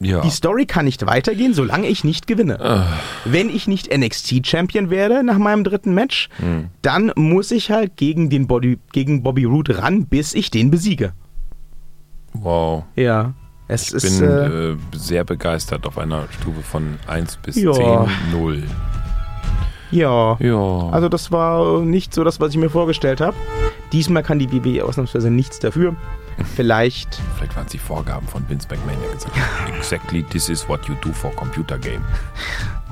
Ja. 0.00 0.20
Die 0.20 0.30
Story 0.30 0.66
kann 0.66 0.84
nicht 0.84 1.06
weitergehen, 1.06 1.54
solange 1.54 1.86
ich 1.86 2.04
nicht 2.04 2.26
gewinne. 2.26 2.90
Wenn 3.24 3.48
ich 3.48 3.66
nicht 3.68 3.96
NXT-Champion 3.96 4.90
werde 4.90 5.22
nach 5.22 5.38
meinem 5.38 5.64
dritten 5.64 5.94
Match, 5.94 6.28
Hm. 6.38 6.68
dann 6.82 7.12
muss 7.16 7.50
ich 7.52 7.70
halt 7.70 7.96
gegen, 7.96 8.28
den 8.28 8.46
Body, 8.46 8.78
gegen 8.92 9.22
Bobby 9.22 9.44
Roode 9.44 9.78
ran, 9.82 10.06
bis 10.06 10.34
ich 10.34 10.50
den 10.50 10.70
besiege. 10.70 11.12
Wow. 12.34 12.84
Ja. 12.96 13.32
Es 13.68 13.88
Ich 13.88 13.94
ist. 13.94 14.18
bin 14.20 14.28
Äh, 14.28 14.46
äh, 14.72 14.76
sehr 14.94 15.24
begeistert 15.24 15.86
auf 15.86 15.96
einer 15.96 16.24
Stufe 16.38 16.60
von 16.62 16.98
1 17.06 17.36
bis 17.38 17.56
Ja. 17.56 17.72
10, 17.72 17.84
0. 18.32 18.62
ja. 19.94 20.36
Ja. 20.40 20.88
Also, 20.90 21.08
das 21.08 21.32
war 21.32 21.80
nicht 21.80 22.14
so 22.14 22.24
das, 22.24 22.40
was 22.40 22.50
ich 22.50 22.56
mir 22.56 22.70
vorgestellt 22.70 23.20
habe. 23.20 23.36
Diesmal 23.92 24.22
kann 24.22 24.38
die 24.38 24.50
WWE 24.52 24.84
ausnahmsweise 24.84 25.30
nichts 25.30 25.58
dafür. 25.58 25.94
Vielleicht. 26.56 27.20
Vielleicht 27.36 27.56
waren 27.56 27.66
es 27.66 27.72
die 27.72 27.78
Vorgaben 27.78 28.26
von 28.26 28.48
Vince 28.48 28.66
McMahon, 28.68 29.00
der 29.02 29.12
gesagt 29.12 29.36
hat, 29.36 29.68
exactly 29.76 30.22
this 30.24 30.48
is 30.48 30.68
what 30.68 30.84
you 30.86 30.94
do 31.02 31.12
for 31.12 31.30
computer 31.32 31.78
game. 31.78 32.02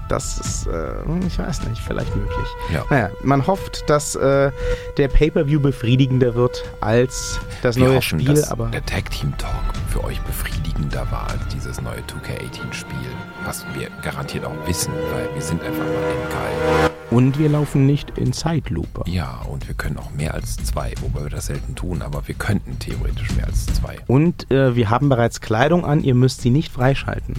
Das 0.08 0.38
ist, 0.38 0.66
äh, 0.66 1.26
ich 1.26 1.38
weiß 1.38 1.62
nicht, 1.68 1.80
vielleicht 1.80 2.14
möglich. 2.14 2.46
Ja. 2.72 2.84
Naja, 2.90 3.10
man 3.22 3.46
hofft, 3.46 3.88
dass 3.88 4.14
äh, 4.14 4.50
der 4.98 5.08
Pay-Per-View 5.08 5.60
befriedigender 5.60 6.34
wird 6.34 6.64
als 6.80 7.40
das 7.62 7.76
Wir 7.76 7.86
neue 7.86 7.96
hoffen, 7.96 8.20
Spiel, 8.20 8.34
dass 8.34 8.50
aber 8.50 8.66
der 8.68 8.84
Tag 8.84 9.10
Team 9.10 9.32
Talk 9.38 9.52
für 9.88 10.04
euch 10.04 10.20
befriedigender 10.22 11.06
war 11.10 11.28
als 11.30 11.40
dieses 11.54 11.80
neue 11.80 12.00
2K18 12.00 12.72
Spiel. 12.72 12.96
Was 13.44 13.64
wir 13.74 13.88
garantiert 14.02 14.44
auch 14.44 14.52
wissen, 14.66 14.92
weil 15.12 15.28
wir 15.34 15.42
sind 15.42 15.62
einfach 15.62 15.84
mal 15.84 16.30
geil. 16.30 16.90
und 17.10 17.38
wir 17.38 17.48
laufen 17.48 17.86
nicht 17.86 18.16
in 18.18 18.32
Zeitlupe. 18.32 19.02
Ja, 19.10 19.40
und 19.48 19.66
wir 19.66 19.74
können 19.74 19.96
auch 19.98 20.10
mehr 20.10 20.34
als 20.34 20.56
zwei, 20.56 20.92
wobei 21.00 21.22
wir 21.24 21.30
das 21.30 21.46
selten 21.46 21.74
tun, 21.74 22.02
aber 22.02 22.26
wir 22.28 22.34
könnten 22.34 22.78
theoretisch 22.78 23.30
mehr 23.34 23.46
als 23.46 23.66
zwei. 23.66 23.98
Und 24.06 24.50
äh, 24.50 24.76
wir 24.76 24.90
haben 24.90 25.08
bereits 25.08 25.40
Kleidung 25.40 25.84
an, 25.86 26.04
ihr 26.04 26.14
müsst 26.14 26.42
sie 26.42 26.50
nicht 26.50 26.70
freischalten. 26.72 27.34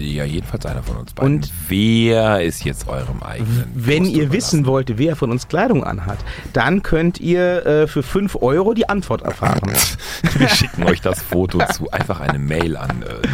Ja, 0.00 0.24
jedenfalls 0.24 0.64
einer 0.66 0.82
von 0.82 0.96
uns 0.96 1.12
beiden. 1.12 1.34
Und- 1.36 1.50
wer 1.68 2.42
ist 2.42 2.64
jetzt 2.64 2.88
eurem 2.88 3.22
eigenen? 3.22 3.70
Wenn 3.74 4.04
ihr 4.04 4.32
wissen 4.32 4.60
überlassen? 4.60 4.66
wollt, 4.66 4.98
wer 4.98 5.16
von 5.16 5.30
uns 5.30 5.48
Kleidung 5.48 5.84
anhat, 5.84 6.18
dann 6.52 6.82
könnt 6.82 7.20
ihr 7.20 7.66
äh, 7.66 7.86
für 7.86 8.02
5 8.02 8.36
Euro 8.40 8.74
die 8.74 8.88
Antwort 8.88 9.22
erfahren. 9.22 9.70
Wir 10.38 10.48
schicken 10.48 10.84
euch 10.84 11.00
das 11.00 11.20
Foto 11.22 11.58
zu. 11.72 11.90
Einfach 11.90 12.20
eine 12.20 12.38
Mail 12.38 12.76
an. 12.76 13.02
Äh, 13.02 13.26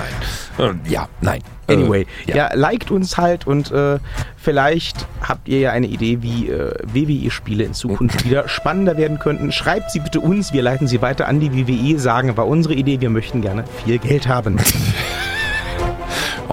nein. 0.59 0.79
Äh, 0.87 0.91
ja, 0.91 1.09
nein. 1.21 1.41
Äh, 1.69 1.75
Anyway, 1.75 2.07
ja. 2.27 2.37
ja. 2.37 2.55
liked 2.55 2.91
uns 2.91 3.17
halt 3.17 3.47
und 3.47 3.71
äh, 3.73 3.99
vielleicht 4.37 5.07
habt 5.21 5.49
ihr 5.49 5.59
ja 5.59 5.73
eine 5.73 5.87
Idee, 5.87 6.23
wie 6.23 6.49
äh, 6.49 6.73
WWE-Spiele 6.93 7.64
in 7.64 7.75
Zukunft 7.75 8.25
wieder 8.25 8.49
spannender 8.49 8.97
werden 8.97 9.19
könnten. 9.19 9.51
Schreibt 9.53 9.91
sie 9.91 10.01
bitte 10.01 10.21
uns, 10.21 10.53
wir 10.53 10.62
leiten 10.62 10.87
sie 10.87 11.03
weiter 11.03 11.27
an 11.27 11.41
die 11.41 11.53
WWE, 11.53 11.99
sagen, 11.99 12.37
war 12.37 12.47
unsere 12.47 12.75
Idee, 12.75 13.01
wir 13.01 13.11
möchten 13.11 13.43
gerne 13.43 13.64
viel 13.85 13.99
Geld 13.99 14.29
haben. 14.29 14.59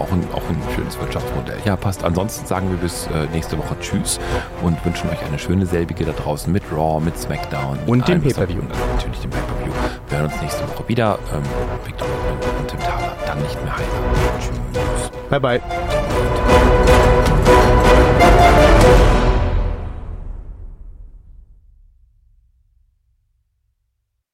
Auch 0.04 0.12
ein, 0.12 0.28
auch 0.34 0.44
ein 0.50 0.62
schönes 0.76 1.00
Wirtschaftsmodell. 1.00 1.60
Ja, 1.64 1.78
passt. 1.78 2.04
Ansonsten 2.04 2.46
sagen 2.46 2.70
wir 2.70 2.78
bis 2.78 3.08
äh, 3.08 3.26
nächste 3.32 3.58
Woche 3.58 3.78
Tschüss 3.80 4.20
und 4.62 4.84
wünschen 4.84 5.10
euch 5.10 5.24
eine 5.26 5.40
schöne 5.40 5.66
selbige 5.66 6.04
da 6.04 6.12
draußen 6.12 6.52
mit 6.52 6.62
Raw, 6.76 7.00
mit 7.02 7.18
SmackDown. 7.18 7.80
mit 7.80 7.88
Und 7.88 8.08
dem 8.08 8.22
Pay-Per-View. 8.22 8.60
Und 8.60 8.70
natürlich 8.70 9.20
dem 9.22 9.32
Pay-Per-View. 9.32 9.72
Wir 10.10 10.18
hören 10.18 10.30
uns 10.30 10.42
nächste 10.42 10.68
Woche 10.68 10.90
wieder. 10.90 11.18
Ähm, 11.34 11.42
Victor 11.86 12.08
und 12.60 12.68
Tim 12.68 12.80
Thaler. 12.80 13.16
Dann 13.26 13.42
nicht 13.42 13.64
mehr 13.64 13.78
heiler. 13.78 13.88
Tschüss. 14.40 15.12
bye 15.30 15.40
bye. 15.40 15.62